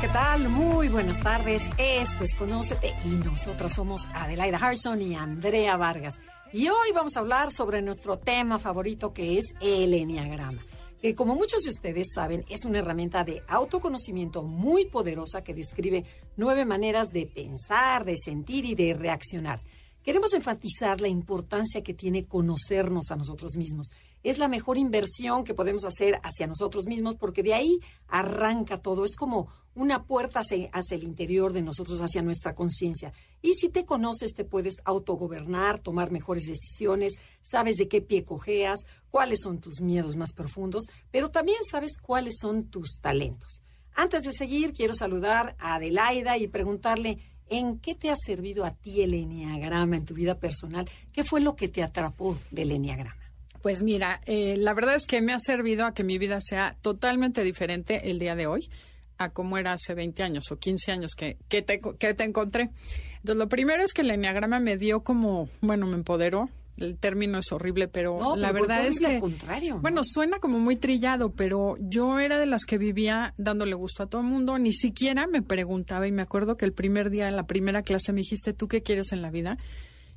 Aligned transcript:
¿Qué 0.00 0.08
tal? 0.08 0.48
Muy 0.48 0.88
buenas 0.88 1.20
tardes. 1.20 1.62
Esto 1.76 2.24
es 2.24 2.34
Conócete 2.34 2.94
y 3.04 3.08
nosotros 3.08 3.72
somos 3.72 4.06
Adelaida 4.14 4.56
Harrison 4.56 5.00
y 5.02 5.14
Andrea 5.14 5.76
Vargas. 5.76 6.18
Y 6.54 6.68
hoy 6.68 6.92
vamos 6.94 7.16
a 7.16 7.20
hablar 7.20 7.52
sobre 7.52 7.82
nuestro 7.82 8.18
tema 8.18 8.58
favorito 8.58 9.12
que 9.12 9.36
es 9.36 9.54
el 9.60 9.92
Enneagrama. 9.92 10.64
Que 11.02 11.14
como 11.14 11.34
muchos 11.34 11.64
de 11.64 11.70
ustedes 11.70 12.08
saben, 12.14 12.46
es 12.48 12.64
una 12.64 12.78
herramienta 12.78 13.24
de 13.24 13.42
autoconocimiento 13.46 14.42
muy 14.42 14.86
poderosa 14.86 15.42
que 15.42 15.52
describe 15.52 16.04
nueve 16.36 16.64
maneras 16.64 17.10
de 17.12 17.26
pensar, 17.26 18.06
de 18.06 18.16
sentir 18.16 18.64
y 18.64 18.74
de 18.74 18.94
reaccionar. 18.94 19.60
Queremos 20.02 20.32
enfatizar 20.32 21.02
la 21.02 21.08
importancia 21.08 21.82
que 21.82 21.92
tiene 21.92 22.24
conocernos 22.24 23.10
a 23.10 23.16
nosotros 23.16 23.56
mismos. 23.56 23.90
Es 24.22 24.38
la 24.38 24.48
mejor 24.48 24.78
inversión 24.78 25.44
que 25.44 25.52
podemos 25.52 25.84
hacer 25.84 26.18
hacia 26.22 26.46
nosotros 26.46 26.86
mismos 26.86 27.16
porque 27.16 27.42
de 27.42 27.52
ahí 27.52 27.80
arranca 28.08 28.78
todo. 28.78 29.04
Es 29.04 29.14
como 29.14 29.48
una 29.74 30.04
puerta 30.04 30.40
hacia, 30.40 30.96
el 30.96 31.04
interior 31.04 31.52
de 31.52 31.62
nosotros, 31.62 32.00
hacia 32.00 32.22
nuestra 32.22 32.54
conciencia. 32.54 33.12
Y 33.42 33.54
si 33.54 33.68
te 33.68 33.84
conoces, 33.84 34.34
te 34.34 34.44
puedes 34.44 34.76
autogobernar, 34.84 35.78
tomar 35.78 36.10
mejores 36.10 36.46
decisiones, 36.46 37.18
sabes 37.42 37.76
de 37.76 37.88
qué 37.88 38.00
pie 38.00 38.24
cojeas, 38.24 38.80
cuáles 39.10 39.40
son 39.42 39.60
tus 39.60 39.80
miedos 39.80 40.16
más 40.16 40.32
profundos, 40.32 40.84
pero 41.10 41.30
también 41.30 41.58
sabes 41.70 41.98
cuáles 42.00 42.38
son 42.40 42.64
tus 42.64 43.00
talentos. 43.00 43.62
Antes 43.92 44.22
de 44.22 44.32
seguir, 44.32 44.72
quiero 44.72 44.94
saludar 44.94 45.56
a 45.58 45.74
Adelaida 45.74 46.38
y 46.38 46.48
preguntarle, 46.48 47.18
¿En 47.50 47.80
qué 47.80 47.96
te 47.96 48.10
ha 48.10 48.14
servido 48.14 48.64
a 48.64 48.70
ti 48.70 49.02
el 49.02 49.12
enneagrama 49.12 49.96
en 49.96 50.04
tu 50.04 50.14
vida 50.14 50.38
personal? 50.38 50.88
¿Qué 51.12 51.24
fue 51.24 51.40
lo 51.40 51.56
que 51.56 51.66
te 51.66 51.82
atrapó 51.82 52.38
del 52.52 52.70
enneagrama? 52.70 53.20
Pues 53.60 53.82
mira, 53.82 54.20
eh, 54.24 54.56
la 54.56 54.72
verdad 54.72 54.94
es 54.94 55.04
que 55.04 55.20
me 55.20 55.32
ha 55.32 55.38
servido 55.38 55.84
a 55.84 55.92
que 55.92 56.04
mi 56.04 56.16
vida 56.16 56.38
sea 56.40 56.76
totalmente 56.80 57.42
diferente 57.42 58.10
el 58.10 58.20
día 58.20 58.36
de 58.36 58.46
hoy 58.46 58.70
a 59.18 59.30
como 59.30 59.58
era 59.58 59.72
hace 59.72 59.94
20 59.94 60.22
años 60.22 60.44
o 60.50 60.58
15 60.58 60.92
años 60.92 61.14
que, 61.14 61.36
que, 61.48 61.60
te, 61.60 61.80
que 61.80 62.14
te 62.14 62.24
encontré. 62.24 62.70
Entonces, 63.16 63.36
lo 63.36 63.48
primero 63.48 63.82
es 63.82 63.92
que 63.92 64.00
el 64.00 64.10
enneagrama 64.10 64.60
me 64.60 64.78
dio 64.78 65.02
como, 65.02 65.50
bueno, 65.60 65.86
me 65.86 65.96
empoderó, 65.96 66.48
el 66.80 66.98
término 66.98 67.38
es 67.38 67.52
horrible, 67.52 67.88
pero 67.88 68.36
la 68.36 68.52
verdad 68.52 68.86
es 68.86 68.98
que 68.98 69.20
contrario, 69.20 69.78
bueno, 69.80 70.02
suena 70.04 70.38
como 70.38 70.58
muy 70.58 70.76
trillado, 70.76 71.32
pero 71.32 71.76
yo 71.80 72.18
era 72.18 72.38
de 72.38 72.46
las 72.46 72.64
que 72.64 72.78
vivía 72.78 73.34
dándole 73.36 73.74
gusto 73.74 74.02
a 74.02 74.06
todo 74.06 74.20
el 74.22 74.26
mundo, 74.26 74.58
ni 74.58 74.72
siquiera 74.72 75.26
me 75.26 75.42
preguntaba 75.42 76.06
y 76.06 76.12
me 76.12 76.22
acuerdo 76.22 76.56
que 76.56 76.64
el 76.64 76.72
primer 76.72 77.10
día 77.10 77.28
en 77.28 77.36
la 77.36 77.46
primera 77.46 77.82
clase 77.82 78.12
me 78.12 78.20
dijiste, 78.20 78.52
"¿Tú 78.52 78.68
qué 78.68 78.82
quieres 78.82 79.12
en 79.12 79.22
la 79.22 79.30
vida?" 79.30 79.58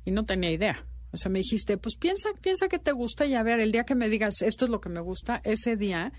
y 0.04 0.10
no 0.10 0.24
tenía 0.24 0.50
idea. 0.50 0.86
O 1.12 1.16
sea, 1.16 1.30
me 1.30 1.38
dijiste, 1.38 1.76
"Pues 1.78 1.96
piensa, 1.96 2.30
piensa 2.40 2.68
que 2.68 2.78
te 2.78 2.92
gusta 2.92 3.24
y 3.26 3.34
a 3.34 3.42
ver, 3.42 3.60
el 3.60 3.72
día 3.72 3.84
que 3.84 3.94
me 3.94 4.08
digas, 4.08 4.42
esto 4.42 4.64
es 4.64 4.70
lo 4.70 4.80
que 4.80 4.88
me 4.88 5.00
gusta, 5.00 5.40
ese 5.44 5.76
día 5.76 6.12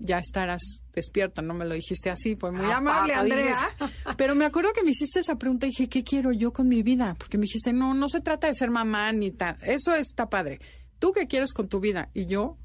ya 0.00 0.18
estarás 0.18 0.82
despierta, 0.92 1.42
no 1.42 1.54
me 1.54 1.66
lo 1.66 1.74
dijiste 1.74 2.10
así, 2.10 2.34
fue 2.34 2.50
muy 2.50 2.66
ah, 2.66 2.78
amable, 2.78 3.14
Andrea. 3.14 3.56
Pero 4.16 4.34
me 4.34 4.46
acuerdo 4.46 4.72
que 4.72 4.82
me 4.82 4.90
hiciste 4.90 5.20
esa 5.20 5.36
pregunta 5.36 5.66
y 5.66 5.70
dije, 5.70 5.88
¿qué 5.88 6.02
quiero 6.02 6.32
yo 6.32 6.52
con 6.52 6.68
mi 6.68 6.82
vida? 6.82 7.14
Porque 7.18 7.38
me 7.38 7.42
dijiste, 7.42 7.72
no, 7.72 7.94
no 7.94 8.08
se 8.08 8.20
trata 8.20 8.46
de 8.46 8.54
ser 8.54 8.70
mamá 8.70 9.12
ni 9.12 9.30
tal, 9.30 9.56
eso 9.62 9.94
está 9.94 10.28
padre. 10.28 10.58
¿Tú 10.98 11.12
qué 11.12 11.26
quieres 11.26 11.52
con 11.52 11.68
tu 11.68 11.80
vida? 11.80 12.10
Y 12.14 12.26
yo 12.26 12.56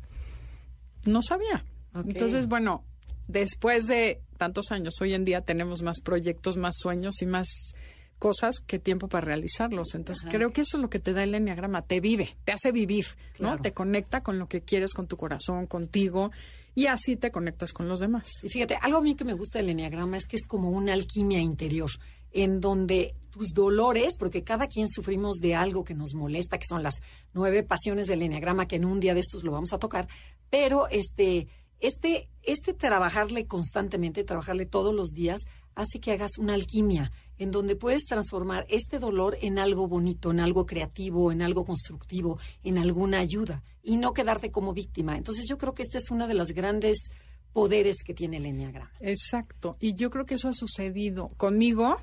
no 1.06 1.22
sabía. 1.22 1.64
Entonces, 1.94 2.48
bueno, 2.48 2.84
después 3.28 3.88
de 3.88 4.22
tantos 4.38 4.72
años, 4.72 4.96
hoy 5.02 5.14
en 5.14 5.24
día 5.24 5.42
tenemos 5.42 5.82
más 5.82 6.02
proyectos, 6.02 6.58
más 6.58 6.76
sueños 6.78 7.22
y 7.22 7.26
más 7.26 7.74
cosas 8.20 8.59
que 8.59 8.80
tiempo 8.80 9.08
para 9.08 9.26
realizarlos. 9.26 9.94
Entonces, 9.94 10.26
creo 10.30 10.52
que 10.52 10.62
eso 10.62 10.78
es 10.78 10.82
lo 10.82 10.90
que 10.90 11.00
te 11.00 11.14
da 11.14 11.24
el 11.24 11.36
enneagrama, 11.36 11.84
te 11.84 12.00
vive, 12.00 12.36
te 12.44 12.52
hace 12.52 12.72
vivir, 12.72 13.06
¿no? 13.40 13.59
Te 13.59 13.74
conecta 13.74 14.24
con 14.24 14.40
lo 14.40 14.48
que 14.48 14.62
quieres, 14.62 14.94
con 14.94 15.08
tu 15.08 15.18
corazón, 15.18 15.68
contigo 15.68 16.32
y 16.75 16.88
así 16.88 17.16
te 17.16 17.31
conectas 17.31 17.72
con 17.74 17.88
los 17.88 18.02
demás. 18.02 18.30
Y 18.44 18.50
fíjate, 18.50 18.75
algo 18.75 18.97
a 18.97 19.02
mí 19.02 19.16
que 19.16 19.24
me 19.24 19.34
gusta 19.34 19.59
del 19.59 19.69
enneagrama 19.69 20.18
es 20.18 20.28
que 20.28 20.36
es 20.36 20.46
como 20.46 20.69
una 20.69 20.94
alquimia 20.94 21.40
interior, 21.40 21.90
en 22.31 22.59
donde 22.59 23.16
tus 23.31 23.53
dolores, 23.53 24.18
porque 24.19 24.44
cada 24.44 24.68
quien 24.68 24.90
sufrimos 24.90 25.38
de 25.38 25.56
algo 25.56 25.85
que 25.85 25.94
nos 25.94 26.14
molesta, 26.14 26.58
que 26.59 26.66
son 26.68 26.84
las 26.84 27.02
nueve 27.34 27.64
pasiones 27.64 28.08
del 28.08 28.22
enneagrama, 28.22 28.68
que 28.68 28.75
en 28.75 28.85
un 28.85 29.00
día 29.00 29.14
de 29.14 29.22
estos 29.22 29.44
lo 29.44 29.53
vamos 29.53 29.72
a 29.72 29.80
tocar, 29.80 30.08
pero 30.50 30.88
este, 30.90 31.47
este, 31.80 32.30
este 32.44 32.74
trabajarle 32.74 33.47
constantemente, 33.47 34.24
trabajarle 34.24 34.66
todos 34.66 34.94
los 34.94 35.09
días, 35.09 35.46
hace 35.75 36.00
que 36.00 36.12
hagas 36.12 36.38
una 36.38 36.53
alquimia 36.53 37.12
en 37.38 37.52
donde 37.52 37.75
puedes 37.75 38.06
transformar 38.06 38.66
este 38.69 38.97
dolor 38.97 39.38
en 39.41 39.59
algo 39.59 39.88
bonito, 39.88 40.31
en 40.31 40.40
algo 40.40 40.66
creativo, 40.66 41.31
en 41.31 41.41
algo 41.41 41.66
constructivo, 41.66 42.40
en 42.64 42.78
alguna 42.78 43.19
ayuda 43.19 43.64
y 43.84 43.97
no 43.97 44.14
quedarte 44.14 44.52
como 44.52 44.74
víctima. 44.74 45.18
Entonces 45.18 45.46
yo 45.47 45.58
creo 45.58 45.74
que 45.74 45.84
este 45.84 45.97
es 45.97 46.09
uno 46.12 46.28
de 46.28 46.34
los 46.34 46.50
grandes 46.53 47.09
poderes 47.53 48.03
que 48.03 48.14
tiene 48.14 48.38
el 48.38 48.46
Enneagrama. 48.46 48.91
Exacto. 49.00 49.75
Y 49.80 49.94
yo 49.94 50.09
creo 50.09 50.25
que 50.25 50.35
eso 50.35 50.50
ha 50.50 50.53
sucedido 50.53 51.30
conmigo 51.38 51.97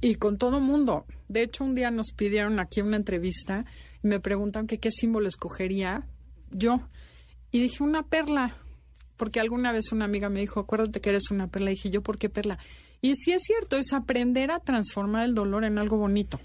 y 0.00 0.14
con 0.16 0.38
todo 0.38 0.60
mundo. 0.60 1.06
De 1.28 1.42
hecho, 1.42 1.64
un 1.64 1.74
día 1.74 1.90
nos 1.90 2.12
pidieron 2.12 2.58
aquí 2.58 2.80
una 2.80 2.96
entrevista 2.96 3.64
y 4.02 4.08
me 4.08 4.20
preguntan 4.20 4.66
que 4.66 4.78
qué 4.78 4.90
símbolo 4.90 5.28
escogería 5.28 6.06
yo. 6.50 6.80
Y 7.50 7.60
dije 7.60 7.82
una 7.82 8.02
perla, 8.02 8.56
porque 9.24 9.40
alguna 9.40 9.72
vez 9.72 9.90
una 9.90 10.04
amiga 10.04 10.28
me 10.28 10.40
dijo, 10.40 10.60
acuérdate 10.60 11.00
que 11.00 11.08
eres 11.08 11.30
una 11.30 11.46
perla. 11.46 11.70
Y 11.70 11.76
dije 11.76 11.88
yo, 11.88 12.02
¿por 12.02 12.18
qué 12.18 12.28
perla? 12.28 12.58
Y 13.00 13.14
sí 13.14 13.32
es 13.32 13.40
cierto, 13.40 13.78
es 13.78 13.94
aprender 13.94 14.50
a 14.50 14.60
transformar 14.60 15.24
el 15.24 15.34
dolor 15.34 15.64
en 15.64 15.78
algo 15.78 15.96
bonito 15.96 16.38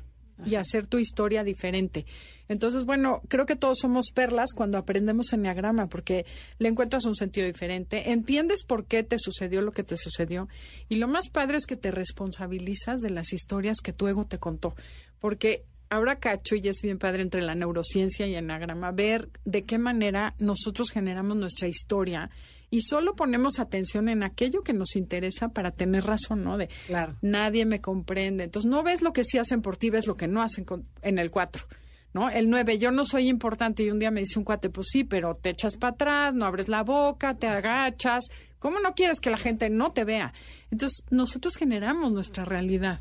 y 0.45 0.55
hacer 0.55 0.87
tu 0.87 0.97
historia 0.97 1.43
diferente. 1.43 2.05
Entonces, 2.47 2.85
bueno, 2.85 3.21
creo 3.27 3.45
que 3.45 3.57
todos 3.57 3.79
somos 3.81 4.11
perlas 4.15 4.53
cuando 4.55 4.77
aprendemos 4.77 5.33
enneagrama 5.33 5.89
porque 5.89 6.25
le 6.57 6.69
encuentras 6.69 7.03
un 7.03 7.15
sentido 7.15 7.47
diferente, 7.47 8.11
entiendes 8.11 8.63
por 8.63 8.85
qué 8.85 9.03
te 9.03 9.19
sucedió 9.19 9.61
lo 9.61 9.73
que 9.73 9.83
te 9.83 9.97
sucedió 9.97 10.47
y 10.87 10.95
lo 10.95 11.09
más 11.09 11.27
padre 11.27 11.57
es 11.57 11.65
que 11.65 11.75
te 11.75 11.91
responsabilizas 11.91 13.01
de 13.01 13.09
las 13.09 13.33
historias 13.33 13.81
que 13.81 13.91
tu 13.91 14.07
ego 14.07 14.23
te 14.25 14.39
contó, 14.39 14.73
porque 15.19 15.65
ahora 15.89 16.19
cacho 16.19 16.55
y 16.55 16.65
es 16.69 16.81
bien 16.81 16.97
padre 16.97 17.23
entre 17.23 17.41
la 17.41 17.55
neurociencia 17.55 18.25
y 18.25 18.35
enneagrama 18.35 18.91
ver 18.91 19.29
de 19.43 19.65
qué 19.65 19.77
manera 19.77 20.33
nosotros 20.39 20.91
generamos 20.91 21.35
nuestra 21.35 21.67
historia 21.67 22.29
y 22.69 22.81
solo 22.81 23.15
ponemos 23.15 23.59
atención 23.59 24.09
en 24.09 24.23
aquello 24.23 24.63
que 24.63 24.73
nos 24.73 24.95
interesa 24.95 25.49
para 25.49 25.71
tener 25.71 26.05
razón, 26.05 26.43
¿no? 26.43 26.57
De 26.57 26.69
claro. 26.87 27.15
nadie 27.21 27.65
me 27.65 27.81
comprende. 27.81 28.43
Entonces 28.43 28.69
no 28.69 28.83
ves 28.83 29.01
lo 29.01 29.13
que 29.13 29.23
sí 29.23 29.37
hacen 29.37 29.61
por 29.61 29.77
ti, 29.77 29.89
ves 29.89 30.07
lo 30.07 30.17
que 30.17 30.27
no 30.27 30.41
hacen 30.41 30.65
en 31.01 31.19
el 31.19 31.31
4. 31.31 31.65
¿No? 32.11 32.27
El 32.31 32.49
9, 32.49 32.79
yo 32.79 32.89
no 32.89 33.05
soy 33.05 33.27
importante 33.27 33.83
y 33.83 33.91
un 33.91 33.99
día 33.99 34.09
me 34.09 34.21
dice 34.21 34.39
un 34.39 34.45
cuate, 34.45 34.71
pues 34.71 34.87
sí, 34.89 35.03
pero 35.03 35.35
te 35.35 35.51
echas 35.51 35.77
para 35.77 35.93
atrás, 35.93 36.33
no 36.33 36.45
abres 36.45 36.67
la 36.67 36.81
boca, 36.81 37.35
te 37.35 37.47
agachas. 37.47 38.25
¿Cómo 38.57 38.79
no 38.79 38.95
quieres 38.95 39.19
que 39.19 39.29
la 39.29 39.37
gente 39.37 39.69
no 39.69 39.91
te 39.91 40.05
vea? 40.05 40.33
Entonces, 40.71 41.03
nosotros 41.11 41.55
generamos 41.55 42.11
nuestra 42.11 42.45
realidad. 42.45 42.99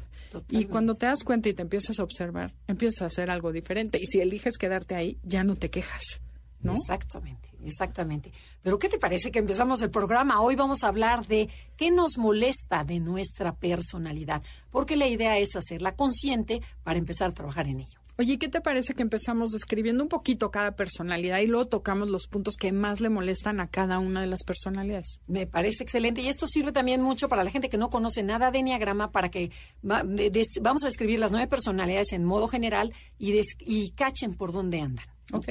Y 0.50 0.67
cuando 0.67 0.95
te 0.95 1.06
das 1.06 1.25
cuenta 1.25 1.49
y 1.49 1.55
te 1.55 1.62
empiezas 1.62 1.99
a 1.99 2.03
observar, 2.03 2.55
empiezas 2.67 3.00
a 3.00 3.06
hacer 3.06 3.31
algo 3.31 3.50
diferente. 3.50 3.99
Y 3.99 4.05
si 4.05 4.21
eliges 4.21 4.59
quedarte 4.59 4.95
ahí, 4.95 5.17
ya 5.23 5.43
no 5.43 5.56
te 5.56 5.71
quejas. 5.71 6.21
¿No? 6.61 6.73
Exactamente, 6.73 7.51
exactamente. 7.65 8.33
Pero 8.63 8.79
¿qué 8.79 8.89
te 8.89 8.99
parece 8.99 9.31
que 9.31 9.39
empezamos 9.39 9.81
el 9.83 9.91
programa? 9.91 10.41
Hoy 10.41 10.57
vamos 10.57 10.85
a 10.85 10.89
hablar 10.89 11.27
de 11.27 11.49
qué 11.77 11.91
nos 11.91 12.19
molesta 12.19 12.85
de 12.85 13.00
nuestra 13.00 13.55
personalidad, 13.55 14.43
porque 14.71 14.97
la 14.97 15.06
idea 15.06 15.38
es 15.38 15.56
hacerla 15.56 15.94
consciente 15.94 16.62
para 16.82 16.99
empezar 16.99 17.31
a 17.31 17.35
trabajar 17.35 17.69
en 17.69 17.81
ello. 17.81 17.99
Oye, 18.21 18.37
¿qué 18.37 18.49
te 18.49 18.61
parece 18.61 18.94
que 18.94 19.03
empezamos 19.03 19.53
describiendo 19.53 20.03
un 20.03 20.09
poquito 20.09 20.50
cada 20.50 20.75
personalidad 20.75 21.38
y 21.38 21.47
luego 21.47 21.69
tocamos 21.69 22.11
los 22.11 22.27
puntos 22.27 22.56
que 22.56 22.73
más 22.73 23.00
le 23.00 23.11
molestan 23.11 23.61
a 23.61 23.69
cada 23.69 24.00
una 24.00 24.21
de 24.21 24.27
las 24.27 24.43
personalidades? 24.43 25.21
Me 25.29 25.47
parece 25.47 25.85
excelente 25.85 26.21
y 26.21 26.27
esto 26.27 26.49
sirve 26.49 26.73
también 26.73 27.00
mucho 27.00 27.29
para 27.29 27.44
la 27.44 27.53
gente 27.53 27.69
que 27.69 27.77
no 27.77 27.91
conoce 27.91 28.25
nada 28.25 28.50
de 28.50 28.59
Enneagrama 28.59 29.12
para 29.12 29.31
que 29.31 29.53
vamos 29.82 30.82
a 30.82 30.87
describir 30.87 31.21
las 31.21 31.31
nueve 31.31 31.47
personalidades 31.47 32.12
en 32.12 32.25
modo 32.25 32.49
general 32.49 32.93
y, 33.21 33.41
y 33.61 33.91
cachen 33.91 34.35
por 34.35 34.50
dónde 34.50 34.81
andan. 34.81 35.06
¿ok? 35.32 35.49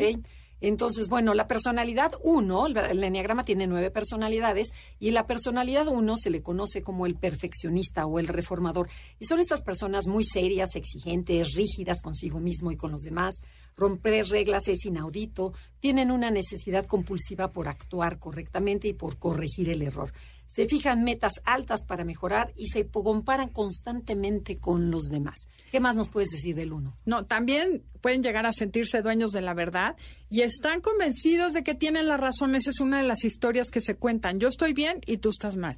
Entonces, 0.62 1.08
bueno, 1.08 1.34
la 1.34 1.48
personalidad 1.48 2.14
1, 2.24 2.68
el 2.68 3.04
enneagrama 3.04 3.46
tiene 3.46 3.68
nueve 3.68 3.92
personalidades, 3.92 4.70
y 5.00 5.12
la 5.12 5.28
personalidad 5.28 5.88
1 5.88 6.18
se 6.18 6.30
le 6.30 6.42
conoce 6.42 6.82
como 6.82 7.06
el 7.06 7.16
perfeccionista 7.16 8.06
o 8.06 8.20
el 8.20 8.28
reformador. 8.28 8.90
Y 9.20 9.26
son 9.26 9.40
estas 9.40 9.62
personas 9.62 10.08
muy 10.08 10.24
serias, 10.24 10.76
exigentes, 10.76 11.54
rígidas 11.54 12.02
consigo 12.02 12.40
mismo 12.40 12.72
y 12.72 12.78
con 12.78 12.92
los 12.92 13.02
demás. 13.02 13.42
Romper 13.76 14.28
reglas 14.28 14.68
es 14.68 14.86
inaudito, 14.86 15.54
tienen 15.80 16.12
una 16.12 16.32
necesidad 16.32 16.86
compulsiva 16.86 17.52
por 17.52 17.68
actuar 17.68 18.18
correctamente 18.18 18.88
y 18.88 18.94
por 18.94 19.18
corregir 19.18 19.70
el 19.70 19.84
error. 19.84 20.12
Se 20.48 20.68
fijan 20.68 21.04
metas 21.04 21.34
altas 21.44 21.84
para 21.86 22.04
mejorar 22.04 22.54
y 22.56 22.68
se 22.68 22.88
comparan 22.88 23.50
constantemente 23.50 24.58
con 24.58 24.90
los 24.90 25.10
demás. 25.10 25.48
¿Qué 25.72 25.80
más 25.80 25.96
nos 25.96 26.10
puedes 26.10 26.30
decir 26.30 26.56
del 26.56 26.74
uno? 26.74 26.96
No, 27.06 27.26
también 27.26 27.84
pueden 28.02 28.24
llegar 28.24 28.46
a 28.46 28.54
sentirse 28.54 29.02
dueños 29.02 29.32
de 29.32 29.42
la 29.42 29.54
verdad 29.54 29.96
y 30.30 30.42
están 30.42 30.82
convencidos 30.82 31.54
de 31.54 31.64
que 31.64 31.76
tienen 31.76 32.08
la 32.08 32.18
razón. 32.18 32.56
Esa 32.56 32.70
es 32.70 32.80
una 32.80 32.98
de 32.98 33.08
las 33.08 33.26
historias 33.26 33.70
que 33.70 33.82
se 33.82 33.96
cuentan. 33.96 34.40
Yo 34.40 34.48
estoy 34.48 34.74
bien 34.74 35.02
y 35.06 35.18
tú 35.18 35.30
estás 35.30 35.58
mal. 35.58 35.78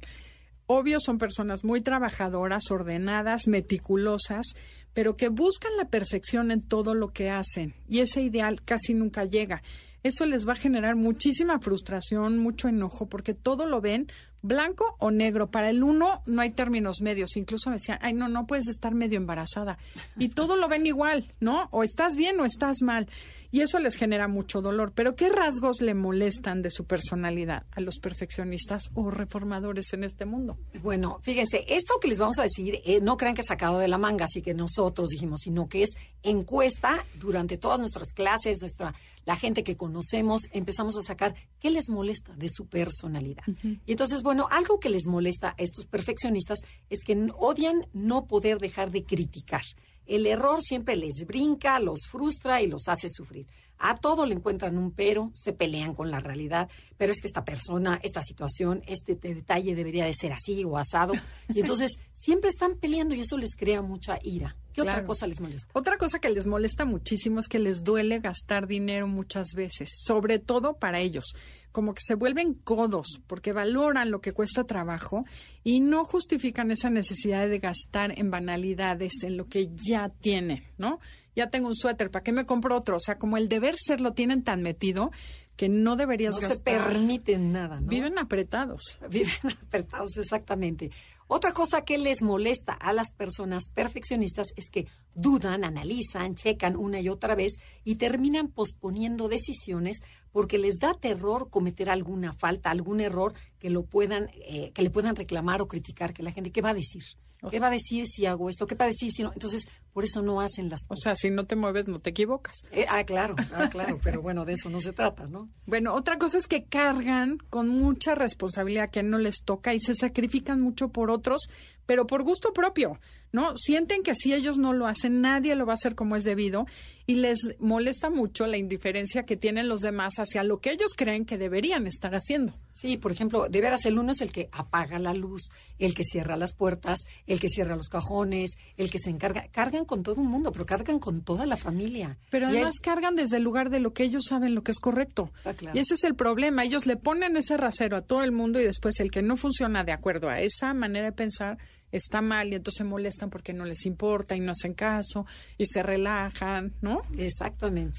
Obvio, 0.66 0.98
son 1.00 1.18
personas 1.18 1.64
muy 1.64 1.80
trabajadoras, 1.80 2.70
ordenadas, 2.70 3.48
meticulosas, 3.48 4.54
pero 4.94 5.16
que 5.16 5.28
buscan 5.28 5.76
la 5.76 5.88
perfección 5.88 6.52
en 6.52 6.62
todo 6.62 6.94
lo 6.94 7.12
que 7.12 7.28
hacen 7.28 7.74
y 7.88 7.98
ese 7.98 8.22
ideal 8.22 8.62
casi 8.62 8.94
nunca 8.94 9.24
llega. 9.24 9.62
Eso 10.02 10.24
les 10.24 10.48
va 10.48 10.52
a 10.52 10.56
generar 10.56 10.96
muchísima 10.96 11.58
frustración, 11.58 12.38
mucho 12.38 12.68
enojo, 12.68 13.06
porque 13.08 13.34
todo 13.34 13.66
lo 13.66 13.80
ven 13.80 14.10
blanco 14.42 14.96
o 14.98 15.10
negro. 15.10 15.50
Para 15.50 15.70
el 15.70 15.82
uno 15.82 16.22
no 16.26 16.42
hay 16.42 16.50
términos 16.50 17.00
medios. 17.00 17.36
Incluso 17.36 17.70
me 17.70 17.76
decían, 17.76 17.98
ay, 18.02 18.12
no, 18.12 18.28
no 18.28 18.46
puedes 18.46 18.68
estar 18.68 18.94
medio 18.94 19.16
embarazada. 19.16 19.78
Y 20.18 20.30
todo 20.30 20.56
lo 20.56 20.68
ven 20.68 20.86
igual, 20.86 21.32
¿no? 21.40 21.68
O 21.70 21.82
estás 21.82 22.16
bien 22.16 22.38
o 22.40 22.44
estás 22.44 22.82
mal 22.82 23.08
y 23.50 23.60
eso 23.60 23.78
les 23.78 23.96
genera 23.96 24.28
mucho 24.28 24.60
dolor. 24.60 24.92
Pero 24.94 25.14
¿qué 25.14 25.28
rasgos 25.28 25.80
le 25.80 25.94
molestan 25.94 26.62
de 26.62 26.70
su 26.70 26.84
personalidad 26.84 27.66
a 27.72 27.80
los 27.80 27.98
perfeccionistas 27.98 28.90
o 28.94 29.10
reformadores 29.10 29.92
en 29.92 30.04
este 30.04 30.24
mundo? 30.24 30.58
Bueno, 30.82 31.20
fíjense, 31.22 31.64
esto 31.68 31.94
que 32.00 32.08
les 32.08 32.18
vamos 32.18 32.38
a 32.38 32.42
decir, 32.42 32.80
eh, 32.84 33.00
no 33.00 33.16
crean 33.16 33.34
que 33.34 33.40
es 33.42 33.46
sacado 33.46 33.78
de 33.78 33.88
la 33.88 33.98
manga, 33.98 34.24
así 34.24 34.42
que 34.42 34.54
nosotros 34.54 35.08
dijimos, 35.08 35.40
sino 35.42 35.68
que 35.68 35.82
es 35.82 35.90
encuesta 36.22 37.04
durante 37.18 37.58
todas 37.58 37.78
nuestras 37.78 38.12
clases, 38.12 38.60
nuestra 38.60 38.94
la 39.24 39.36
gente 39.36 39.62
que 39.62 39.76
conocemos, 39.76 40.42
empezamos 40.52 40.96
a 40.96 41.02
sacar 41.02 41.34
qué 41.58 41.70
les 41.70 41.88
molesta 41.88 42.34
de 42.36 42.48
su 42.48 42.66
personalidad. 42.66 43.44
Y 43.86 43.92
entonces, 43.92 44.22
bueno, 44.22 44.48
algo 44.50 44.80
que 44.80 44.88
les 44.88 45.06
molesta 45.06 45.50
a 45.50 45.54
estos 45.62 45.86
perfeccionistas 45.86 46.60
es 46.88 47.04
que 47.04 47.28
odian 47.36 47.86
no 47.92 48.26
poder 48.26 48.58
dejar 48.58 48.90
de 48.90 49.04
criticar. 49.04 49.62
El 50.10 50.26
error 50.26 50.60
siempre 50.60 50.96
les 50.96 51.24
brinca, 51.24 51.78
los 51.78 52.00
frustra 52.10 52.60
y 52.60 52.66
los 52.66 52.88
hace 52.88 53.08
sufrir. 53.08 53.46
A 53.78 53.94
todo 53.94 54.26
le 54.26 54.34
encuentran 54.34 54.76
un 54.76 54.90
pero, 54.90 55.30
se 55.34 55.52
pelean 55.52 55.94
con 55.94 56.10
la 56.10 56.18
realidad, 56.18 56.68
pero 56.96 57.12
es 57.12 57.20
que 57.20 57.28
esta 57.28 57.44
persona, 57.44 58.00
esta 58.02 58.20
situación, 58.20 58.82
este 58.88 59.14
detalle 59.14 59.76
debería 59.76 60.06
de 60.06 60.12
ser 60.12 60.32
así 60.32 60.64
o 60.64 60.76
asado. 60.76 61.12
Y 61.54 61.60
entonces 61.60 61.92
siempre 62.12 62.50
están 62.50 62.74
peleando 62.74 63.14
y 63.14 63.20
eso 63.20 63.38
les 63.38 63.54
crea 63.54 63.82
mucha 63.82 64.18
ira. 64.24 64.56
¿Qué 64.82 64.90
otra 64.90 65.04
cosa 65.04 65.26
les 65.26 65.40
molesta? 65.40 65.70
Otra 65.72 65.96
cosa 65.96 66.18
que 66.18 66.30
les 66.30 66.46
molesta 66.46 66.84
muchísimo 66.84 67.40
es 67.40 67.48
que 67.48 67.58
les 67.58 67.84
duele 67.84 68.20
gastar 68.20 68.66
dinero 68.66 69.06
muchas 69.06 69.48
veces, 69.54 69.90
sobre 70.04 70.38
todo 70.38 70.74
para 70.74 71.00
ellos 71.00 71.34
como 71.72 71.94
que 71.94 72.02
se 72.04 72.14
vuelven 72.14 72.54
codos 72.54 73.20
porque 73.26 73.52
valoran 73.52 74.10
lo 74.10 74.20
que 74.20 74.32
cuesta 74.32 74.64
trabajo 74.64 75.24
y 75.62 75.80
no 75.80 76.04
justifican 76.04 76.70
esa 76.70 76.90
necesidad 76.90 77.48
de 77.48 77.58
gastar 77.58 78.18
en 78.18 78.30
banalidades, 78.30 79.22
en 79.22 79.36
lo 79.36 79.46
que 79.46 79.70
ya 79.74 80.08
tienen, 80.08 80.64
¿no? 80.78 80.98
Ya 81.36 81.48
tengo 81.48 81.68
un 81.68 81.76
suéter, 81.76 82.10
¿para 82.10 82.22
qué 82.24 82.32
me 82.32 82.44
compro 82.44 82.76
otro? 82.76 82.96
O 82.96 83.00
sea, 83.00 83.18
como 83.18 83.36
el 83.36 83.48
deber 83.48 83.76
ser 83.76 84.00
lo 84.00 84.14
tienen 84.14 84.42
tan 84.42 84.62
metido 84.62 85.12
que 85.56 85.68
no 85.68 85.94
deberías 85.94 86.34
no 86.34 86.40
gastar. 86.40 86.56
se 86.56 86.62
permiten 86.62 87.52
nada, 87.52 87.80
¿no? 87.80 87.88
Viven 87.88 88.18
apretados. 88.18 88.98
Viven 89.10 89.32
apretados, 89.62 90.16
exactamente. 90.16 90.90
Otra 91.32 91.52
cosa 91.52 91.84
que 91.84 91.96
les 91.96 92.22
molesta 92.22 92.72
a 92.72 92.92
las 92.92 93.12
personas 93.12 93.70
perfeccionistas 93.72 94.48
es 94.56 94.68
que 94.68 94.88
dudan, 95.14 95.62
analizan, 95.62 96.34
checan 96.34 96.74
una 96.74 96.98
y 96.98 97.08
otra 97.08 97.36
vez 97.36 97.52
y 97.84 97.94
terminan 97.94 98.48
posponiendo 98.48 99.28
decisiones 99.28 100.00
porque 100.32 100.58
les 100.58 100.80
da 100.80 100.92
terror 100.92 101.48
cometer 101.48 101.88
alguna 101.88 102.32
falta, 102.32 102.72
algún 102.72 103.00
error 103.00 103.34
que 103.60 103.70
lo 103.70 103.84
puedan, 103.84 104.28
eh, 104.44 104.72
que 104.74 104.82
le 104.82 104.90
puedan 104.90 105.14
reclamar 105.14 105.62
o 105.62 105.68
criticar, 105.68 106.12
que 106.12 106.24
la 106.24 106.32
gente, 106.32 106.50
¿qué 106.50 106.62
va 106.62 106.70
a 106.70 106.74
decir? 106.74 107.04
¿Qué 107.48 107.60
va 107.60 107.68
a 107.68 107.70
decir 107.70 108.06
si 108.06 108.26
hago 108.26 108.50
esto? 108.50 108.66
¿Qué 108.66 108.74
va 108.74 108.84
a 108.84 108.88
decir 108.88 109.10
si 109.12 109.22
no? 109.22 109.32
Entonces, 109.32 109.66
por 109.92 110.04
eso 110.04 110.20
no 110.20 110.40
hacen 110.40 110.68
las 110.68 110.86
cosas. 110.86 110.98
O 110.98 111.02
sea, 111.02 111.14
si 111.14 111.30
no 111.30 111.44
te 111.44 111.56
mueves, 111.56 111.88
no 111.88 111.98
te 111.98 112.10
equivocas. 112.10 112.56
Eh, 112.72 112.86
ah, 112.88 113.04
claro, 113.04 113.36
ah, 113.54 113.68
claro, 113.70 113.98
pero 114.02 114.20
bueno, 114.20 114.44
de 114.44 114.54
eso 114.54 114.68
no 114.68 114.80
se 114.80 114.92
trata, 114.92 115.26
¿no? 115.26 115.48
Bueno, 115.66 115.94
otra 115.94 116.18
cosa 116.18 116.38
es 116.38 116.46
que 116.46 116.64
cargan 116.64 117.38
con 117.48 117.68
mucha 117.68 118.14
responsabilidad 118.14 118.90
que 118.90 119.02
no 119.02 119.18
les 119.18 119.42
toca 119.44 119.72
y 119.72 119.80
se 119.80 119.94
sacrifican 119.94 120.60
mucho 120.60 120.88
por 120.88 121.10
otros, 121.10 121.48
pero 121.86 122.06
por 122.06 122.22
gusto 122.22 122.52
propio. 122.52 122.98
¿no? 123.32 123.56
Sienten 123.56 124.02
que 124.02 124.14
si 124.14 124.32
ellos 124.32 124.58
no 124.58 124.72
lo 124.72 124.86
hacen, 124.86 125.20
nadie 125.20 125.54
lo 125.54 125.66
va 125.66 125.72
a 125.72 125.74
hacer 125.74 125.94
como 125.94 126.16
es 126.16 126.24
debido 126.24 126.66
y 127.10 127.16
les 127.16 127.56
molesta 127.58 128.08
mucho 128.08 128.46
la 128.46 128.56
indiferencia 128.56 129.24
que 129.24 129.36
tienen 129.36 129.68
los 129.68 129.80
demás 129.80 130.14
hacia 130.18 130.44
lo 130.44 130.60
que 130.60 130.70
ellos 130.70 130.92
creen 130.96 131.24
que 131.24 131.38
deberían 131.38 131.88
estar 131.88 132.14
haciendo. 132.14 132.54
Sí, 132.72 132.98
por 132.98 133.10
ejemplo, 133.10 133.48
de 133.48 133.60
veras 133.60 133.84
el 133.84 133.98
uno 133.98 134.12
es 134.12 134.20
el 134.20 134.30
que 134.30 134.48
apaga 134.52 135.00
la 135.00 135.12
luz, 135.12 135.50
el 135.80 135.92
que 135.92 136.04
cierra 136.04 136.36
las 136.36 136.54
puertas, 136.54 137.00
el 137.26 137.40
que 137.40 137.48
cierra 137.48 137.74
los 137.74 137.88
cajones, 137.88 138.52
el 138.76 138.92
que 138.92 139.00
se 139.00 139.10
encarga, 139.10 139.48
cargan 139.48 139.86
con 139.86 140.04
todo 140.04 140.20
un 140.20 140.28
mundo, 140.28 140.52
pero 140.52 140.66
cargan 140.66 141.00
con 141.00 141.22
toda 141.22 141.46
la 141.46 141.56
familia. 141.56 142.16
Pero 142.30 142.46
además 142.46 142.76
cargan 142.80 143.16
desde 143.16 143.38
el 143.38 143.42
lugar 143.42 143.70
de 143.70 143.80
lo 143.80 143.92
que 143.92 144.04
ellos 144.04 144.26
saben 144.28 144.54
lo 144.54 144.62
que 144.62 144.70
es 144.70 144.78
correcto. 144.78 145.32
Ah, 145.44 145.52
y 145.74 145.80
ese 145.80 145.94
es 145.94 146.04
el 146.04 146.14
problema, 146.14 146.62
ellos 146.62 146.86
le 146.86 146.96
ponen 146.96 147.36
ese 147.36 147.56
rasero 147.56 147.96
a 147.96 148.02
todo 148.02 148.22
el 148.22 148.30
mundo 148.30 148.60
y 148.60 148.64
después 148.64 149.00
el 149.00 149.10
que 149.10 149.20
no 149.20 149.36
funciona 149.36 149.82
de 149.82 149.90
acuerdo 149.90 150.28
a 150.28 150.40
esa 150.40 150.72
manera 150.74 151.06
de 151.06 151.12
pensar 151.12 151.58
está 151.92 152.22
mal 152.22 152.48
y 152.48 152.54
entonces 152.54 152.78
se 152.78 152.84
molestan 152.84 153.30
porque 153.30 153.52
no 153.52 153.64
les 153.64 153.84
importa 153.84 154.36
y 154.36 154.40
no 154.40 154.52
hacen 154.52 154.74
caso 154.74 155.26
y 155.58 155.66
se 155.66 155.82
relajan, 155.82 156.74
¿no? 156.80 156.99
Exactamente. 157.16 157.98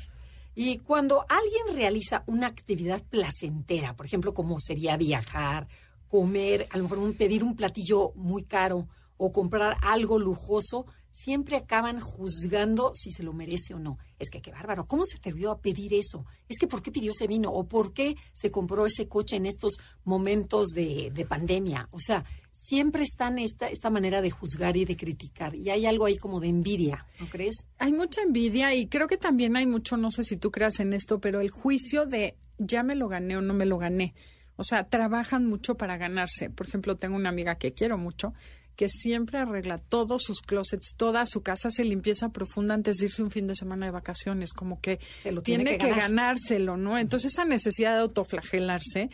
Y 0.53 0.79
cuando 0.79 1.25
alguien 1.29 1.75
realiza 1.75 2.23
una 2.27 2.47
actividad 2.47 3.01
placentera, 3.03 3.95
por 3.95 4.05
ejemplo, 4.05 4.33
como 4.33 4.59
sería 4.59 4.97
viajar, 4.97 5.67
comer, 6.09 6.67
a 6.71 6.77
lo 6.77 6.83
mejor 6.83 7.15
pedir 7.15 7.43
un 7.43 7.55
platillo 7.55 8.11
muy 8.15 8.43
caro 8.43 8.87
o 9.17 9.31
comprar 9.31 9.77
algo 9.81 10.19
lujoso, 10.19 10.85
siempre 11.11 11.57
acaban 11.57 11.99
juzgando 11.99 12.91
si 12.93 13.11
se 13.11 13.23
lo 13.23 13.33
merece 13.33 13.73
o 13.73 13.79
no. 13.79 13.97
Es 14.19 14.29
que 14.29 14.41
qué 14.41 14.51
bárbaro, 14.51 14.87
¿cómo 14.87 15.05
se 15.05 15.17
atrevió 15.17 15.51
a 15.51 15.59
pedir 15.59 15.93
eso? 15.93 16.25
Es 16.47 16.57
que 16.57 16.67
¿por 16.67 16.81
qué 16.81 16.91
pidió 16.91 17.11
ese 17.11 17.27
vino? 17.27 17.51
¿O 17.51 17.67
por 17.67 17.93
qué 17.93 18.15
se 18.33 18.51
compró 18.51 18.85
ese 18.85 19.07
coche 19.07 19.35
en 19.35 19.45
estos 19.45 19.77
momentos 20.03 20.69
de, 20.69 21.11
de 21.13 21.25
pandemia? 21.25 21.87
O 21.91 21.99
sea, 21.99 22.25
siempre 22.51 23.03
están 23.03 23.39
esta, 23.39 23.67
esta 23.67 23.89
manera 23.89 24.21
de 24.21 24.31
juzgar 24.31 24.77
y 24.77 24.85
de 24.85 24.95
criticar. 24.97 25.55
Y 25.55 25.69
hay 25.69 25.85
algo 25.85 26.05
ahí 26.05 26.17
como 26.17 26.39
de 26.39 26.47
envidia, 26.47 27.05
¿no 27.19 27.27
crees? 27.27 27.65
Hay 27.77 27.91
mucha 27.91 28.21
envidia 28.21 28.73
y 28.75 28.87
creo 28.87 29.07
que 29.07 29.17
también 29.17 29.55
hay 29.55 29.65
mucho, 29.65 29.97
no 29.97 30.11
sé 30.11 30.23
si 30.23 30.37
tú 30.37 30.51
creas 30.51 30.79
en 30.79 30.93
esto, 30.93 31.19
pero 31.19 31.41
el 31.41 31.49
juicio 31.49 32.05
de 32.05 32.37
ya 32.57 32.83
me 32.83 32.95
lo 32.95 33.07
gané 33.07 33.37
o 33.37 33.41
no 33.41 33.53
me 33.53 33.65
lo 33.65 33.77
gané. 33.77 34.13
O 34.55 34.63
sea, 34.63 34.83
trabajan 34.83 35.47
mucho 35.47 35.75
para 35.75 35.97
ganarse. 35.97 36.49
Por 36.49 36.67
ejemplo, 36.67 36.95
tengo 36.95 37.15
una 37.15 37.29
amiga 37.29 37.55
que 37.55 37.73
quiero 37.73 37.97
mucho 37.97 38.33
que 38.81 38.89
siempre 38.89 39.37
arregla 39.37 39.77
todos 39.77 40.23
sus 40.23 40.41
closets, 40.41 40.95
toda 40.97 41.27
su 41.27 41.43
casa, 41.43 41.67
hace 41.67 41.83
limpieza 41.83 42.29
profunda 42.29 42.73
antes 42.73 42.97
de 42.97 43.05
irse 43.05 43.21
un 43.21 43.29
fin 43.29 43.45
de 43.45 43.53
semana 43.53 43.85
de 43.85 43.91
vacaciones, 43.91 44.53
como 44.53 44.81
que 44.81 44.99
tiene, 45.43 45.77
que, 45.77 45.89
ganárselo, 45.91 46.77
¿no? 46.77 46.97
Entonces 46.97 47.33
esa 47.33 47.45
necesidad 47.45 47.93
de 47.93 47.99
autoflagelarse 47.99 49.11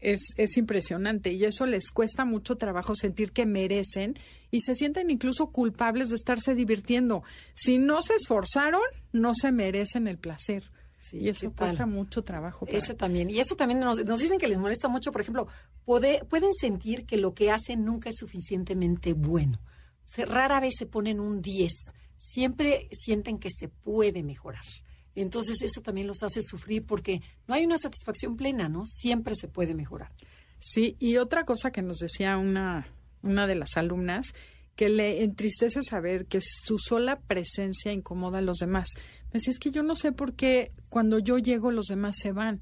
es, 0.00 0.32
es 0.38 0.56
impresionante 0.56 1.34
y 1.34 1.44
eso 1.44 1.66
les 1.66 1.90
cuesta 1.90 2.24
mucho 2.24 2.56
trabajo 2.56 2.94
sentir 2.94 3.32
que 3.32 3.44
merecen 3.44 4.18
y 4.50 4.60
se 4.60 4.74
sienten 4.74 5.10
incluso 5.10 5.48
culpables 5.48 6.08
de 6.08 6.16
estarse 6.16 6.54
divirtiendo. 6.54 7.22
Si 7.52 7.76
no 7.76 8.00
se 8.00 8.14
esforzaron, 8.14 8.80
no 9.12 9.34
se 9.34 9.52
merecen 9.52 10.08
el 10.08 10.16
placer 10.16 10.70
y 11.12 11.28
eso 11.28 11.52
cuesta 11.52 11.86
mucho 11.86 12.22
trabajo. 12.22 12.66
Eso 12.68 12.94
también. 12.94 13.30
Y 13.30 13.40
eso 13.40 13.56
también 13.56 13.80
nos, 13.80 14.04
nos, 14.04 14.20
dicen 14.20 14.38
que 14.38 14.48
les 14.48 14.58
molesta 14.58 14.88
mucho, 14.88 15.12
por 15.12 15.20
ejemplo, 15.20 15.48
pueden 15.84 16.52
sentir 16.52 17.06
que 17.06 17.16
lo 17.16 17.34
que 17.34 17.50
hacen 17.50 17.84
nunca 17.84 18.10
es 18.10 18.16
suficientemente 18.16 19.12
bueno. 19.14 19.60
rara 20.16 20.60
vez 20.60 20.74
se 20.78 20.86
ponen 20.86 21.20
un 21.20 21.40
10. 21.40 21.72
Siempre 22.16 22.88
sienten 22.92 23.38
que 23.38 23.50
se 23.50 23.68
puede 23.68 24.22
mejorar. 24.22 24.64
Entonces 25.14 25.62
eso 25.62 25.80
también 25.80 26.06
los 26.06 26.22
hace 26.22 26.40
sufrir 26.40 26.84
porque 26.84 27.22
no 27.46 27.54
hay 27.54 27.64
una 27.64 27.78
satisfacción 27.78 28.36
plena, 28.36 28.68
¿no? 28.68 28.86
Siempre 28.86 29.34
se 29.34 29.48
puede 29.48 29.74
mejorar. 29.74 30.12
Sí, 30.58 30.96
y 30.98 31.16
otra 31.16 31.44
cosa 31.44 31.70
que 31.70 31.82
nos 31.82 31.98
decía 31.98 32.36
una, 32.36 32.86
una 33.22 33.46
de 33.46 33.54
las 33.54 33.76
alumnas, 33.76 34.34
que 34.76 34.88
le 34.88 35.24
entristece 35.24 35.82
saber 35.82 36.26
que 36.26 36.40
su 36.40 36.78
sola 36.78 37.16
presencia 37.16 37.92
incomoda 37.92 38.38
a 38.38 38.42
los 38.42 38.58
demás. 38.58 38.88
Me 39.32 39.38
decía, 39.38 39.52
es 39.52 39.58
que 39.58 39.70
yo 39.70 39.82
no 39.82 39.94
sé 39.94 40.12
por 40.12 40.34
qué 40.34 40.72
cuando 40.88 41.18
yo 41.18 41.38
llego 41.38 41.70
los 41.70 41.86
demás 41.86 42.16
se 42.18 42.32
van. 42.32 42.60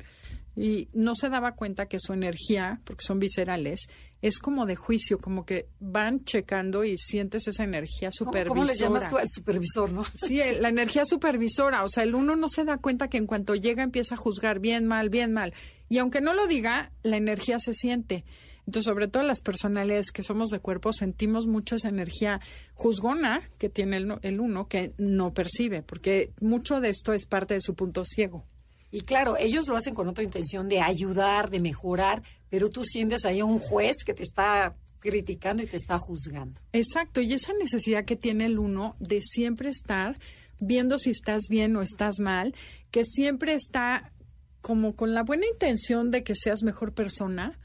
Y 0.56 0.88
no 0.92 1.14
se 1.14 1.28
daba 1.28 1.52
cuenta 1.52 1.86
que 1.86 2.00
su 2.00 2.12
energía, 2.12 2.80
porque 2.84 3.04
son 3.04 3.20
viscerales, 3.20 3.88
es 4.20 4.40
como 4.40 4.66
de 4.66 4.74
juicio, 4.74 5.18
como 5.18 5.46
que 5.46 5.68
van 5.78 6.24
checando 6.24 6.82
y 6.82 6.96
sientes 6.96 7.46
esa 7.46 7.62
energía 7.62 8.10
supervisora. 8.10 8.48
¿Cómo, 8.48 8.64
le 8.64 8.74
llamas 8.74 9.08
tú 9.08 9.16
al 9.16 9.28
supervisor, 9.28 9.92
no? 9.92 10.02
Sí, 10.14 10.40
la 10.58 10.68
energía 10.68 11.04
supervisora. 11.04 11.84
O 11.84 11.88
sea, 11.88 12.02
el 12.02 12.16
uno 12.16 12.34
no 12.34 12.48
se 12.48 12.64
da 12.64 12.78
cuenta 12.78 13.08
que 13.08 13.18
en 13.18 13.26
cuanto 13.26 13.54
llega 13.54 13.84
empieza 13.84 14.16
a 14.16 14.18
juzgar 14.18 14.58
bien, 14.58 14.86
mal, 14.86 15.10
bien, 15.10 15.32
mal. 15.32 15.54
Y 15.88 15.98
aunque 15.98 16.20
no 16.20 16.34
lo 16.34 16.48
diga, 16.48 16.90
la 17.04 17.16
energía 17.16 17.60
se 17.60 17.72
siente. 17.72 18.24
Entonces, 18.68 18.84
sobre 18.84 19.08
todo 19.08 19.22
las 19.22 19.40
personalidades 19.40 20.12
que 20.12 20.22
somos 20.22 20.50
de 20.50 20.60
cuerpo, 20.60 20.92
sentimos 20.92 21.46
mucho 21.46 21.76
esa 21.76 21.88
energía 21.88 22.42
juzgona 22.74 23.48
que 23.56 23.70
tiene 23.70 23.96
el, 23.96 24.18
el 24.20 24.40
uno 24.40 24.68
que 24.68 24.92
no 24.98 25.32
percibe, 25.32 25.80
porque 25.80 26.32
mucho 26.42 26.78
de 26.82 26.90
esto 26.90 27.14
es 27.14 27.24
parte 27.24 27.54
de 27.54 27.62
su 27.62 27.74
punto 27.74 28.04
ciego. 28.04 28.44
Y 28.90 29.00
claro, 29.00 29.38
ellos 29.38 29.68
lo 29.68 29.76
hacen 29.78 29.94
con 29.94 30.06
otra 30.06 30.22
intención 30.22 30.68
de 30.68 30.82
ayudar, 30.82 31.48
de 31.48 31.60
mejorar, 31.60 32.22
pero 32.50 32.68
tú 32.68 32.84
sientes 32.84 33.24
ahí 33.24 33.40
a 33.40 33.46
un 33.46 33.58
juez 33.58 34.04
que 34.04 34.12
te 34.12 34.22
está 34.22 34.76
criticando 35.00 35.62
y 35.62 35.66
te 35.66 35.78
está 35.78 35.98
juzgando. 35.98 36.60
Exacto, 36.74 37.22
y 37.22 37.32
esa 37.32 37.54
necesidad 37.54 38.04
que 38.04 38.16
tiene 38.16 38.44
el 38.44 38.58
uno 38.58 38.96
de 39.00 39.22
siempre 39.22 39.70
estar 39.70 40.14
viendo 40.60 40.98
si 40.98 41.08
estás 41.08 41.44
bien 41.48 41.74
o 41.74 41.80
estás 41.80 42.18
mal, 42.18 42.54
que 42.90 43.06
siempre 43.06 43.54
está 43.54 44.12
como 44.60 44.94
con 44.94 45.14
la 45.14 45.22
buena 45.22 45.46
intención 45.46 46.10
de 46.10 46.22
que 46.22 46.34
seas 46.34 46.62
mejor 46.62 46.92
persona, 46.92 47.58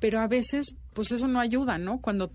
pero 0.00 0.20
a 0.20 0.28
veces 0.28 0.74
pues 0.92 1.10
eso 1.12 1.28
no 1.28 1.40
ayuda, 1.40 1.78
¿no? 1.78 2.00
Cuando 2.00 2.30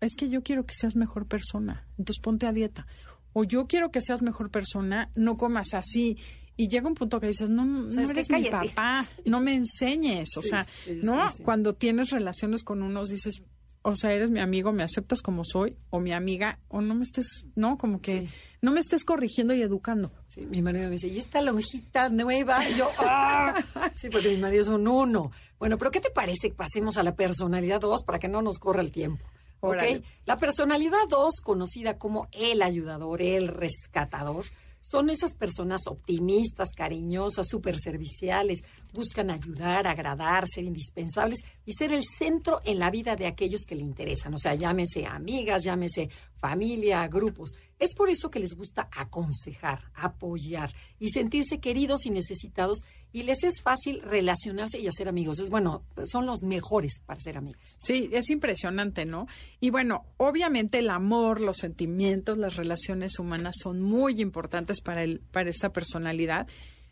es 0.00 0.16
que 0.16 0.28
yo 0.28 0.42
quiero 0.42 0.66
que 0.66 0.74
seas 0.74 0.96
mejor 0.96 1.26
persona, 1.26 1.86
entonces 1.98 2.20
ponte 2.22 2.46
a 2.46 2.52
dieta. 2.52 2.86
O 3.32 3.44
yo 3.44 3.66
quiero 3.66 3.90
que 3.90 4.00
seas 4.00 4.20
mejor 4.20 4.50
persona, 4.50 5.10
no 5.14 5.36
comas 5.36 5.74
así. 5.74 6.18
Y 6.54 6.68
llega 6.68 6.86
un 6.86 6.94
punto 6.94 7.18
que 7.18 7.28
dices, 7.28 7.48
no, 7.48 7.64
no 7.64 8.00
eres 8.00 8.28
mi 8.28 8.44
papá, 8.44 9.08
no 9.24 9.40
me 9.40 9.54
enseñes. 9.54 10.36
O 10.36 10.42
sea, 10.42 10.66
¿no? 11.02 11.26
Cuando 11.42 11.74
tienes 11.74 12.10
relaciones 12.10 12.62
con 12.62 12.82
unos, 12.82 13.08
dices, 13.08 13.42
o 13.82 13.96
sea, 13.96 14.12
eres 14.12 14.30
mi 14.30 14.40
amigo, 14.40 14.72
me 14.72 14.82
aceptas 14.82 15.22
como 15.22 15.44
soy, 15.44 15.76
o 15.90 16.00
mi 16.00 16.12
amiga, 16.12 16.58
o 16.68 16.80
no 16.80 16.94
me 16.94 17.02
estés, 17.02 17.44
no, 17.56 17.76
como 17.76 18.00
que 18.00 18.28
no 18.60 18.70
me 18.70 18.80
estés 18.80 19.04
corrigiendo 19.04 19.54
y 19.54 19.62
educando. 19.62 20.12
Sí, 20.28 20.46
mi 20.46 20.62
marido 20.62 20.84
me 20.84 20.92
dice, 20.92 21.08
¿y 21.08 21.18
esta 21.18 21.42
lonjita 21.42 22.08
nueva? 22.08 22.66
Y 22.68 22.76
yo, 22.76 22.88
¡ah! 22.98 23.54
Sí, 23.94 24.08
porque 24.08 24.30
mi 24.30 24.36
marido 24.36 24.62
es 24.62 24.68
un 24.68 24.86
uno. 24.86 25.32
Bueno, 25.58 25.78
pero 25.78 25.90
¿qué 25.90 26.00
te 26.00 26.10
parece 26.10 26.50
que 26.50 26.54
pasemos 26.54 26.96
a 26.96 27.02
la 27.02 27.14
personalidad 27.14 27.80
dos 27.80 28.04
para 28.04 28.18
que 28.18 28.28
no 28.28 28.40
nos 28.40 28.58
corra 28.58 28.80
el 28.80 28.92
tiempo? 28.92 29.24
¿Ok? 29.60 29.82
La 30.24 30.36
personalidad 30.36 30.98
dos, 31.08 31.40
conocida 31.40 31.96
como 31.96 32.28
el 32.32 32.62
ayudador, 32.62 33.22
el 33.22 33.48
rescatador, 33.48 34.44
son 34.80 35.08
esas 35.08 35.34
personas 35.34 35.86
optimistas, 35.86 36.70
cariñosas, 36.76 37.46
súper 37.48 37.78
serviciales, 37.78 38.64
buscan 38.92 39.30
ayudar, 39.30 39.86
agradar, 39.86 40.46
ser 40.46 40.64
indispensables 40.64 41.40
y 41.64 41.72
ser 41.72 41.92
el 41.92 42.02
centro 42.02 42.60
en 42.64 42.78
la 42.78 42.90
vida 42.90 43.16
de 43.16 43.26
aquellos 43.26 43.62
que 43.66 43.74
le 43.74 43.82
interesan. 43.82 44.34
O 44.34 44.38
sea, 44.38 44.54
llámese 44.54 45.06
amigas, 45.06 45.64
llámese 45.64 46.10
familia, 46.38 47.06
grupos. 47.08 47.52
Es 47.78 47.94
por 47.94 48.10
eso 48.10 48.30
que 48.30 48.38
les 48.38 48.54
gusta 48.54 48.88
aconsejar, 48.92 49.90
apoyar 49.94 50.70
y 50.98 51.08
sentirse 51.10 51.58
queridos 51.58 52.06
y 52.06 52.10
necesitados 52.10 52.82
y 53.12 53.24
les 53.24 53.44
es 53.44 53.60
fácil 53.60 54.00
relacionarse 54.02 54.78
y 54.78 54.86
hacer 54.86 55.08
amigos. 55.08 55.38
Es 55.38 55.50
bueno, 55.50 55.84
son 56.04 56.26
los 56.26 56.42
mejores 56.42 57.00
para 57.04 57.20
ser 57.20 57.36
amigos. 57.36 57.60
Sí, 57.78 58.08
es 58.12 58.30
impresionante, 58.30 59.04
¿no? 59.04 59.26
Y 59.60 59.70
bueno, 59.70 60.06
obviamente 60.16 60.78
el 60.78 60.90
amor, 60.90 61.40
los 61.40 61.58
sentimientos, 61.58 62.38
las 62.38 62.56
relaciones 62.56 63.18
humanas 63.18 63.56
son 63.60 63.82
muy 63.82 64.20
importantes 64.20 64.80
para 64.80 65.02
el 65.02 65.20
para 65.20 65.50
esta 65.50 65.72
personalidad. 65.72 66.46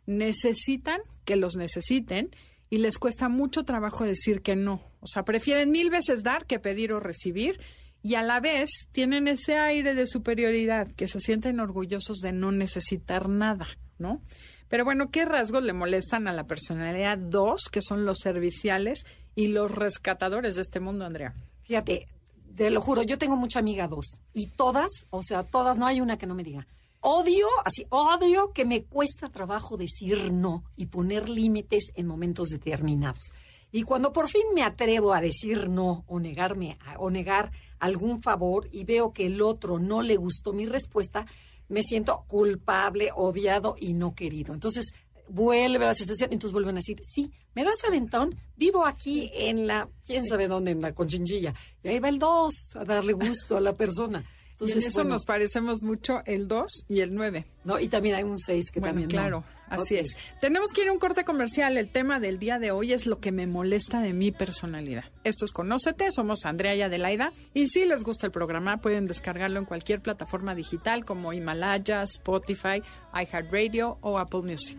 Necesitan 0.06 1.00
que 1.24 1.36
los 1.36 1.56
necesiten 1.56 2.30
y 2.68 2.78
les 2.78 2.98
cuesta 2.98 3.28
mucho 3.28 3.64
trabajo 3.64 4.04
decir 4.04 4.42
que 4.42 4.56
no. 4.56 4.82
O 5.00 5.06
sea, 5.06 5.24
prefieren 5.24 5.70
mil 5.70 5.90
veces 5.90 6.22
dar 6.22 6.46
que 6.46 6.58
pedir 6.58 6.92
o 6.92 7.00
recibir 7.00 7.60
y 8.02 8.14
a 8.14 8.22
la 8.22 8.40
vez 8.40 8.88
tienen 8.92 9.28
ese 9.28 9.58
aire 9.58 9.94
de 9.94 10.06
superioridad, 10.06 10.88
que 10.94 11.08
se 11.08 11.20
sienten 11.20 11.60
orgullosos 11.60 12.18
de 12.18 12.32
no 12.32 12.50
necesitar 12.50 13.28
nada, 13.28 13.66
¿no? 13.98 14.22
Pero 14.68 14.84
bueno, 14.84 15.10
¿qué 15.10 15.24
rasgos 15.24 15.62
le 15.64 15.72
molestan 15.72 16.28
a 16.28 16.32
la 16.32 16.46
personalidad 16.46 17.18
dos, 17.18 17.68
que 17.70 17.82
son 17.82 18.06
los 18.06 18.18
serviciales 18.18 19.04
y 19.34 19.48
los 19.48 19.74
rescatadores 19.74 20.54
de 20.54 20.62
este 20.62 20.80
mundo, 20.80 21.04
Andrea? 21.04 21.34
Fíjate, 21.62 22.08
te 22.54 22.70
lo 22.70 22.80
juro, 22.80 23.02
yo 23.02 23.18
tengo 23.18 23.36
mucha 23.36 23.58
amiga 23.58 23.88
dos 23.88 24.22
y 24.32 24.46
todas, 24.46 24.90
o 25.10 25.22
sea, 25.22 25.42
todas, 25.42 25.76
no 25.76 25.86
hay 25.86 26.00
una 26.00 26.16
que 26.18 26.26
no 26.26 26.34
me 26.34 26.44
diga. 26.44 26.66
Odio, 27.02 27.46
así, 27.64 27.86
odio 27.88 28.52
que 28.52 28.66
me 28.66 28.84
cuesta 28.84 29.30
trabajo 29.30 29.78
decir 29.78 30.32
no 30.32 30.64
y 30.76 30.86
poner 30.86 31.30
límites 31.30 31.92
en 31.94 32.06
momentos 32.06 32.50
determinados. 32.50 33.32
Y 33.72 33.84
cuando 33.84 34.12
por 34.12 34.28
fin 34.28 34.42
me 34.54 34.62
atrevo 34.62 35.14
a 35.14 35.20
decir 35.20 35.70
no 35.70 36.04
o 36.08 36.20
negarme 36.20 36.76
o 36.98 37.10
negar 37.10 37.52
algún 37.78 38.20
favor 38.20 38.68
y 38.70 38.84
veo 38.84 39.12
que 39.12 39.26
el 39.26 39.40
otro 39.40 39.78
no 39.78 40.02
le 40.02 40.16
gustó 40.16 40.52
mi 40.52 40.66
respuesta, 40.66 41.24
me 41.68 41.82
siento 41.82 42.24
culpable, 42.26 43.10
odiado 43.14 43.76
y 43.78 43.94
no 43.94 44.14
querido. 44.14 44.52
Entonces 44.52 44.92
vuelve 45.28 45.86
la 45.86 45.94
sensación, 45.94 46.32
entonces 46.32 46.52
vuelven 46.52 46.74
a 46.74 46.80
decir, 46.80 46.98
sí, 47.02 47.30
me 47.54 47.64
das 47.64 47.82
aventón, 47.86 48.36
vivo 48.56 48.84
aquí 48.84 49.30
en 49.32 49.66
la, 49.66 49.88
quién 50.04 50.26
sabe 50.26 50.48
dónde, 50.48 50.72
en 50.72 50.82
la 50.82 50.92
conchinchilla. 50.92 51.54
Y 51.82 51.88
ahí 51.88 52.00
va 52.00 52.08
el 52.08 52.18
dos, 52.18 52.74
a 52.74 52.84
darle 52.84 53.12
gusto 53.12 53.56
a 53.56 53.60
la 53.60 53.76
persona. 53.76 54.24
Entonces, 54.60 54.84
eso 54.84 55.04
nos 55.04 55.24
parecemos 55.24 55.82
mucho 55.82 56.22
el 56.26 56.48
2 56.48 56.84
y 56.88 57.00
el 57.00 57.14
9. 57.14 57.46
No, 57.64 57.78
y 57.78 57.88
también 57.88 58.14
hay 58.14 58.24
un 58.24 58.38
6 58.38 58.70
que 58.70 58.80
también. 58.80 59.08
Claro, 59.08 59.44
así 59.68 59.96
es. 59.96 60.16
Tenemos 60.40 60.72
que 60.72 60.82
ir 60.82 60.88
a 60.88 60.92
un 60.92 60.98
corte 60.98 61.24
comercial. 61.24 61.76
El 61.76 61.90
tema 61.90 62.20
del 62.20 62.38
día 62.38 62.58
de 62.58 62.70
hoy 62.70 62.92
es 62.92 63.06
lo 63.06 63.20
que 63.20 63.32
me 63.32 63.46
molesta 63.46 64.00
de 64.00 64.12
mi 64.12 64.32
personalidad. 64.32 65.04
Esto 65.24 65.44
es 65.44 65.52
Conócete, 65.52 66.10
somos 66.10 66.44
Andrea 66.44 66.74
y 66.74 66.82
Adelaida. 66.82 67.32
Y 67.54 67.68
si 67.68 67.84
les 67.84 68.04
gusta 68.04 68.26
el 68.26 68.32
programa, 68.32 68.78
pueden 68.78 69.06
descargarlo 69.06 69.58
en 69.58 69.64
cualquier 69.64 70.00
plataforma 70.00 70.54
digital 70.54 71.04
como 71.04 71.32
Himalaya, 71.32 72.02
Spotify, 72.02 72.82
iHeartRadio 73.14 73.98
o 74.00 74.18
Apple 74.18 74.42
Music. 74.42 74.78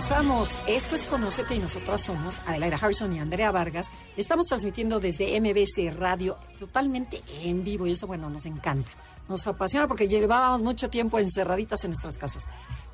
regresamos. 0.00 0.56
Esto 0.66 0.94
es 0.94 1.04
Conocete 1.04 1.54
y 1.54 1.58
nosotras 1.58 2.00
somos 2.00 2.40
Adelaida 2.46 2.78
Harrison 2.80 3.14
y 3.14 3.18
Andrea 3.18 3.50
Vargas. 3.50 3.90
Estamos 4.16 4.46
transmitiendo 4.46 4.98
desde 4.98 5.38
MBC 5.38 5.94
Radio 5.94 6.38
totalmente 6.58 7.20
en 7.42 7.62
vivo 7.64 7.86
y 7.86 7.92
eso, 7.92 8.06
bueno, 8.06 8.30
nos 8.30 8.46
encanta. 8.46 8.90
Nos 9.28 9.46
apasiona 9.46 9.86
porque 9.86 10.08
llevábamos 10.08 10.62
mucho 10.62 10.88
tiempo 10.88 11.18
encerraditas 11.18 11.84
en 11.84 11.90
nuestras 11.90 12.16
casas. 12.16 12.44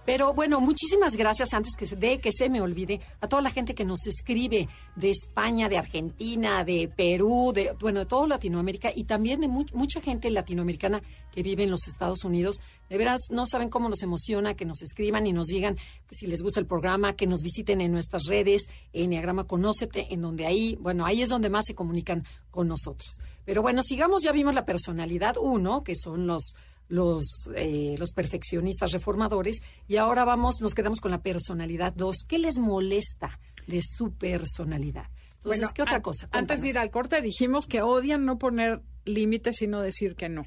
Pero 0.06 0.32
bueno, 0.32 0.60
muchísimas 0.60 1.16
gracias 1.16 1.52
antes 1.52 1.74
que 1.74 1.84
se, 1.84 1.96
de 1.96 2.20
que 2.20 2.30
se 2.30 2.48
me 2.48 2.60
olvide 2.60 3.00
a 3.20 3.26
toda 3.26 3.42
la 3.42 3.50
gente 3.50 3.74
que 3.74 3.84
nos 3.84 4.06
escribe 4.06 4.68
de 4.94 5.10
España, 5.10 5.68
de 5.68 5.78
Argentina, 5.78 6.64
de 6.64 6.86
Perú, 6.86 7.50
de 7.52 7.72
bueno, 7.80 7.98
de 7.98 8.06
toda 8.06 8.28
Latinoamérica 8.28 8.92
y 8.94 9.02
también 9.02 9.40
de 9.40 9.48
mucha 9.48 10.00
gente 10.00 10.30
latinoamericana 10.30 11.02
que 11.32 11.42
vive 11.42 11.64
en 11.64 11.72
los 11.72 11.88
Estados 11.88 12.22
Unidos. 12.22 12.60
De 12.88 12.98
veras, 12.98 13.22
no 13.30 13.46
saben 13.46 13.68
cómo 13.68 13.88
nos 13.88 14.04
emociona 14.04 14.54
que 14.54 14.64
nos 14.64 14.80
escriban 14.80 15.26
y 15.26 15.32
nos 15.32 15.48
digan 15.48 15.76
que 16.06 16.14
si 16.14 16.28
les 16.28 16.40
gusta 16.40 16.60
el 16.60 16.66
programa, 16.66 17.16
que 17.16 17.26
nos 17.26 17.42
visiten 17.42 17.80
en 17.80 17.90
nuestras 17.90 18.26
redes, 18.26 18.68
en 18.92 19.10
Diagrama 19.10 19.44
Conócete, 19.44 20.14
en 20.14 20.22
donde 20.22 20.46
ahí, 20.46 20.76
bueno, 20.80 21.04
ahí 21.04 21.22
es 21.22 21.30
donde 21.30 21.50
más 21.50 21.64
se 21.66 21.74
comunican 21.74 22.24
con 22.52 22.68
nosotros. 22.68 23.18
Pero 23.44 23.60
bueno, 23.60 23.82
sigamos, 23.82 24.22
ya 24.22 24.30
vimos 24.30 24.54
la 24.54 24.64
personalidad 24.64 25.36
uno, 25.36 25.82
que 25.82 25.96
son 25.96 26.28
los 26.28 26.54
los, 26.88 27.48
eh, 27.56 27.96
los 27.98 28.12
perfeccionistas 28.12 28.92
reformadores 28.92 29.60
y 29.88 29.96
ahora 29.96 30.24
vamos, 30.24 30.60
nos 30.60 30.74
quedamos 30.74 31.00
con 31.00 31.10
la 31.10 31.22
personalidad 31.22 31.92
dos. 31.94 32.24
¿Qué 32.26 32.38
les 32.38 32.58
molesta 32.58 33.38
de 33.66 33.80
su 33.82 34.12
personalidad? 34.12 35.06
Entonces, 35.36 35.72
¿qué 35.72 35.82
otra 35.82 36.02
cosa? 36.02 36.28
Antes 36.32 36.62
de 36.62 36.70
ir 36.70 36.78
al 36.78 36.90
corte 36.90 37.22
dijimos 37.22 37.66
que 37.66 37.82
odian 37.82 38.24
no 38.24 38.38
poner 38.38 38.82
límites 39.04 39.62
y 39.62 39.66
no 39.66 39.80
decir 39.80 40.16
que 40.16 40.28
no. 40.28 40.44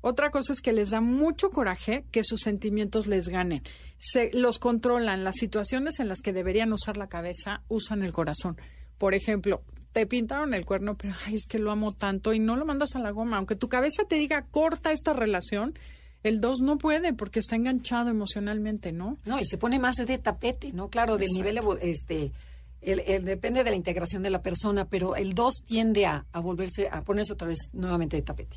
Otra 0.00 0.30
cosa 0.30 0.52
es 0.52 0.60
que 0.60 0.72
les 0.72 0.90
da 0.90 1.00
mucho 1.00 1.50
coraje 1.50 2.04
que 2.12 2.22
sus 2.22 2.40
sentimientos 2.40 3.08
les 3.08 3.28
ganen. 3.28 3.62
Se 3.98 4.30
los 4.32 4.58
controlan. 4.58 5.24
Las 5.24 5.36
situaciones 5.36 5.98
en 5.98 6.08
las 6.08 6.20
que 6.20 6.32
deberían 6.32 6.72
usar 6.72 6.96
la 6.96 7.08
cabeza 7.08 7.62
usan 7.68 8.02
el 8.02 8.12
corazón. 8.12 8.56
Por 8.96 9.14
ejemplo, 9.14 9.62
te 9.92 10.06
pintaron 10.06 10.54
el 10.54 10.64
cuerno, 10.64 10.96
pero 10.96 11.14
ay, 11.26 11.34
es 11.34 11.46
que 11.46 11.58
lo 11.58 11.70
amo 11.70 11.92
tanto 11.92 12.32
y 12.32 12.38
no 12.38 12.56
lo 12.56 12.64
mandas 12.64 12.94
a 12.94 12.98
la 12.98 13.10
goma. 13.10 13.38
Aunque 13.38 13.56
tu 13.56 13.68
cabeza 13.68 14.04
te 14.04 14.16
diga 14.16 14.42
corta 14.42 14.92
esta 14.92 15.12
relación, 15.12 15.78
el 16.22 16.40
2 16.40 16.60
no 16.62 16.78
puede 16.78 17.12
porque 17.12 17.38
está 17.38 17.56
enganchado 17.56 18.10
emocionalmente, 18.10 18.92
¿no? 18.92 19.18
No, 19.24 19.40
y 19.40 19.44
se 19.44 19.58
pone 19.58 19.78
más 19.78 19.96
de 19.96 20.18
tapete, 20.18 20.72
¿no? 20.72 20.88
Claro, 20.88 21.16
del 21.16 21.30
nivel, 21.30 21.60
este, 21.80 22.32
el, 22.80 23.24
depende 23.24 23.64
de 23.64 23.70
la 23.70 23.76
integración 23.76 24.22
de 24.22 24.30
la 24.30 24.42
persona, 24.42 24.88
pero 24.88 25.16
el 25.16 25.34
2 25.34 25.64
tiende 25.66 26.06
a, 26.06 26.26
a 26.32 26.40
volverse, 26.40 26.88
a 26.88 27.02
ponerse 27.02 27.32
otra 27.32 27.48
vez 27.48 27.58
nuevamente 27.72 28.16
de 28.16 28.22
tapete. 28.22 28.56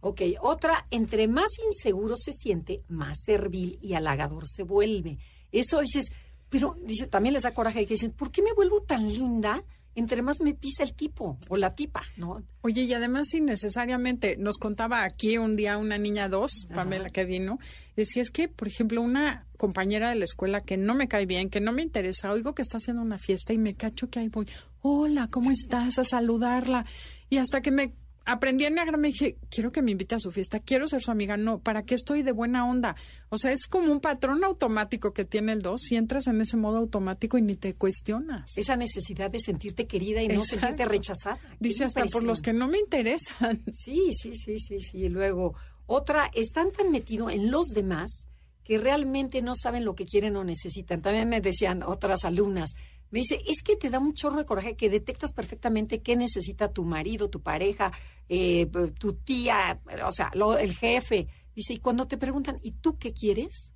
Ok, 0.00 0.20
otra, 0.40 0.84
entre 0.90 1.26
más 1.26 1.48
inseguro 1.64 2.16
se 2.16 2.32
siente, 2.32 2.82
más 2.88 3.18
servil 3.24 3.78
y 3.82 3.94
halagador 3.94 4.46
se 4.48 4.62
vuelve. 4.62 5.18
Eso 5.52 5.80
dices, 5.80 6.10
pero 6.48 6.76
dice, 6.84 7.06
también 7.06 7.32
les 7.32 7.42
da 7.42 7.54
coraje 7.54 7.86
que 7.86 7.94
dicen, 7.94 8.12
¿por 8.12 8.30
qué 8.30 8.42
me 8.42 8.52
vuelvo 8.52 8.82
tan 8.82 9.08
linda? 9.12 9.64
Entre 9.96 10.22
más 10.22 10.40
me 10.40 10.54
pisa 10.54 10.84
el 10.84 10.92
tipo 10.92 11.38
o 11.48 11.56
la 11.56 11.74
tipa, 11.74 12.02
¿no? 12.16 12.42
Oye, 12.60 12.82
y 12.82 12.92
además 12.94 13.32
innecesariamente, 13.34 14.36
nos 14.36 14.58
contaba 14.58 15.02
aquí 15.02 15.38
un 15.38 15.56
día 15.56 15.78
una 15.78 15.98
niña 15.98 16.28
dos, 16.28 16.66
Pamela, 16.72 17.08
que 17.08 17.24
vino, 17.24 17.58
decía, 17.96 18.22
es 18.22 18.30
que, 18.30 18.48
por 18.48 18.68
ejemplo, 18.68 19.00
una 19.00 19.46
compañera 19.56 20.10
de 20.10 20.16
la 20.16 20.24
escuela 20.24 20.60
que 20.60 20.76
no 20.76 20.94
me 20.94 21.08
cae 21.08 21.26
bien, 21.26 21.48
que 21.48 21.60
no 21.60 21.72
me 21.72 21.82
interesa, 21.82 22.30
oigo 22.30 22.54
que 22.54 22.62
está 22.62 22.76
haciendo 22.76 23.02
una 23.02 23.18
fiesta 23.18 23.52
y 23.52 23.58
me 23.58 23.74
cacho 23.74 24.10
que 24.10 24.18
ahí 24.18 24.28
voy, 24.28 24.46
hola, 24.82 25.28
¿cómo 25.30 25.50
estás? 25.50 25.98
A 25.98 26.04
saludarla. 26.04 26.84
Y 27.30 27.38
hasta 27.38 27.62
que 27.62 27.70
me 27.70 27.94
aprendí 28.26 28.64
en 28.64 28.74
Negra, 28.74 28.96
me 28.98 29.08
dije, 29.08 29.38
quiero 29.48 29.72
que 29.72 29.80
me 29.80 29.92
invite 29.92 30.16
a 30.16 30.20
su 30.20 30.30
fiesta, 30.30 30.60
quiero 30.60 30.86
ser 30.86 31.00
su 31.00 31.10
amiga. 31.10 31.36
No, 31.36 31.60
¿para 31.60 31.84
qué 31.84 31.94
estoy 31.94 32.22
de 32.22 32.32
buena 32.32 32.68
onda? 32.68 32.96
O 33.30 33.38
sea, 33.38 33.52
es 33.52 33.66
como 33.66 33.90
un 33.90 34.00
patrón 34.00 34.44
automático 34.44 35.12
que 35.14 35.24
tiene 35.24 35.52
el 35.52 35.62
dos 35.62 35.90
y 35.90 35.96
entras 35.96 36.26
en 36.26 36.40
ese 36.40 36.56
modo 36.56 36.78
automático 36.78 37.38
y 37.38 37.42
ni 37.42 37.54
te 37.54 37.74
cuestionas. 37.74 38.58
Esa 38.58 38.76
necesidad 38.76 39.30
de 39.30 39.38
sentirte 39.38 39.86
querida 39.86 40.22
y 40.22 40.28
no 40.28 40.44
sentirte 40.44 40.84
rechazada. 40.84 41.38
Dice 41.60 41.84
hasta 41.84 42.04
por 42.06 42.24
los 42.24 42.42
que 42.42 42.52
no 42.52 42.68
me 42.68 42.78
interesan. 42.78 43.62
Sí, 43.74 44.12
sí, 44.12 44.34
sí, 44.34 44.58
sí, 44.58 44.80
sí. 44.80 44.98
Y 44.98 45.08
luego, 45.08 45.54
otra, 45.86 46.30
están 46.34 46.72
tan 46.72 46.90
metidos 46.90 47.32
en 47.32 47.50
los 47.50 47.68
demás 47.68 48.26
que 48.64 48.78
realmente 48.78 49.42
no 49.42 49.54
saben 49.54 49.84
lo 49.84 49.94
que 49.94 50.06
quieren 50.06 50.34
o 50.36 50.42
necesitan. 50.42 51.00
También 51.00 51.28
me 51.28 51.40
decían 51.40 51.84
otras 51.84 52.24
alumnas, 52.24 52.74
dice, 53.20 53.40
es 53.46 53.62
que 53.62 53.76
te 53.76 53.90
da 53.90 53.98
un 53.98 54.14
chorro 54.14 54.38
de 54.38 54.46
coraje 54.46 54.76
que 54.76 54.90
detectas 54.90 55.32
perfectamente 55.32 56.02
qué 56.02 56.16
necesita 56.16 56.72
tu 56.72 56.84
marido, 56.84 57.30
tu 57.30 57.40
pareja, 57.40 57.92
eh, 58.28 58.66
tu 58.98 59.14
tía, 59.14 59.80
o 60.04 60.12
sea, 60.12 60.32
el 60.58 60.74
jefe. 60.74 61.28
Dice, 61.54 61.74
y 61.74 61.78
cuando 61.78 62.06
te 62.06 62.18
preguntan, 62.18 62.58
¿y 62.62 62.72
tú 62.72 62.98
qué 62.98 63.12
quieres? 63.12 63.72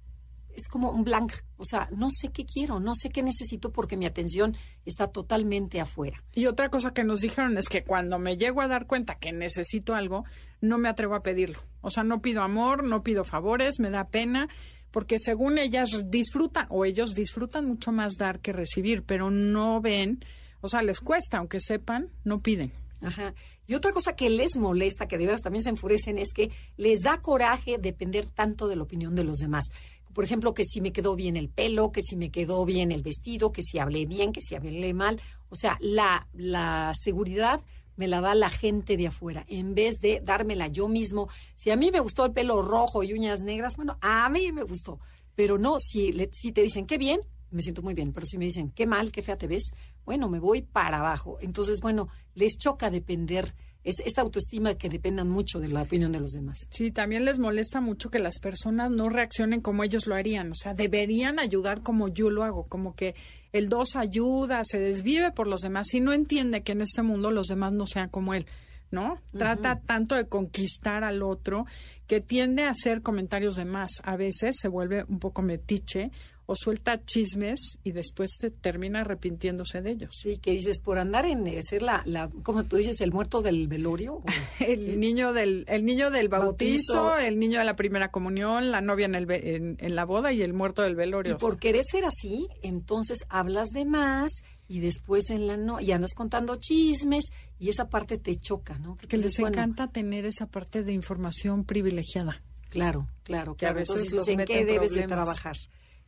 Es 0.54 0.68
como 0.68 0.90
un 0.90 1.04
blank, 1.04 1.32
o 1.56 1.64
sea, 1.64 1.88
no 1.92 2.08
sé 2.10 2.30
qué 2.32 2.44
quiero, 2.44 2.80
no 2.80 2.94
sé 2.94 3.08
qué 3.08 3.22
necesito 3.22 3.72
porque 3.72 3.96
mi 3.96 4.04
atención 4.04 4.56
está 4.84 5.06
totalmente 5.06 5.80
afuera. 5.80 6.22
Y 6.34 6.46
otra 6.46 6.68
cosa 6.68 6.92
que 6.92 7.04
nos 7.04 7.20
dijeron 7.20 7.56
es 7.56 7.68
que 7.68 7.84
cuando 7.84 8.18
me 8.18 8.36
llego 8.36 8.60
a 8.60 8.68
dar 8.68 8.86
cuenta 8.86 9.14
que 9.14 9.32
necesito 9.32 9.94
algo, 9.94 10.24
no 10.60 10.76
me 10.76 10.88
atrevo 10.88 11.14
a 11.14 11.22
pedirlo. 11.22 11.60
O 11.80 11.88
sea, 11.88 12.02
no 12.02 12.20
pido 12.20 12.42
amor, 12.42 12.84
no 12.84 13.02
pido 13.02 13.24
favores, 13.24 13.78
me 13.78 13.90
da 13.90 14.08
pena 14.08 14.48
porque 14.90 15.18
según 15.18 15.58
ellas 15.58 16.10
disfrutan 16.10 16.66
o 16.70 16.84
ellos 16.84 17.14
disfrutan 17.14 17.66
mucho 17.66 17.92
más 17.92 18.14
dar 18.16 18.40
que 18.40 18.52
recibir, 18.52 19.02
pero 19.02 19.30
no 19.30 19.80
ven, 19.80 20.24
o 20.60 20.68
sea, 20.68 20.82
les 20.82 21.00
cuesta, 21.00 21.38
aunque 21.38 21.60
sepan, 21.60 22.10
no 22.24 22.40
piden. 22.40 22.72
Ajá. 23.02 23.34
Y 23.66 23.74
otra 23.74 23.92
cosa 23.92 24.14
que 24.14 24.28
les 24.28 24.56
molesta, 24.56 25.06
que 25.06 25.16
de 25.16 25.26
veras 25.26 25.42
también 25.42 25.62
se 25.62 25.70
enfurecen, 25.70 26.18
es 26.18 26.32
que 26.34 26.50
les 26.76 27.00
da 27.00 27.22
coraje 27.22 27.78
depender 27.78 28.26
tanto 28.26 28.68
de 28.68 28.76
la 28.76 28.82
opinión 28.82 29.14
de 29.14 29.24
los 29.24 29.38
demás. 29.38 29.66
Por 30.12 30.24
ejemplo, 30.24 30.54
que 30.54 30.64
si 30.64 30.80
me 30.80 30.92
quedó 30.92 31.14
bien 31.14 31.36
el 31.36 31.48
pelo, 31.48 31.92
que 31.92 32.02
si 32.02 32.16
me 32.16 32.30
quedó 32.30 32.64
bien 32.64 32.90
el 32.90 33.02
vestido, 33.02 33.52
que 33.52 33.62
si 33.62 33.78
hablé 33.78 34.06
bien, 34.06 34.32
que 34.32 34.40
si 34.40 34.56
hablé 34.56 34.92
mal. 34.92 35.20
O 35.50 35.54
sea, 35.54 35.78
la, 35.80 36.26
la 36.32 36.92
seguridad 37.00 37.60
me 38.00 38.08
la 38.08 38.22
da 38.22 38.34
la 38.34 38.48
gente 38.48 38.96
de 38.96 39.08
afuera, 39.08 39.44
en 39.46 39.74
vez 39.74 40.00
de 40.00 40.22
dármela 40.24 40.68
yo 40.68 40.88
mismo. 40.88 41.28
Si 41.54 41.70
a 41.70 41.76
mí 41.76 41.90
me 41.90 42.00
gustó 42.00 42.24
el 42.24 42.32
pelo 42.32 42.62
rojo 42.62 43.02
y 43.02 43.12
uñas 43.12 43.42
negras, 43.42 43.76
bueno, 43.76 43.98
a 44.00 44.26
mí 44.30 44.50
me 44.52 44.62
gustó. 44.62 45.00
Pero 45.34 45.58
no, 45.58 45.78
si, 45.78 46.10
si 46.32 46.50
te 46.50 46.62
dicen 46.62 46.86
qué 46.86 46.96
bien, 46.96 47.20
me 47.50 47.60
siento 47.60 47.82
muy 47.82 47.92
bien. 47.92 48.14
Pero 48.14 48.24
si 48.24 48.38
me 48.38 48.46
dicen 48.46 48.70
qué 48.70 48.86
mal, 48.86 49.12
qué 49.12 49.22
fea 49.22 49.36
te 49.36 49.46
ves, 49.46 49.72
bueno, 50.06 50.30
me 50.30 50.38
voy 50.38 50.62
para 50.62 51.00
abajo. 51.00 51.36
Entonces, 51.42 51.82
bueno, 51.82 52.08
les 52.34 52.56
choca 52.56 52.88
depender 52.88 53.54
es 53.84 54.00
esta 54.00 54.22
autoestima 54.22 54.74
que 54.74 54.88
dependan 54.88 55.28
mucho 55.28 55.60
de 55.60 55.68
la 55.68 55.82
opinión 55.82 56.12
de 56.12 56.20
los 56.20 56.32
demás. 56.32 56.66
Sí, 56.70 56.90
también 56.90 57.24
les 57.24 57.38
molesta 57.38 57.80
mucho 57.80 58.10
que 58.10 58.18
las 58.18 58.38
personas 58.38 58.90
no 58.90 59.08
reaccionen 59.08 59.60
como 59.60 59.84
ellos 59.84 60.06
lo 60.06 60.14
harían, 60.14 60.52
o 60.52 60.54
sea, 60.54 60.74
deberían 60.74 61.38
ayudar 61.38 61.82
como 61.82 62.08
yo 62.08 62.30
lo 62.30 62.44
hago, 62.44 62.64
como 62.64 62.94
que 62.94 63.14
el 63.52 63.68
dos 63.68 63.96
ayuda, 63.96 64.62
se 64.64 64.78
desvive 64.78 65.32
por 65.32 65.46
los 65.46 65.60
demás 65.60 65.92
y 65.94 66.00
no 66.00 66.12
entiende 66.12 66.62
que 66.62 66.72
en 66.72 66.82
este 66.82 67.02
mundo 67.02 67.30
los 67.30 67.46
demás 67.46 67.72
no 67.72 67.86
sean 67.86 68.08
como 68.08 68.34
él. 68.34 68.46
¿no? 68.90 69.20
Trata 69.30 69.80
tanto 69.80 70.16
de 70.16 70.26
conquistar 70.26 71.04
al 71.04 71.22
otro 71.22 71.64
que 72.08 72.20
tiende 72.20 72.64
a 72.64 72.70
hacer 72.70 73.02
comentarios 73.02 73.54
de 73.54 73.64
más. 73.64 73.92
A 74.02 74.16
veces 74.16 74.56
se 74.58 74.66
vuelve 74.66 75.04
un 75.08 75.20
poco 75.20 75.42
metiche 75.42 76.10
o 76.50 76.56
suelta 76.56 77.00
chismes 77.04 77.78
y 77.84 77.92
después 77.92 78.32
se 78.36 78.50
termina 78.50 79.02
arrepintiéndose 79.02 79.82
de 79.82 79.92
ellos. 79.92 80.16
Sí, 80.20 80.38
que 80.38 80.50
dices, 80.50 80.80
por 80.80 80.98
andar 80.98 81.24
en 81.24 81.46
ser 81.62 81.80
la, 81.80 82.02
la 82.06 82.28
como 82.42 82.64
tú 82.64 82.74
dices, 82.74 83.00
el 83.00 83.12
muerto 83.12 83.40
del 83.40 83.68
velorio. 83.68 84.20
el 84.58 84.98
niño 84.98 85.32
del 85.32 85.64
el 85.68 85.84
niño 85.84 86.10
del 86.10 86.28
bautizo, 86.28 87.16
el 87.16 87.38
niño 87.38 87.60
de 87.60 87.64
la 87.64 87.76
primera 87.76 88.10
comunión, 88.10 88.72
la 88.72 88.80
novia 88.80 89.06
en, 89.06 89.14
el, 89.14 89.30
en, 89.30 89.94
la 89.94 90.04
boda 90.04 90.32
y 90.32 90.42
el 90.42 90.52
muerto 90.52 90.82
del 90.82 90.96
velorio. 90.96 91.34
Y 91.34 91.36
por 91.36 91.56
querer 91.56 91.84
ser 91.84 92.04
así, 92.04 92.48
entonces 92.62 93.18
hablas 93.28 93.68
de 93.68 93.84
más 93.84 94.42
y 94.66 94.80
después 94.80 95.30
en 95.30 95.46
la 95.46 95.56
no 95.56 95.80
y 95.80 95.92
andas 95.92 96.14
contando 96.14 96.56
chismes 96.56 97.26
y 97.60 97.68
esa 97.68 97.88
parte 97.88 98.18
te 98.18 98.34
choca, 98.40 98.76
¿no? 98.80 98.96
Que 98.96 99.18
les 99.18 99.38
encanta 99.38 99.86
tener 99.86 100.26
esa 100.26 100.46
parte 100.46 100.82
de 100.82 100.92
información 100.94 101.62
privilegiada. 101.62 102.42
Claro, 102.70 103.06
claro, 103.22 103.56
que 103.56 103.66
A 103.66 103.72
veces 103.72 104.10
entonces, 104.10 104.28
¿en 104.36 104.44
qué 104.44 104.64
debes 104.64 104.90
de 104.90 105.06
trabajar? 105.06 105.56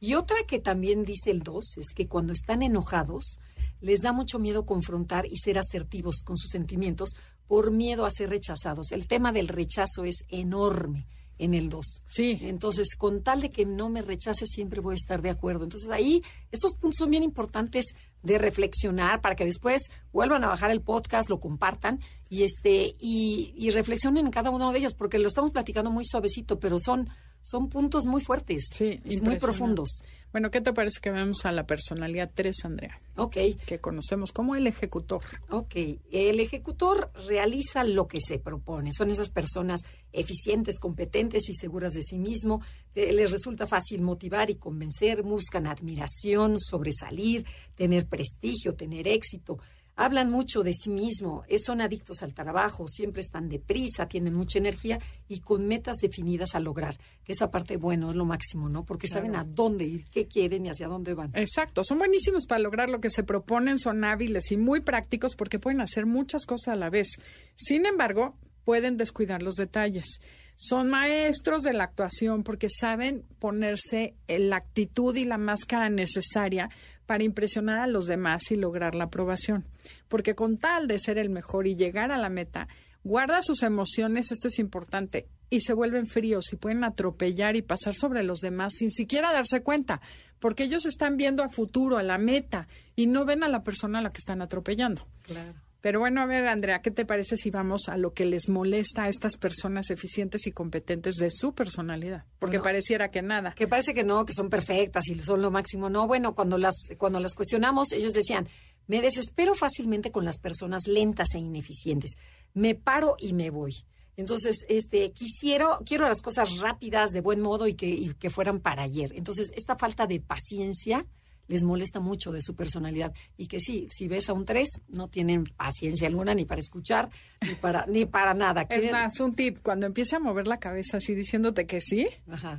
Y 0.03 0.15
otra 0.15 0.37
que 0.49 0.59
también 0.59 1.05
dice 1.05 1.31
el 1.31 1.45
2 1.45 1.79
es 1.79 1.95
que 1.95 2.09
cuando 2.09 2.33
están 2.33 2.65
enojados, 2.65 3.39
les 3.81 4.01
da 4.03 4.13
mucho 4.13 4.41
miedo 4.41 4.67
confrontar 4.67 5.27
y 5.27 5.37
ser 5.37 5.61
asertivos 5.61 6.25
con 6.25 6.37
sus 6.37 6.51
sentimientos 6.51 7.11
por 7.47 7.71
miedo 7.71 8.05
a 8.05 8.11
ser 8.11 8.29
rechazados. 8.31 8.91
El 8.91 9.07
tema 9.07 9.31
del 9.31 9.47
rechazo 9.47 10.03
es 10.03 10.25
enorme 10.27 11.07
en 11.39 11.55
el 11.55 11.69
2. 11.69 12.03
Sí. 12.05 12.37
Entonces, 12.43 12.97
con 12.97 13.23
tal 13.23 13.43
de 13.43 13.53
que 13.53 13.65
no 13.65 13.91
me 13.91 14.03
rechace, 14.03 14.45
siempre 14.45 14.81
voy 14.81 14.95
a 14.95 14.97
estar 14.97 15.23
de 15.23 15.31
acuerdo. 15.31 15.63
Entonces, 15.63 15.89
ahí 15.91 16.25
estos 16.51 16.75
puntos 16.75 16.99
son 16.99 17.11
bien 17.11 17.23
importantes 17.23 17.95
de 18.25 18.39
reflexionar 18.39 19.21
para 19.21 19.37
que 19.37 19.45
después 19.45 19.83
vuelvan 20.13 20.43
a 20.43 20.49
bajar 20.49 20.73
el 20.73 20.81
podcast, 20.81 21.31
lo 21.31 21.39
compartan 21.39 22.01
y 22.29 22.43
este 22.43 22.97
y, 22.99 23.55
y 23.57 23.71
reflexionen 23.71 24.27
en 24.27 24.33
cada 24.33 24.51
uno 24.51 24.73
de 24.73 24.81
ellos, 24.81 24.95
porque 24.95 25.21
lo 25.21 25.29
estamos 25.29 25.53
platicando 25.53 25.93
muy 25.93 26.05
suavecito, 26.05 26.59
pero 26.59 26.81
son 26.81 27.09
son 27.43 27.69
puntos 27.69 28.07
muy 28.07 28.23
fuertes, 28.23 28.69
sí, 28.73 29.01
muy 29.23 29.37
profundos. 29.37 30.03
Bueno, 30.33 30.51
¿qué 30.51 30.63
te 30.63 30.73
parece 30.73 30.99
que 31.01 31.11
vemos 31.11 31.45
a 31.45 31.53
la 31.53 31.67
personalidad 31.67 32.31
3, 32.35 32.65
Andrea? 32.65 32.99
Ok. 33.17 33.37
Que 33.67 33.81
conocemos 33.81 34.33
como 34.33 34.57
el 34.57 34.67
ejecutor. 34.67 35.23
Ok. 35.51 35.75
El 36.11 36.41
ejecutor 36.41 37.13
realiza 37.29 37.85
lo 37.85 38.09
que 38.09 38.19
se 38.23 38.39
propone. 38.39 38.93
Son 38.93 39.11
esas 39.11 39.29
personas 39.29 39.83
eficientes, 40.11 40.81
competentes 40.81 41.51
y 41.51 41.53
seguras 41.53 41.93
de 41.93 42.03
sí 42.03 42.17
mismo. 42.17 42.63
Eh, 42.95 43.13
les 43.13 43.31
resulta 43.31 43.67
fácil 43.67 44.01
motivar 44.01 44.49
y 44.49 44.55
convencer, 44.55 45.23
buscan 45.23 45.67
admiración, 45.67 46.59
sobresalir, 46.59 47.45
tener 47.75 48.07
prestigio, 48.07 48.75
tener 48.75 49.09
éxito 49.09 49.59
hablan 49.97 50.31
mucho 50.31 50.63
de 50.63 50.73
sí 50.73 50.91
mismo, 50.91 51.45
eh, 51.49 51.59
son 51.59 51.81
adictos 51.81 52.23
al 52.23 52.35
trabajo, 52.35 52.89
siempre 52.89 53.23
están 53.23 53.49
deprisa, 53.49 54.07
tienen 54.07 54.35
mucha 54.35 54.59
energía 54.59 54.99
y 55.29 55.41
con 55.41 55.67
metas 55.67 55.97
definidas 55.97 56.55
a 56.55 56.61
lograr. 56.61 56.97
Que 57.25 57.33
esa 57.33 57.51
parte, 57.51 57.77
bueno, 57.77 58.11
es 58.11 58.17
lo 58.17 58.25
máximo, 58.25 58.69
¿no? 58.69 58.85
Porque 58.85 59.07
saben 59.07 59.37
a 59.37 59.45
dónde 59.45 59.85
ir, 59.85 60.05
qué 60.11 60.27
quieren 60.27 60.67
y 60.67 60.71
hacia 60.71 60.89
dónde 60.89 61.15
van. 61.15 61.31
Exacto, 61.35 61.85
son 61.85 61.99
buenísimos 61.99 62.47
para 62.47 62.61
lograr 62.61 62.89
lo 62.89 63.01
que 63.01 63.11
se 63.11 63.23
proponen, 63.23 63.79
son 63.79 64.05
hábiles 64.05 64.51
y 64.53 64.57
muy 64.57 64.81
prácticos 64.81 65.37
porque 65.37 65.59
pueden 65.59 65.81
hacer 65.81 66.07
muchas 66.07 66.47
cosas 66.47 66.75
a 66.75 66.77
la 66.77 66.91
vez. 66.91 67.19
Sin 67.55 67.87
embargo, 67.87 68.37
pueden 68.65 68.97
descuidar 68.97 69.43
los 69.43 69.55
detalles. 69.55 70.21
Son 70.55 70.89
maestros 70.89 71.63
de 71.63 71.73
la 71.73 71.85
actuación 71.85 72.45
porque 72.45 72.69
saben 72.69 73.25
ponerse 73.39 74.15
la 74.29 74.57
actitud 74.57 75.17
y 75.17 75.25
la 75.25 75.39
máscara 75.39 75.89
necesaria 75.89 76.71
para 77.07 77.25
impresionar 77.25 77.79
a 77.79 77.87
los 77.87 78.07
demás 78.07 78.51
y 78.51 78.57
lograr 78.57 78.95
la 78.95 79.05
aprobación. 79.05 79.65
Porque 80.09 80.35
con 80.35 80.59
tal 80.59 80.87
de 80.87 80.99
ser 80.99 81.19
el 81.19 81.31
mejor 81.31 81.67
y 81.67 81.75
llegar 81.75 82.13
a 82.13 82.19
la 82.19 82.29
meta, 82.29 82.69
guarda 83.05 83.43
sus 83.43 83.63
emociones, 83.63 84.31
esto 84.31 84.49
es 84.49 84.59
importante, 84.59 85.27
y 85.51 85.61
se 85.61 85.75
vuelven 85.75 86.07
fríos 86.07 86.53
y 86.53 86.57
pueden 86.57 86.85
atropellar 86.85 87.57
y 87.57 87.63
pasar 87.63 87.95
sobre 87.95 88.23
los 88.23 88.39
demás 88.39 88.75
sin 88.77 88.91
siquiera 88.91 89.33
darse 89.33 89.63
cuenta, 89.63 90.01
porque 90.39 90.65
ellos 90.65 90.87
están 90.87 91.17
viendo 91.17 91.43
a 91.43 91.49
futuro, 91.49 91.99
a 91.99 92.03
la 92.03 92.19
meta, 92.19 92.69
y 92.97 93.07
no 93.07 93.25
ven 93.25 93.43
a 93.43 93.49
la 93.49 93.63
persona 93.63 93.99
a 93.99 94.03
la 94.03 94.13
que 94.13 94.19
están 94.19 94.41
atropellando. 94.41 95.07
Claro. 95.23 95.55
Pero 95.83 95.99
bueno, 95.99 96.21
a 96.21 96.27
ver, 96.27 96.47
Andrea, 96.47 96.81
¿qué 96.81 96.93
te 96.93 97.05
parece 97.05 97.37
si 97.37 97.51
vamos 97.51 97.89
a 97.89 97.97
lo 97.97 98.15
que 98.15 98.25
les 98.25 98.49
molesta 98.49 99.03
a 99.03 99.09
estas 99.09 99.37
personas 99.37 99.91
eficientes 99.91 100.47
y 100.47 100.53
competentes 100.53 101.17
de 101.17 101.29
su 101.29 101.57
personalidad? 101.57 102.25
Porque 102.39 102.61
pareciera 102.61 103.11
que 103.11 103.21
nada. 103.21 103.53
Que 103.57 103.67
parece 103.67 103.93
que 103.93 104.05
no, 104.05 104.25
que 104.25 104.33
son 104.33 104.49
perfectas 104.49 105.09
y 105.09 105.19
son 105.19 105.43
lo 105.43 105.51
máximo. 105.51 105.91
No, 105.91 106.07
bueno, 106.07 106.37
cuando 106.37 106.57
las, 106.57 106.77
cuando 106.99 107.19
las 107.19 107.35
cuestionamos, 107.35 107.91
ellos 107.91 108.13
decían, 108.13 108.49
me 108.87 109.01
desespero 109.01 109.57
fácilmente 109.57 110.13
con 110.13 110.25
las 110.25 110.39
personas 110.39 110.87
lentas 110.87 111.35
e 111.35 111.41
ineficientes. 111.41 112.13
Me 112.55 112.77
paro 112.77 113.17
y 113.19 113.33
me 113.33 113.51
voy. 113.51 113.75
Entonces, 114.17 114.65
este, 114.69 115.11
quisiera, 115.11 115.81
quiero 115.85 116.07
las 116.07 116.23
cosas 116.23 116.59
rápidas, 116.59 117.11
de 117.11 117.23
buen 117.23 117.41
modo 117.41 117.67
y 117.67 117.75
que, 117.75 117.89
y 117.89 118.15
que 118.15 118.31
fueran 118.31 118.61
para 118.61 118.85
ayer. 118.85 119.13
Entonces, 119.17 119.51
esta 119.57 119.77
falta 119.77 120.07
de 120.07 120.21
paciencia 120.21 121.07
les 121.53 121.63
molesta 121.63 122.01
mucho 122.01 122.33
de 122.33 122.41
su 122.41 122.57
personalidad. 122.57 123.13
Y 123.37 123.47
que 123.47 123.61
sí, 123.61 123.87
si 123.91 124.09
ves 124.09 124.31
a 124.31 124.33
un 124.33 124.47
tres, 124.47 124.81
no 124.89 125.09
tienen 125.09 125.45
paciencia 125.45 126.09
alguna 126.09 126.35
ni 126.35 126.47
para 126.47 126.61
escuchar, 126.61 127.11
ni 127.47 127.55
para, 127.55 127.85
ni 127.87 128.07
para 128.07 128.33
nada. 128.33 128.67
Es 128.71 128.91
más, 128.91 129.21
un 129.21 129.35
tip, 129.35 129.59
cuando 129.63 129.87
empiece 129.87 130.17
a 130.17 130.19
mover 130.19 130.49
la 130.49 130.57
cabeza 130.57 130.97
así 130.97 131.15
diciéndote 131.15 131.67
que 131.67 131.83
sí, 131.83 132.09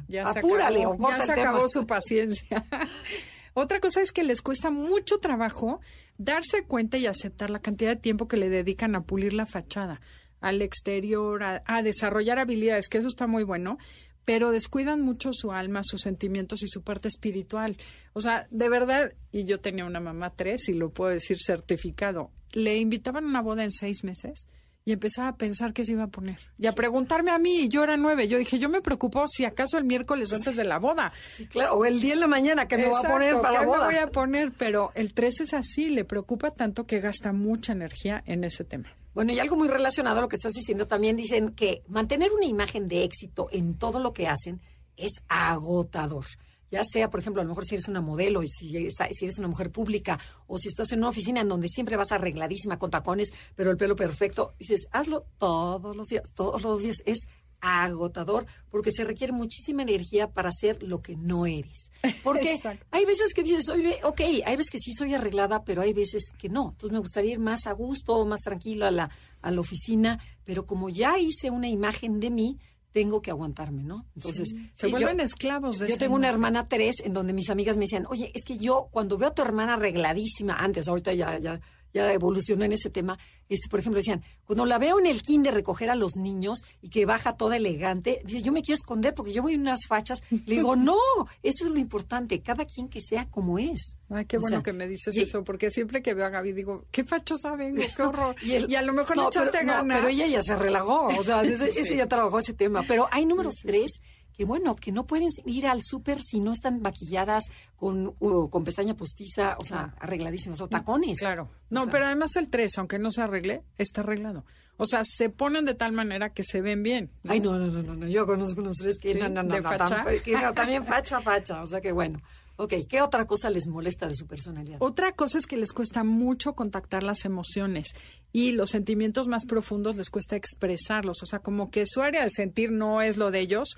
ya 0.07 0.31
se 0.31 0.39
Apúrale, 0.39 0.81
acabó, 0.81 1.07
o 1.07 1.09
ya 1.09 1.25
se 1.25 1.31
acabó 1.31 1.67
su 1.67 1.87
paciencia. 1.87 2.65
Otra 3.55 3.79
cosa 3.79 4.01
es 4.01 4.11
que 4.11 4.23
les 4.23 4.43
cuesta 4.43 4.69
mucho 4.69 5.17
trabajo 5.17 5.79
darse 6.17 6.63
cuenta 6.63 6.97
y 6.97 7.07
aceptar 7.07 7.49
la 7.49 7.59
cantidad 7.59 7.91
de 7.91 8.01
tiempo 8.01 8.27
que 8.27 8.37
le 8.37 8.49
dedican 8.49 8.95
a 8.95 9.01
pulir 9.01 9.33
la 9.33 9.47
fachada, 9.47 10.01
al 10.39 10.61
exterior, 10.61 11.41
a, 11.41 11.63
a 11.65 11.81
desarrollar 11.81 12.37
habilidades, 12.37 12.89
que 12.89 12.99
eso 12.99 13.07
está 13.07 13.25
muy 13.25 13.43
bueno, 13.43 13.79
pero 14.25 14.51
descuidan 14.51 15.01
mucho 15.01 15.31
su 15.33 15.51
alma, 15.51 15.81
sus 15.83 16.01
sentimientos 16.01 16.63
y 16.63 16.67
su 16.67 16.81
parte 16.81 17.07
espiritual. 17.07 17.77
O 18.13 18.21
sea, 18.21 18.47
de 18.51 18.69
verdad, 18.69 19.13
y 19.31 19.45
yo 19.45 19.59
tenía 19.59 19.85
una 19.85 19.99
mamá 19.99 20.33
tres 20.35 20.69
y 20.69 20.73
lo 20.73 20.91
puedo 20.91 21.11
decir 21.11 21.37
certificado, 21.39 22.31
le 22.53 22.77
invitaban 22.77 23.25
a 23.25 23.27
una 23.27 23.41
boda 23.41 23.63
en 23.63 23.71
seis 23.71 24.03
meses 24.03 24.47
y 24.85 24.91
empezaba 24.91 25.29
a 25.29 25.37
pensar 25.37 25.73
qué 25.73 25.85
se 25.85 25.93
iba 25.93 26.03
a 26.03 26.07
poner. 26.07 26.39
Y 26.59 26.67
a 26.67 26.73
preguntarme 26.73 27.31
a 27.31 27.39
mí, 27.39 27.69
yo 27.69 27.83
era 27.83 27.95
nueve. 27.95 28.27
Yo 28.27 28.37
dije, 28.37 28.59
yo 28.59 28.67
me 28.69 28.81
preocupo 28.81 29.25
si 29.27 29.45
acaso 29.45 29.77
el 29.77 29.85
miércoles 29.85 30.33
antes 30.33 30.57
de 30.57 30.65
la 30.65 30.77
boda. 30.77 31.13
Sí, 31.35 31.45
claro, 31.47 31.75
o 31.75 31.85
el 31.85 32.01
día 32.01 32.13
en 32.13 32.19
la 32.19 32.27
mañana 32.27 32.67
que 32.67 32.77
me 32.77 32.89
va 32.89 32.99
a 32.99 33.01
poner 33.01 33.35
para 33.35 33.49
¿qué 33.49 33.53
la 33.53 33.59
me 33.61 33.65
boda. 33.67 33.85
voy 33.85 33.95
a 33.95 34.07
poner? 34.07 34.51
Pero 34.51 34.91
el 34.95 35.13
3 35.13 35.41
es 35.41 35.53
así, 35.53 35.89
le 35.89 36.03
preocupa 36.03 36.51
tanto 36.51 36.85
que 36.85 36.99
gasta 36.99 37.31
mucha 37.31 37.71
energía 37.71 38.21
en 38.25 38.43
ese 38.43 38.65
tema. 38.65 38.93
Bueno, 39.13 39.31
y 39.31 39.39
algo 39.39 39.55
muy 39.55 39.67
relacionado 39.67 40.17
a 40.17 40.21
lo 40.21 40.27
que 40.27 40.35
estás 40.35 40.53
diciendo, 40.53 40.87
también 40.87 41.15
dicen 41.15 41.53
que 41.53 41.83
mantener 41.87 42.31
una 42.31 42.45
imagen 42.45 42.87
de 42.87 43.03
éxito 43.03 43.47
en 43.51 43.77
todo 43.77 43.99
lo 43.99 44.13
que 44.13 44.27
hacen 44.27 44.61
es 44.97 45.11
agotador. 45.27 46.25
Ya 46.71 46.83
sea, 46.83 47.11
por 47.11 47.19
ejemplo, 47.19 47.39
a 47.39 47.45
lo 47.45 47.49
mejor 47.49 47.67
si 47.67 47.75
eres 47.75 47.87
una 47.87 48.01
modelo, 48.01 48.41
y 48.41 48.47
si, 48.47 48.75
eres 48.75 49.37
una 49.37 49.47
mujer 49.47 49.71
pública, 49.71 50.19
o 50.47 50.57
si 50.57 50.69
estás 50.69 50.91
en 50.91 50.99
una 50.99 51.09
oficina 51.09 51.41
en 51.41 51.47
donde 51.47 51.67
siempre 51.67 51.97
vas 51.97 52.11
arregladísima 52.11 52.79
con 52.79 52.89
tacones, 52.89 53.31
pero 53.55 53.69
el 53.69 53.77
pelo 53.77 53.95
perfecto, 53.95 54.55
dices, 54.57 54.87
hazlo 54.91 55.27
todos 55.37 55.95
los 55.95 56.07
días, 56.07 56.23
todos 56.33 56.63
los 56.63 56.81
días. 56.81 56.97
Es 57.05 57.27
agotador 57.63 58.45
porque 58.69 58.91
se 58.91 59.03
requiere 59.03 59.31
muchísima 59.31 59.83
energía 59.83 60.29
para 60.29 60.49
hacer 60.49 60.83
lo 60.83 61.01
que 61.01 61.15
no 61.15 61.45
eres. 61.45 61.89
Porque 62.23 62.59
hay 62.91 63.05
veces 63.05 63.33
que 63.33 63.43
dices, 63.43 63.69
oye, 63.69 63.99
ok, 64.03 64.19
hay 64.45 64.57
veces 64.57 64.69
que 64.69 64.79
sí 64.79 64.91
soy 64.91 65.13
arreglada, 65.13 65.63
pero 65.63 65.81
hay 65.81 65.93
veces 65.93 66.33
que 66.37 66.49
no. 66.49 66.71
Entonces 66.71 66.91
me 66.91 66.99
gustaría 66.99 67.31
ir 67.31 67.39
más 67.39 67.65
a 67.65 67.71
gusto, 67.71 68.25
más 68.25 68.41
tranquilo 68.41 68.85
a 68.85 68.91
la, 68.91 69.09
a 69.41 69.51
la 69.51 69.61
oficina, 69.61 70.19
pero 70.43 70.65
como 70.65 70.89
ya 70.89 71.17
hice 71.17 71.49
una 71.49 71.69
imagen 71.69 72.19
de 72.19 72.29
mí, 72.29 72.57
tengo 72.91 73.21
que 73.21 73.31
aguantarme, 73.31 73.83
¿no? 73.83 74.05
Entonces, 74.15 74.49
Se 74.73 74.85
sí, 74.85 74.91
vuelven 74.91 75.17
yo, 75.17 75.23
esclavos 75.23 75.79
de 75.79 75.89
yo 75.89 75.97
tengo 75.97 76.15
una 76.15 76.29
hermana 76.29 76.67
tres 76.67 76.97
en 77.03 77.13
donde 77.13 77.33
mis 77.33 77.49
amigas 77.49 77.75
me 77.77 77.85
decían, 77.85 78.05
oye, 78.09 78.31
es 78.35 78.43
que 78.45 78.57
yo 78.57 78.87
cuando 78.91 79.17
veo 79.17 79.29
a 79.29 79.33
tu 79.33 79.41
hermana 79.41 79.73
arregladísima, 79.73 80.55
antes, 80.55 80.87
ahorita 80.87 81.13
ya, 81.13 81.39
ya, 81.39 81.59
ya 81.93 82.11
evolucionó 82.11 82.65
en 82.65 82.73
ese 82.73 82.89
tema, 82.89 83.17
es, 83.49 83.67
por 83.69 83.79
ejemplo, 83.79 83.97
decían, 83.99 84.23
cuando 84.45 84.65
la 84.65 84.77
veo 84.79 84.99
en 84.99 85.05
el 85.05 85.21
kinder 85.21 85.53
recoger 85.53 85.89
a 85.89 85.95
los 85.95 86.15
niños 86.15 86.63
y 86.81 86.89
que 86.89 87.05
baja 87.05 87.35
toda 87.37 87.57
elegante, 87.57 88.21
dice, 88.25 88.41
yo 88.41 88.51
me 88.51 88.61
quiero 88.61 88.75
esconder 88.75 89.13
porque 89.13 89.31
yo 89.33 89.41
voy 89.43 89.53
en 89.53 89.61
unas 89.61 89.85
fachas. 89.87 90.23
Le 90.31 90.55
digo, 90.55 90.75
no, 90.75 90.97
eso 91.43 91.65
es 91.65 91.71
lo 91.71 91.77
importante, 91.77 92.41
cada 92.41 92.65
quien 92.65 92.89
que 92.89 92.99
sea 93.01 93.29
como 93.29 93.59
es. 93.59 93.97
Ay, 94.09 94.25
qué 94.25 94.37
O 94.37 94.39
bueno 94.39 94.57
sea, 94.57 94.63
que 94.63 94.73
me 94.73 94.87
dices 94.87 95.15
y- 95.15 95.21
eso, 95.21 95.43
porque 95.43 95.69
siempre 95.71 96.01
que 96.01 96.13
veo 96.13 96.25
a 96.25 96.29
Gaby 96.29 96.53
digo, 96.53 96.85
qué 96.91 97.03
fachosa 97.03 97.55
vengo, 97.55 97.81
qué 97.95 98.01
horror. 98.03 98.35
y, 98.41 98.53
el- 98.53 98.75
a 98.75 98.81
lo 98.81 98.93
mejor 98.93 99.15
no, 99.17 99.23
le 99.23 99.27
echaste 99.29 99.59
pero, 99.61 99.83
no, 99.83 99.87
pero 99.95 100.07
ella 100.07 100.25
ya 100.27 100.41
se 100.41 100.55
relajó, 100.55 101.07
o 101.07 101.23
sea, 101.23 101.41
ese, 101.43 101.65
ese 101.65 101.95
ya 101.95 102.07
trabajó 102.07 102.39
ese 102.39 102.53
tema. 102.53 102.83
Pero 102.87 103.07
hay 103.11 103.25
números 103.25 103.55
tres 103.61 103.99
que, 104.33 104.45
bueno, 104.45 104.75
que 104.75 104.91
no 104.91 105.05
pueden 105.05 105.29
ir 105.45 105.67
al 105.67 105.81
súper 105.83 106.21
si 106.21 106.39
no 106.39 106.51
están 106.51 106.81
maquilladas 106.81 107.45
con, 107.75 108.13
uh, 108.19 108.49
con 108.49 108.63
pestaña 108.63 108.95
postiza, 108.95 109.57
o 109.59 109.65
sea, 109.65 109.93
arregladísimas, 109.99 110.59
o 110.61 110.67
tacones. 110.67 111.19
Claro. 111.19 111.43
O 111.43 111.49
No, 111.69 111.83
sea, 111.83 111.91
pero 111.91 112.05
además 112.05 112.35
el 112.35 112.49
3, 112.49 112.77
aunque 112.79 112.99
no 112.99 113.11
se 113.11 113.21
arregle, 113.21 113.63
está 113.77 114.01
arreglado. 114.01 114.45
O 114.77 114.85
sea, 114.87 115.03
se 115.05 115.29
ponen 115.29 115.65
de 115.65 115.75
tal 115.75 115.91
manera 115.91 116.31
que 116.31 116.43
se 116.43 116.61
ven 116.61 116.81
bien. 116.81 117.11
¿no? 117.23 117.31
Ay, 117.31 117.39
no, 117.39 117.57
no, 117.59 117.67
no, 117.67 117.83
no, 117.83 117.95
no, 117.95 118.07
yo 118.07 118.25
conozco 118.25 118.59
unos 118.61 118.77
tres 118.77 118.97
que 118.97 119.13
¿Sí? 119.13 119.19
no, 119.19 119.29
no, 119.29 119.43
no, 119.43 119.53
¿De 119.55 119.61
no, 119.61 119.69
facha? 119.69 120.03
tan- 120.03 120.19
que 120.21 120.31
no, 120.33 120.51
también 120.53 120.83
facha, 120.85 121.21
facha, 121.21 121.61
o 121.61 121.65
sea 121.67 121.79
que 121.79 121.91
bueno. 121.91 122.19
Ok, 122.55 122.73
¿qué 122.87 123.01
otra 123.01 123.25
cosa 123.25 123.49
les 123.49 123.65
molesta 123.67 124.07
de 124.07 124.13
su 124.13 124.27
personalidad? 124.27 124.77
Otra 124.79 125.11
cosa 125.13 125.39
es 125.39 125.47
que 125.47 125.57
les 125.57 125.73
cuesta 125.73 126.03
mucho 126.03 126.53
contactar 126.53 127.01
las 127.01 127.25
emociones 127.25 127.93
y 128.31 128.51
los 128.51 128.69
sentimientos 128.69 129.27
más 129.27 129.45
profundos 129.45 129.95
les 129.95 130.11
cuesta 130.11 130.35
expresarlos. 130.35 131.23
O 131.23 131.25
sea, 131.25 131.39
como 131.39 131.71
que 131.71 131.85
su 131.87 132.01
área 132.03 132.21
de 132.23 132.29
sentir 132.29 132.71
no 132.71 133.01
es 133.01 133.17
lo 133.17 133.31
de 133.31 133.39
ellos. 133.39 133.69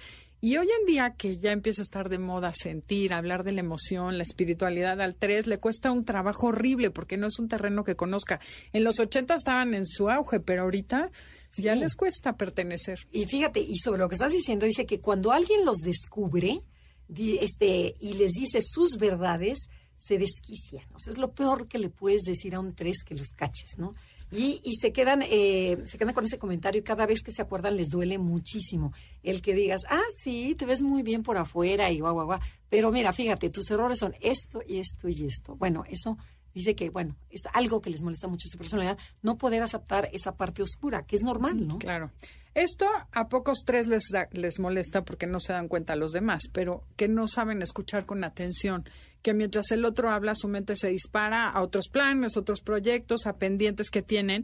Y 0.41 0.57
hoy 0.57 0.67
en 0.79 0.85
día 0.85 1.15
que 1.17 1.37
ya 1.37 1.51
empieza 1.51 1.81
a 1.81 1.83
estar 1.83 2.09
de 2.09 2.19
moda 2.19 2.53
sentir, 2.53 3.13
hablar 3.13 3.43
de 3.43 3.51
la 3.51 3.61
emoción, 3.61 4.17
la 4.17 4.23
espiritualidad 4.23 5.01
al 5.01 5.15
3, 5.15 5.47
le 5.47 5.59
cuesta 5.59 5.91
un 5.91 6.05
trabajo 6.05 6.47
horrible 6.47 6.91
porque 6.91 7.17
no 7.17 7.27
es 7.27 7.39
un 7.39 7.47
terreno 7.47 7.83
que 7.83 7.95
conozca. 7.95 8.39
En 8.73 8.83
los 8.83 8.99
80 8.99 9.33
estaban 9.33 9.73
en 9.73 9.85
su 9.85 10.09
auge, 10.09 10.39
pero 10.39 10.63
ahorita 10.63 11.09
ya 11.57 11.75
les 11.75 11.95
cuesta 11.95 12.37
pertenecer. 12.37 13.07
Y 13.11 13.25
fíjate, 13.25 13.59
y 13.61 13.77
sobre 13.77 13.99
lo 13.99 14.09
que 14.09 14.15
estás 14.15 14.33
diciendo, 14.33 14.65
dice 14.65 14.85
que 14.85 14.99
cuando 14.99 15.31
alguien 15.31 15.65
los 15.65 15.77
descubre 15.77 16.61
este, 17.07 17.95
y 17.99 18.13
les 18.13 18.31
dice 18.31 18.59
sus 18.61 18.97
verdades, 18.97 19.69
se 19.97 20.17
desquician. 20.17 20.85
O 20.93 20.99
sea, 20.99 21.11
es 21.11 21.17
lo 21.17 21.31
peor 21.33 21.67
que 21.67 21.79
le 21.79 21.89
puedes 21.89 22.23
decir 22.23 22.55
a 22.55 22.59
un 22.59 22.75
tres 22.75 23.03
que 23.03 23.15
los 23.15 23.29
caches, 23.29 23.77
¿no? 23.77 23.93
Y, 24.31 24.59
y 24.63 24.73
se 24.75 24.91
quedan 24.91 25.21
eh, 25.23 25.77
se 25.85 25.97
quedan 25.97 26.13
con 26.13 26.25
ese 26.25 26.37
comentario 26.39 26.79
y 26.81 26.83
cada 26.83 27.05
vez 27.05 27.21
que 27.21 27.31
se 27.31 27.41
acuerdan 27.41 27.75
les 27.77 27.89
duele 27.89 28.17
muchísimo 28.17 28.91
el 29.23 29.41
que 29.41 29.53
digas, 29.53 29.83
ah, 29.89 30.01
sí, 30.23 30.55
te 30.57 30.65
ves 30.65 30.81
muy 30.81 31.03
bien 31.03 31.23
por 31.23 31.37
afuera 31.37 31.91
y 31.91 31.99
guau, 31.99 32.13
guau, 32.13 32.25
guau. 32.25 32.39
Pero 32.69 32.91
mira, 32.91 33.13
fíjate, 33.13 33.49
tus 33.49 33.69
errores 33.71 33.99
son 33.99 34.15
esto 34.21 34.61
y 34.67 34.79
esto 34.79 35.07
y 35.07 35.25
esto. 35.25 35.55
Bueno, 35.55 35.83
eso 35.89 36.17
dice 36.53 36.75
que, 36.75 36.89
bueno, 36.89 37.15
es 37.29 37.43
algo 37.53 37.81
que 37.81 37.89
les 37.89 38.01
molesta 38.01 38.27
mucho 38.27 38.47
su 38.49 38.57
personalidad, 38.57 38.97
no 39.21 39.37
poder 39.37 39.61
aceptar 39.61 40.09
esa 40.13 40.35
parte 40.35 40.61
oscura, 40.63 41.05
que 41.05 41.15
es 41.17 41.21
normal, 41.23 41.67
¿no? 41.67 41.77
Claro. 41.79 42.11
Esto 42.53 42.87
a 43.11 43.27
pocos 43.27 43.59
tres 43.65 43.87
les, 43.87 44.05
da- 44.11 44.29
les 44.31 44.59
molesta 44.59 45.03
porque 45.03 45.27
no 45.27 45.39
se 45.41 45.51
dan 45.51 45.67
cuenta 45.67 45.93
a 45.93 45.95
los 45.97 46.13
demás, 46.13 46.43
pero 46.53 46.83
que 46.95 47.09
no 47.09 47.27
saben 47.27 47.61
escuchar 47.61 48.05
con 48.05 48.23
atención, 48.23 48.85
que 49.25 49.33
mientras 49.33 49.71
el 49.71 49.85
otro 49.85 50.11
habla 50.11 50.35
su 50.35 50.47
mente 50.47 50.75
se 50.75 50.89
dispara 50.89 51.49
a 51.49 51.63
otros 51.63 51.89
planes, 51.89 52.37
otros 52.37 52.61
proyectos, 52.61 53.25
a 53.25 53.37
pendientes 53.37 53.89
que 53.89 54.03
tienen, 54.03 54.43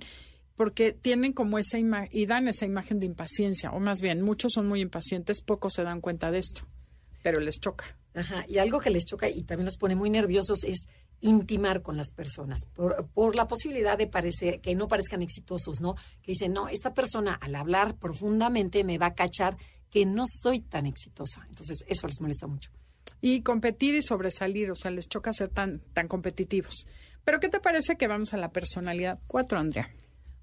porque 0.55 0.91
tienen 0.91 1.33
como 1.33 1.59
esa 1.59 1.77
imagen 1.77 2.09
y 2.11 2.25
dan 2.25 2.47
esa 2.47 2.65
imagen 2.65 2.99
de 2.99 3.05
impaciencia, 3.05 3.69
o 3.73 3.79
más 3.79 3.99
bien, 4.01 4.23
muchos 4.23 4.53
son 4.53 4.67
muy 4.67 4.81
impacientes, 4.81 5.43
pocos 5.43 5.73
se 5.73 5.83
dan 5.83 6.01
cuenta 6.01 6.31
de 6.31 6.39
esto, 6.39 6.67
pero 7.21 7.39
les 7.39 7.59
choca. 7.59 7.95
Ajá, 8.15 8.43
y 8.47 8.57
algo 8.57 8.79
que 8.79 8.89
les 8.89 9.05
choca 9.05 9.29
y 9.29 9.43
también 9.43 9.65
los 9.65 9.77
pone 9.77 9.93
muy 9.93 10.09
nerviosos 10.09 10.63
es 10.63 10.87
intimar 11.19 11.83
con 11.83 11.95
las 11.95 12.09
personas 12.09 12.65
por, 12.73 13.07
por 13.13 13.35
la 13.35 13.47
posibilidad 13.47 13.99
de 13.99 14.07
parecer 14.07 14.61
que 14.61 14.73
no 14.73 14.87
parezcan 14.87 15.21
exitosos, 15.21 15.79
¿no? 15.79 15.93
Que 16.23 16.31
dicen, 16.31 16.53
no, 16.53 16.69
esta 16.69 16.95
persona 16.95 17.35
al 17.35 17.53
hablar 17.53 17.97
profundamente 17.97 18.83
me 18.83 18.97
va 18.97 19.05
a 19.05 19.13
cachar 19.13 19.57
que 19.91 20.07
no 20.07 20.23
soy 20.25 20.61
tan 20.61 20.87
exitosa. 20.87 21.45
Entonces, 21.49 21.85
eso 21.87 22.07
les 22.07 22.19
molesta 22.19 22.47
mucho. 22.47 22.71
Y 23.21 23.41
competir 23.41 23.95
y 23.95 24.01
sobresalir, 24.01 24.71
o 24.71 24.75
sea, 24.75 24.91
les 24.91 25.07
choca 25.07 25.31
ser 25.33 25.49
tan, 25.49 25.79
tan 25.93 26.07
competitivos. 26.07 26.87
Pero 27.23 27.39
¿qué 27.39 27.49
te 27.49 27.59
parece 27.59 27.95
que 27.95 28.07
vamos 28.07 28.33
a 28.33 28.37
la 28.37 28.51
personalidad 28.51 29.19
4, 29.27 29.59
Andrea? 29.59 29.91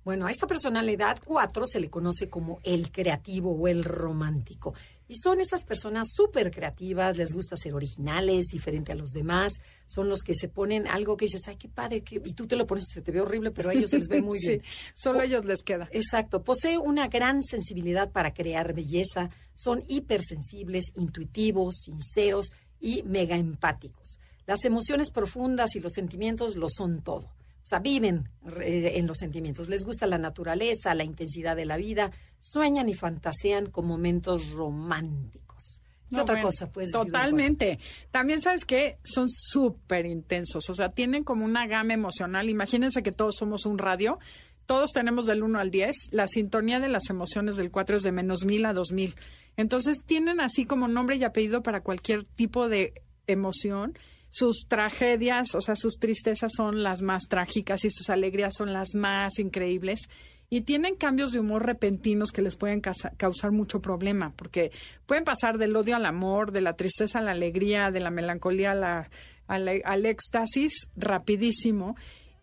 Bueno, 0.04 0.26
a 0.26 0.30
esta 0.30 0.46
personalidad 0.46 1.18
4 1.22 1.66
se 1.66 1.80
le 1.80 1.90
conoce 1.90 2.30
como 2.30 2.60
el 2.62 2.90
creativo 2.92 3.52
o 3.52 3.68
el 3.68 3.84
romántico. 3.84 4.72
Y 5.06 5.16
son 5.16 5.38
estas 5.40 5.64
personas 5.64 6.08
súper 6.14 6.50
creativas, 6.50 7.18
les 7.18 7.34
gusta 7.34 7.56
ser 7.56 7.74
originales, 7.74 8.46
diferente 8.46 8.92
a 8.92 8.94
los 8.94 9.10
demás. 9.10 9.54
Son 9.86 10.08
los 10.08 10.22
que 10.22 10.34
se 10.34 10.48
ponen 10.48 10.86
algo 10.86 11.16
que 11.16 11.26
dices, 11.26 11.46
ay, 11.48 11.56
qué 11.56 11.68
padre, 11.68 12.02
qué-". 12.04 12.22
y 12.24 12.32
tú 12.32 12.46
te 12.46 12.56
lo 12.56 12.66
pones 12.66 12.84
y 12.88 12.94
se 12.94 13.02
te 13.02 13.10
ve 13.12 13.20
horrible, 13.20 13.50
pero 13.50 13.68
a 13.68 13.74
ellos 13.74 13.90
se 13.90 13.98
les 13.98 14.08
ve 14.08 14.22
muy 14.22 14.38
Sí, 14.40 14.48
bien. 14.48 14.62
solo 14.94 15.20
a 15.20 15.24
ellos 15.24 15.44
les 15.44 15.62
queda. 15.62 15.86
Exacto, 15.90 16.42
posee 16.42 16.78
una 16.78 17.08
gran 17.08 17.42
sensibilidad 17.42 18.10
para 18.10 18.32
crear 18.32 18.72
belleza, 18.72 19.28
son 19.52 19.84
hipersensibles, 19.88 20.92
intuitivos, 20.94 21.82
sinceros 21.84 22.50
y 22.80 23.02
mega 23.04 23.36
empáticos. 23.36 24.18
Las 24.46 24.64
emociones 24.64 25.10
profundas 25.10 25.76
y 25.76 25.80
los 25.80 25.92
sentimientos 25.92 26.56
lo 26.56 26.68
son 26.68 27.02
todo. 27.02 27.26
O 27.26 27.66
sea, 27.68 27.80
viven 27.80 28.30
eh, 28.62 28.92
en 28.94 29.06
los 29.06 29.18
sentimientos. 29.18 29.68
Les 29.68 29.84
gusta 29.84 30.06
la 30.06 30.16
naturaleza, 30.16 30.94
la 30.94 31.04
intensidad 31.04 31.54
de 31.54 31.66
la 31.66 31.76
vida, 31.76 32.10
sueñan 32.38 32.88
y 32.88 32.94
fantasean 32.94 33.66
con 33.66 33.86
momentos 33.86 34.52
románticos. 34.52 35.82
¿Qué 36.08 36.16
No, 36.16 36.22
otra 36.22 36.36
bueno, 36.36 36.48
cosa 36.48 36.70
puedes 36.70 36.92
decir 36.92 37.06
Totalmente. 37.06 37.78
También 38.10 38.40
sabes 38.40 38.64
que 38.64 38.96
son 39.04 39.28
súper 39.28 40.06
intensos, 40.06 40.70
o 40.70 40.72
sea, 40.72 40.88
tienen 40.88 41.24
como 41.24 41.44
una 41.44 41.66
gama 41.66 41.92
emocional. 41.92 42.48
Imagínense 42.48 43.02
que 43.02 43.12
todos 43.12 43.36
somos 43.36 43.66
un 43.66 43.76
radio, 43.76 44.18
todos 44.64 44.92
tenemos 44.92 45.26
del 45.26 45.42
1 45.42 45.58
al 45.58 45.70
10, 45.70 46.08
la 46.12 46.26
sintonía 46.26 46.80
de 46.80 46.88
las 46.88 47.10
emociones 47.10 47.56
del 47.56 47.70
4 47.70 47.96
es 47.96 48.02
de 48.02 48.12
menos 48.12 48.46
1000 48.46 48.64
a 48.64 48.72
2000. 48.72 49.14
Entonces 49.58 50.04
tienen 50.06 50.40
así 50.40 50.64
como 50.64 50.88
nombre 50.88 51.16
y 51.16 51.24
apellido 51.24 51.62
para 51.62 51.82
cualquier 51.82 52.24
tipo 52.24 52.68
de 52.70 52.94
emoción. 53.26 53.98
Sus 54.30 54.66
tragedias, 54.68 55.54
o 55.54 55.60
sea, 55.60 55.74
sus 55.74 55.98
tristezas 55.98 56.52
son 56.56 56.82
las 56.82 57.02
más 57.02 57.24
trágicas 57.28 57.84
y 57.84 57.90
sus 57.90 58.08
alegrías 58.08 58.54
son 58.56 58.72
las 58.72 58.94
más 58.94 59.38
increíbles. 59.38 60.08
Y 60.48 60.62
tienen 60.62 60.94
cambios 60.94 61.32
de 61.32 61.40
humor 61.40 61.66
repentinos 61.66 62.30
que 62.30 62.40
les 62.40 62.56
pueden 62.56 62.80
causa- 62.80 63.10
causar 63.16 63.50
mucho 63.50 63.80
problema, 63.80 64.32
porque 64.36 64.70
pueden 65.06 65.24
pasar 65.24 65.58
del 65.58 65.76
odio 65.76 65.96
al 65.96 66.06
amor, 66.06 66.52
de 66.52 66.60
la 66.62 66.74
tristeza 66.74 67.18
a 67.18 67.22
la 67.22 67.32
alegría, 67.32 67.90
de 67.90 68.00
la 68.00 68.10
melancolía 68.10 68.70
a 68.70 68.74
la, 68.74 69.10
al 69.46 70.06
éxtasis 70.06 70.88
rapidísimo 70.96 71.96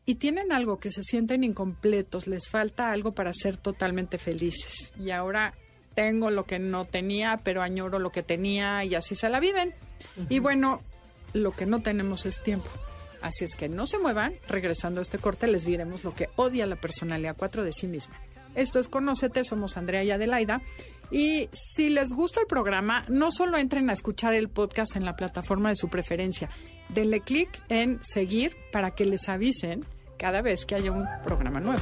y 0.06 0.16
tienen 0.16 0.52
algo 0.52 0.78
que 0.78 0.92
se 0.92 1.02
sienten 1.02 1.44
incompletos, 1.44 2.28
les 2.28 2.48
falta 2.48 2.92
algo 2.92 3.14
para 3.14 3.34
ser 3.34 3.58
totalmente 3.58 4.18
felices. 4.20 4.92
Y 5.00 5.10
ahora 5.10 5.56
tengo 5.96 6.30
lo 6.30 6.46
que 6.46 6.60
no 6.60 6.86
tenía, 6.86 7.40
pero 7.44 7.62
añoro 7.62 8.00
lo 8.00 8.12
que 8.12 8.22
tenía 8.22 8.84
y 8.84 8.96
así 8.96 9.16
se 9.16 9.30
la 9.30 9.40
viven. 9.40 9.74
Y 10.30 10.40
bueno, 10.40 10.82
lo 11.34 11.52
que 11.52 11.66
no 11.66 11.82
tenemos 11.82 12.26
es 12.26 12.44
tiempo. 12.44 12.70
Así 13.22 13.46
es 13.46 13.56
que 13.56 13.70
no 13.70 13.88
se 13.88 13.98
muevan. 13.98 14.36
Regresando 14.48 15.00
a 15.00 15.04
este 15.04 15.18
corte 15.18 15.48
les 15.48 15.66
diremos 15.66 16.04
lo 16.04 16.14
que 16.14 16.30
odia 16.36 16.66
la 16.68 16.76
personalidad 16.76 17.36
4 17.38 17.64
de 17.64 17.74
sí 17.74 17.88
misma. 17.88 18.20
Esto 18.54 18.80
es 18.80 18.88
Conócete, 18.88 19.44
somos 19.44 19.78
Andrea 19.78 20.04
y 20.04 20.12
Adelaida. 20.12 20.62
Y 21.12 21.50
si 21.52 21.90
les 21.90 22.14
gusta 22.14 22.40
el 22.40 22.48
programa, 22.48 23.06
no 23.10 23.32
solo 23.32 23.58
entren 23.58 23.90
a 23.90 23.94
escuchar 23.94 24.34
el 24.34 24.50
podcast 24.50 24.96
en 24.96 25.06
la 25.06 25.16
plataforma 25.16 25.70
de 25.70 25.76
su 25.76 25.90
preferencia, 25.90 26.50
denle 26.90 27.22
clic 27.22 27.50
en 27.70 28.04
seguir 28.04 28.56
para 28.72 28.92
que 28.92 29.06
les 29.06 29.30
avisen 29.30 29.86
cada 30.18 30.42
vez 30.42 30.66
que 30.66 30.76
haya 30.76 30.92
un 30.92 31.06
programa 31.24 31.60
nuevo. 31.60 31.82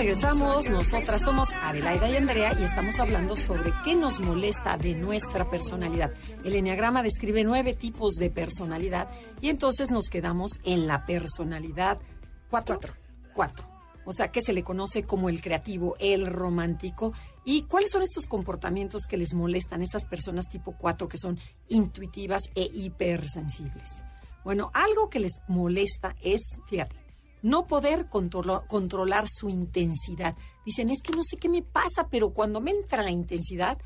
Regresamos, 0.00 0.70
nosotras 0.70 1.20
somos 1.20 1.52
Adelaida 1.52 2.08
y 2.08 2.16
Andrea 2.16 2.56
y 2.58 2.62
estamos 2.62 2.98
hablando 2.98 3.36
sobre 3.36 3.70
qué 3.84 3.94
nos 3.94 4.18
molesta 4.18 4.78
de 4.78 4.94
nuestra 4.94 5.50
personalidad. 5.50 6.10
El 6.42 6.54
Enneagrama 6.54 7.02
describe 7.02 7.44
nueve 7.44 7.74
tipos 7.74 8.14
de 8.14 8.30
personalidad 8.30 9.10
y 9.42 9.50
entonces 9.50 9.90
nos 9.90 10.08
quedamos 10.08 10.52
en 10.64 10.86
la 10.86 11.04
personalidad 11.04 11.98
cuatro. 12.48 12.80
Cuatro. 13.34 13.66
O 14.06 14.12
sea, 14.12 14.32
que 14.32 14.40
se 14.40 14.54
le 14.54 14.64
conoce 14.64 15.02
como 15.02 15.28
el 15.28 15.42
creativo, 15.42 15.96
el 15.98 16.26
romántico. 16.28 17.12
¿Y 17.44 17.64
cuáles 17.64 17.90
son 17.90 18.00
estos 18.00 18.24
comportamientos 18.24 19.02
que 19.06 19.18
les 19.18 19.34
molestan 19.34 19.82
a 19.82 19.84
estas 19.84 20.06
personas 20.06 20.48
tipo 20.48 20.78
cuatro 20.78 21.08
que 21.08 21.18
son 21.18 21.38
intuitivas 21.68 22.44
e 22.54 22.70
hipersensibles? 22.72 24.02
Bueno, 24.44 24.70
algo 24.72 25.10
que 25.10 25.20
les 25.20 25.42
molesta 25.46 26.16
es, 26.22 26.58
fíjate, 26.70 26.96
no 27.42 27.66
poder 27.66 28.06
controlar 28.08 29.26
su 29.28 29.48
intensidad. 29.48 30.36
Dicen, 30.64 30.90
es 30.90 31.02
que 31.02 31.12
no 31.12 31.22
sé 31.22 31.36
qué 31.36 31.48
me 31.48 31.62
pasa, 31.62 32.08
pero 32.10 32.30
cuando 32.30 32.60
me 32.60 32.70
entra 32.70 33.02
la 33.02 33.10
intensidad, 33.10 33.78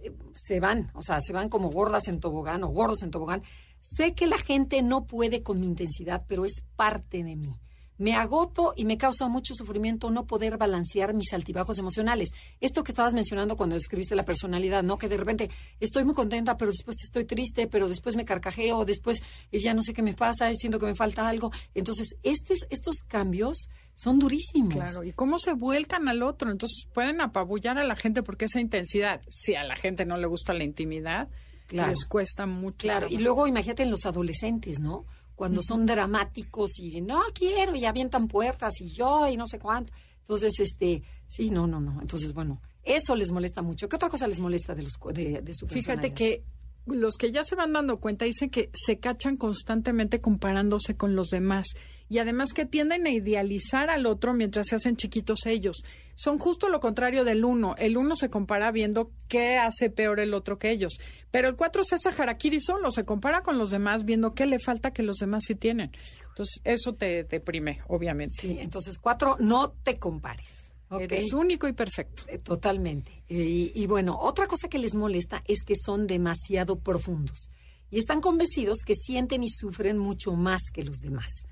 eh, 0.00 0.12
se 0.34 0.60
van, 0.60 0.90
o 0.94 1.02
sea, 1.02 1.20
se 1.20 1.32
van 1.32 1.48
como 1.48 1.70
gordas 1.70 2.08
en 2.08 2.20
tobogán 2.20 2.64
o 2.64 2.68
gordos 2.68 3.02
en 3.02 3.10
tobogán. 3.10 3.42
Sé 3.80 4.14
que 4.14 4.26
la 4.26 4.38
gente 4.38 4.82
no 4.82 5.06
puede 5.06 5.42
con 5.42 5.60
mi 5.60 5.66
intensidad, 5.66 6.24
pero 6.26 6.44
es 6.44 6.62
parte 6.76 7.22
de 7.22 7.36
mí 7.36 7.54
me 7.98 8.14
agoto 8.14 8.74
y 8.76 8.84
me 8.84 8.98
causa 8.98 9.28
mucho 9.28 9.54
sufrimiento 9.54 10.10
no 10.10 10.26
poder 10.26 10.58
balancear 10.58 11.14
mis 11.14 11.32
altibajos 11.32 11.78
emocionales. 11.78 12.30
Esto 12.60 12.84
que 12.84 12.92
estabas 12.92 13.14
mencionando 13.14 13.56
cuando 13.56 13.74
describiste 13.74 14.14
la 14.14 14.24
personalidad, 14.24 14.82
¿no? 14.82 14.98
Que 14.98 15.08
de 15.08 15.16
repente 15.16 15.50
estoy 15.80 16.04
muy 16.04 16.14
contenta, 16.14 16.56
pero 16.56 16.70
después 16.70 16.96
estoy 17.02 17.24
triste, 17.24 17.66
pero 17.66 17.88
después 17.88 18.16
me 18.16 18.24
carcajeo, 18.24 18.84
después 18.84 19.22
ya 19.50 19.74
no 19.74 19.82
sé 19.82 19.94
qué 19.94 20.02
me 20.02 20.14
pasa, 20.14 20.52
siento 20.54 20.78
que 20.78 20.86
me 20.86 20.94
falta 20.94 21.28
algo. 21.28 21.50
Entonces, 21.74 22.16
estos, 22.22 22.66
estos 22.70 23.04
cambios 23.06 23.68
son 23.94 24.18
durísimos. 24.18 24.74
Claro, 24.74 25.04
y 25.04 25.12
cómo 25.12 25.38
se 25.38 25.54
vuelcan 25.54 26.08
al 26.08 26.22
otro. 26.22 26.50
Entonces, 26.50 26.86
pueden 26.92 27.20
apabullar 27.20 27.78
a 27.78 27.84
la 27.84 27.96
gente 27.96 28.22
porque 28.22 28.44
esa 28.44 28.60
intensidad, 28.60 29.22
si 29.28 29.54
a 29.54 29.64
la 29.64 29.76
gente 29.76 30.04
no 30.04 30.18
le 30.18 30.26
gusta 30.26 30.52
la 30.52 30.64
intimidad, 30.64 31.28
les 31.70 32.04
cuesta 32.04 32.46
mucho. 32.46 32.78
Claro, 32.78 33.06
y 33.08 33.18
luego 33.18 33.46
imagínate 33.46 33.82
en 33.82 33.90
los 33.90 34.06
adolescentes, 34.06 34.78
¿no? 34.80 35.06
Cuando 35.36 35.62
son 35.62 35.86
dramáticos 35.86 36.78
y 36.78 37.00
no 37.00 37.20
quiero 37.32 37.76
y 37.76 37.84
avientan 37.84 38.26
puertas 38.26 38.80
y 38.80 38.88
yo 38.88 39.28
y 39.28 39.36
no 39.36 39.46
sé 39.46 39.58
cuánto. 39.58 39.92
Entonces, 40.20 40.58
este, 40.58 41.02
sí, 41.28 41.50
no, 41.50 41.68
no, 41.68 41.80
no. 41.80 42.00
Entonces, 42.00 42.32
bueno, 42.32 42.60
eso 42.82 43.14
les 43.14 43.30
molesta 43.30 43.62
mucho. 43.62 43.88
¿Qué 43.88 43.96
otra 43.96 44.08
cosa 44.08 44.26
les 44.26 44.40
molesta 44.40 44.74
de, 44.74 44.82
los, 44.82 44.94
de, 45.12 45.42
de 45.42 45.54
su 45.54 45.68
Fíjate 45.68 46.12
que 46.12 46.42
los 46.86 47.16
que 47.16 47.30
ya 47.30 47.44
se 47.44 47.54
van 47.54 47.72
dando 47.72 48.00
cuenta 48.00 48.24
dicen 48.24 48.50
que 48.50 48.70
se 48.72 48.98
cachan 48.98 49.36
constantemente 49.36 50.20
comparándose 50.20 50.96
con 50.96 51.14
los 51.14 51.28
demás 51.28 51.68
y 52.08 52.18
además 52.18 52.52
que 52.52 52.66
tienden 52.66 53.06
a 53.06 53.10
idealizar 53.10 53.90
al 53.90 54.06
otro 54.06 54.32
mientras 54.32 54.68
se 54.68 54.76
hacen 54.76 54.96
chiquitos 54.96 55.46
ellos. 55.46 55.82
Son 56.14 56.38
justo 56.38 56.68
lo 56.68 56.80
contrario 56.80 57.24
del 57.24 57.44
uno. 57.44 57.74
El 57.78 57.96
uno 57.96 58.14
se 58.16 58.30
compara 58.30 58.70
viendo 58.70 59.10
qué 59.28 59.58
hace 59.58 59.90
peor 59.90 60.20
el 60.20 60.34
otro 60.34 60.58
que 60.58 60.70
ellos. 60.70 60.98
Pero 61.30 61.48
el 61.48 61.56
cuatro 61.56 61.84
se 61.84 61.96
hace 61.96 62.10
harakiri 62.10 62.60
solo, 62.60 62.90
se 62.90 63.04
compara 63.04 63.42
con 63.42 63.58
los 63.58 63.70
demás 63.70 64.04
viendo 64.04 64.34
qué 64.34 64.46
le 64.46 64.58
falta 64.58 64.92
que 64.92 65.02
los 65.02 65.16
demás 65.16 65.44
sí 65.46 65.54
tienen. 65.54 65.92
Entonces, 66.28 66.60
eso 66.64 66.94
te 66.94 67.24
deprime, 67.24 67.80
obviamente. 67.88 68.34
Sí, 68.40 68.58
entonces 68.60 68.98
cuatro, 68.98 69.36
no 69.38 69.70
te 69.70 69.98
compares. 69.98 70.72
Eres 70.90 71.32
único 71.32 71.66
y 71.66 71.72
perfecto. 71.72 72.22
Eh, 72.28 72.38
totalmente. 72.38 73.24
y, 73.28 73.86
bueno, 73.86 74.16
otra 74.20 74.46
cosa 74.46 74.68
que 74.68 74.78
les 74.78 74.94
molesta 74.94 75.42
es 75.46 75.64
que 75.64 75.74
son 75.74 76.06
demasiado 76.06 76.78
profundos 76.78 77.50
y 77.90 77.98
están 77.98 78.20
convencidos 78.20 78.78
que 78.84 78.94
sienten 78.94 79.42
y 79.42 79.48
sufren 79.48 79.98
mucho 79.98 80.34
más 80.34 80.62
que 80.72 80.82
los 80.82 80.98
demás. 80.98 81.44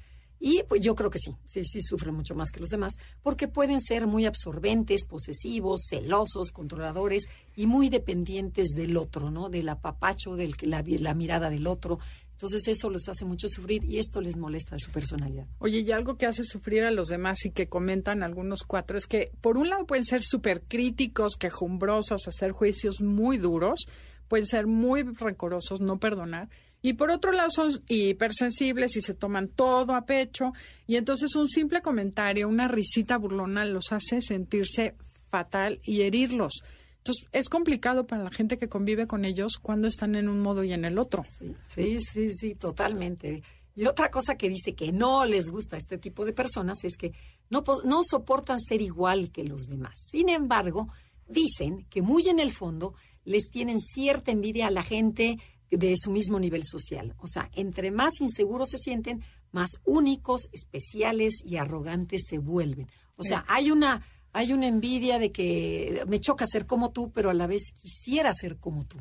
Y 0.47 0.63
pues 0.69 0.83
yo 0.83 0.95
creo 0.95 1.09
que 1.09 1.19
sí, 1.19 1.35
sí, 1.47 1.65
sí 1.65 1.81
sufren 1.81 2.15
mucho 2.15 2.35
más 2.35 2.51
que 2.51 2.61
los 2.61 2.69
demás, 2.69 2.99
porque 3.23 3.49
pueden 3.49 3.81
ser 3.81 4.07
muy 4.07 4.27
absorbentes, 4.27 5.07
posesivos, 5.07 5.87
celosos, 5.89 6.53
controladores 6.53 7.25
y 7.57 7.65
muy 7.65 7.89
dependientes 7.89 8.75
del 8.75 8.99
otro, 8.99 9.31
¿no? 9.31 9.49
Del 9.49 9.71
apapacho, 9.71 10.37
del, 10.37 10.55
la, 10.61 10.85
la 10.87 11.15
mirada 11.15 11.49
del 11.49 11.67
otro. 11.67 11.99
Entonces 12.33 12.69
eso 12.69 12.91
les 12.91 13.09
hace 13.09 13.25
mucho 13.25 13.49
sufrir 13.49 13.85
y 13.85 13.97
esto 13.97 14.21
les 14.21 14.37
molesta 14.37 14.75
de 14.75 14.81
su 14.81 14.91
personalidad. 14.91 15.47
Oye, 15.61 15.81
y 15.81 15.91
algo 15.93 16.19
que 16.19 16.27
hace 16.27 16.45
sufrir 16.45 16.85
a 16.85 16.91
los 16.91 17.09
demás 17.09 17.47
y 17.47 17.51
que 17.51 17.71
comentan 17.71 18.23
algunos 18.23 18.65
cuatro 18.65 18.99
es 18.99 19.07
que 19.07 19.33
por 19.41 19.57
un 19.57 19.71
lado 19.71 19.87
pueden 19.87 20.05
ser 20.05 20.21
súper 20.23 20.61
críticos, 20.69 21.37
quejumbrosos, 21.39 22.29
hacer 22.29 22.53
juicios 22.53 23.01
muy 23.01 23.39
duros, 23.39 23.87
pueden 24.29 24.47
ser 24.47 24.67
muy 24.67 25.05
rencorosos, 25.05 25.81
no 25.81 25.99
perdonar. 25.99 26.51
Y 26.85 26.93
por 26.93 27.11
otro 27.11 27.33
lado 27.33 27.49
son 27.49 27.73
hipersensibles 27.89 28.99
y 28.99 29.01
se 29.01 29.15
toman 29.15 29.49
todo 29.49 29.95
a 29.95 30.05
pecho. 30.05 30.53
Y 30.87 30.97
entonces 30.97 31.35
un 31.35 31.49
simple 31.49 31.81
comentario, 31.81 32.47
una 32.47 32.69
risita 32.69 33.17
burlona 33.17 33.65
los 33.65 33.91
hace 33.91 34.21
sentirse 34.21 34.95
fatal 35.31 35.81
y 35.83 36.03
herirlos. 36.03 36.63
Entonces, 36.99 37.27
es 37.33 37.49
complicado 37.49 38.07
para 38.07 38.23
la 38.23 38.31
gente 38.31 38.59
que 38.59 38.69
convive 38.69 39.07
con 39.07 39.25
ellos 39.25 39.57
cuando 39.57 39.89
están 39.89 40.15
en 40.15 40.29
un 40.29 40.41
modo 40.43 40.63
y 40.63 40.75
en 40.75 40.85
el 40.85 40.99
otro. 40.99 41.25
Sí, 41.69 42.01
sí, 42.01 42.31
sí, 42.35 42.55
totalmente. 42.55 43.43
Y 43.75 43.87
otra 43.87 44.11
cosa 44.11 44.37
que 44.37 44.51
dice 44.51 44.75
que 44.75 44.93
no 44.93 45.25
les 45.25 45.51
gusta 45.51 45.77
a 45.77 45.79
este 45.79 45.97
tipo 45.97 46.27
de 46.27 46.35
personas 46.35 46.85
es 46.85 46.99
que 46.99 47.13
no, 47.49 47.65
no 47.87 48.03
soportan 48.03 48.61
ser 48.61 48.83
igual 48.83 49.33
que 49.33 49.45
los 49.45 49.69
demás. 49.69 49.99
Sin 50.11 50.29
embargo, 50.29 50.89
dicen 51.27 51.87
que 51.89 52.03
muy 52.03 52.29
en 52.29 52.41
el 52.41 52.53
fondo 52.53 52.93
les 53.25 53.49
tienen 53.49 53.81
cierta 53.81 54.33
envidia 54.33 54.67
a 54.67 54.71
la 54.71 54.83
gente 54.83 55.39
de 55.77 55.95
su 55.97 56.11
mismo 56.11 56.39
nivel 56.39 56.65
social. 56.65 57.15
O 57.19 57.27
sea, 57.27 57.51
entre 57.55 57.91
más 57.91 58.21
inseguros 58.21 58.71
se 58.71 58.79
sienten, 58.79 59.23
más 59.53 59.71
únicos, 59.85 60.49
especiales 60.53 61.35
y 61.45 61.57
arrogantes 61.57 62.27
se 62.29 62.39
vuelven. 62.39 62.89
O 63.17 63.23
sea, 63.23 63.45
hay 63.49 63.71
una 63.71 64.05
hay 64.35 64.53
una 64.53 64.67
envidia 64.67 65.21
de 65.21 65.31
que 65.31 66.03
me 66.09 66.19
choca 66.19 66.45
ser 66.45 66.67
como 66.67 66.91
tú, 66.91 67.13
pero 67.13 67.31
a 67.31 67.35
la 67.35 67.47
vez 67.47 67.73
quisiera 67.81 68.35
ser 68.35 68.57
como 68.57 68.85
tú. 68.85 68.99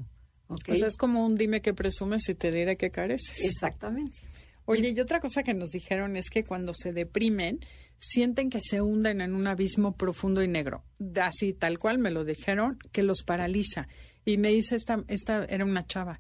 ¿okay? 0.48 0.76
O 0.76 0.78
sea, 0.78 0.88
es 0.88 0.96
como 0.96 1.26
un 1.26 1.36
dime 1.36 1.60
que 1.62 1.74
presumes 1.74 2.30
y 2.30 2.36
te 2.36 2.52
diré 2.52 2.76
que 2.76 2.92
careces. 2.92 3.44
Exactamente. 3.44 4.20
Oye, 4.66 4.94
y 4.96 5.00
otra 5.00 5.20
cosa 5.20 5.42
que 5.42 5.56
nos 5.56 5.72
dijeron 5.72 6.16
es 6.16 6.30
que 6.30 6.44
cuando 6.44 6.74
se 6.76 6.92
deprimen, 6.92 7.60
sienten 7.98 8.52
que 8.52 8.60
se 8.62 8.82
hunden 8.82 9.22
en 9.22 9.34
un 9.34 9.48
abismo 9.48 9.98
profundo 9.98 10.44
y 10.44 10.48
negro. 10.48 10.84
Así, 11.22 11.54
tal 11.54 11.80
cual 11.80 11.98
me 11.98 12.12
lo 12.12 12.24
dijeron, 12.24 12.78
que 12.92 13.02
los 13.02 13.24
paraliza. 13.24 13.88
Y 14.26 14.38
me 14.38 14.50
dice, 14.50 14.76
esta, 14.76 15.04
esta 15.08 15.46
era 15.46 15.66
una 15.66 15.86
chava, 15.86 16.20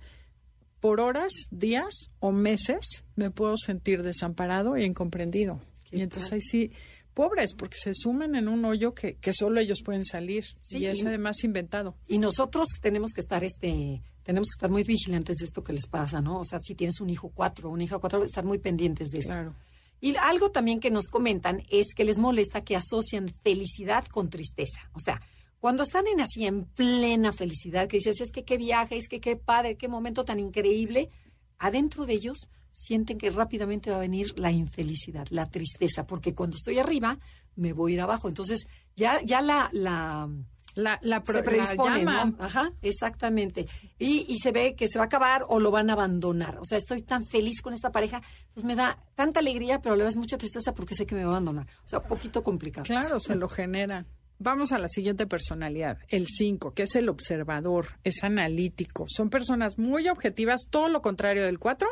por 0.83 0.99
horas, 0.99 1.31
días 1.49 2.11
o 2.19 2.33
meses 2.33 3.05
me 3.15 3.31
puedo 3.31 3.55
sentir 3.55 4.03
desamparado 4.03 4.75
e 4.75 4.83
incomprendido. 4.83 5.61
Y 5.89 6.01
entonces 6.01 6.33
ahí 6.33 6.41
sí 6.41 6.71
pobres 7.13 7.53
porque 7.53 7.77
se 7.77 7.93
suman 7.93 8.35
en 8.35 8.49
un 8.49 8.65
hoyo 8.65 8.93
que, 8.93 9.15
que 9.15 9.31
solo 9.31 9.61
ellos 9.61 9.81
pueden 9.81 10.03
salir 10.03 10.43
y 10.69 10.87
es 10.87 11.05
además 11.05 11.41
inventado. 11.45 11.95
Y 12.05 12.17
nosotros 12.17 12.67
tenemos 12.81 13.13
que 13.13 13.21
estar 13.21 13.45
este 13.45 14.01
tenemos 14.23 14.49
que 14.49 14.55
estar 14.55 14.69
muy 14.69 14.83
vigilantes 14.83 15.37
de 15.37 15.45
esto 15.45 15.63
que 15.63 15.71
les 15.71 15.87
pasa, 15.87 16.19
¿no? 16.19 16.41
O 16.41 16.43
sea, 16.43 16.59
si 16.61 16.75
tienes 16.75 16.99
un 16.99 17.09
hijo 17.09 17.31
cuatro, 17.33 17.69
una 17.69 17.85
hija 17.85 17.99
cuatro, 17.99 18.21
estar 18.21 18.43
muy 18.43 18.57
pendientes 18.57 19.07
de 19.09 19.19
esto. 19.19 19.31
Claro. 19.31 19.55
Y 20.01 20.17
algo 20.17 20.51
también 20.51 20.81
que 20.81 20.91
nos 20.91 21.07
comentan 21.07 21.63
es 21.69 21.93
que 21.95 22.03
les 22.03 22.17
molesta 22.17 22.65
que 22.65 22.75
asocian 22.75 23.33
felicidad 23.41 24.05
con 24.07 24.29
tristeza. 24.29 24.81
O 24.91 24.99
sea, 24.99 25.21
cuando 25.63 25.83
están 25.83 26.07
en 26.07 26.19
así 26.19 26.45
en 26.45 26.65
plena 26.65 27.31
felicidad, 27.31 27.87
que 27.87 27.95
dices, 27.95 28.19
es 28.19 28.33
que 28.33 28.43
qué 28.43 28.57
viaje, 28.57 28.97
es 28.97 29.07
que 29.07 29.21
qué 29.21 29.37
padre, 29.37 29.77
qué 29.77 29.87
momento 29.87 30.25
tan 30.25 30.37
increíble, 30.37 31.09
adentro 31.57 32.05
de 32.05 32.15
ellos 32.15 32.49
sienten 32.73 33.17
que 33.17 33.29
rápidamente 33.29 33.89
va 33.89 33.95
a 33.95 34.01
venir 34.01 34.37
la 34.37 34.51
infelicidad, 34.51 35.25
la 35.29 35.49
tristeza, 35.49 36.05
porque 36.05 36.35
cuando 36.35 36.57
estoy 36.57 36.79
arriba 36.79 37.17
me 37.55 37.71
voy 37.71 37.93
a 37.93 37.95
ir 37.95 38.01
abajo. 38.01 38.27
Entonces, 38.27 38.67
ya, 38.97 39.21
ya 39.23 39.41
la, 39.41 39.69
la 39.71 40.29
la, 40.75 40.99
la, 41.01 41.23
se 41.25 41.43
predispone, 41.43 42.03
Ajá, 42.39 42.73
exactamente. 42.81 43.65
Y, 43.97 44.25
y 44.27 44.39
se 44.39 44.51
ve 44.51 44.75
que 44.75 44.89
se 44.89 44.99
va 44.99 45.05
a 45.05 45.07
acabar 45.07 45.45
o 45.47 45.61
lo 45.61 45.71
van 45.71 45.89
a 45.89 45.93
abandonar. 45.93 46.59
O 46.59 46.65
sea, 46.65 46.77
estoy 46.77 47.03
tan 47.03 47.25
feliz 47.25 47.61
con 47.61 47.73
esta 47.73 47.89
pareja, 47.89 48.21
pues 48.53 48.65
me 48.65 48.75
da 48.75 49.01
tanta 49.15 49.39
alegría, 49.39 49.79
pero 49.79 49.95
a 49.95 49.97
la 49.97 50.03
vez 50.03 50.17
mucha 50.17 50.37
tristeza 50.37 50.73
porque 50.73 50.93
sé 50.93 51.05
que 51.05 51.15
me 51.15 51.23
va 51.23 51.29
a 51.29 51.35
abandonar. 51.35 51.67
O 51.85 51.87
sea, 51.87 51.99
un 51.99 52.07
poquito 52.07 52.43
complicado. 52.43 52.83
Claro, 52.83 53.21
se 53.21 53.35
lo 53.37 53.47
genera. 53.47 54.05
Vamos 54.39 54.71
a 54.71 54.79
la 54.79 54.87
siguiente 54.87 55.27
personalidad, 55.27 55.99
el 56.09 56.27
5, 56.27 56.73
que 56.73 56.83
es 56.83 56.95
el 56.95 57.09
observador, 57.09 57.87
es 58.03 58.23
analítico. 58.23 59.05
Son 59.07 59.29
personas 59.29 59.77
muy 59.77 60.09
objetivas, 60.09 60.67
todo 60.69 60.89
lo 60.89 61.01
contrario 61.01 61.45
del 61.45 61.59
4. 61.59 61.87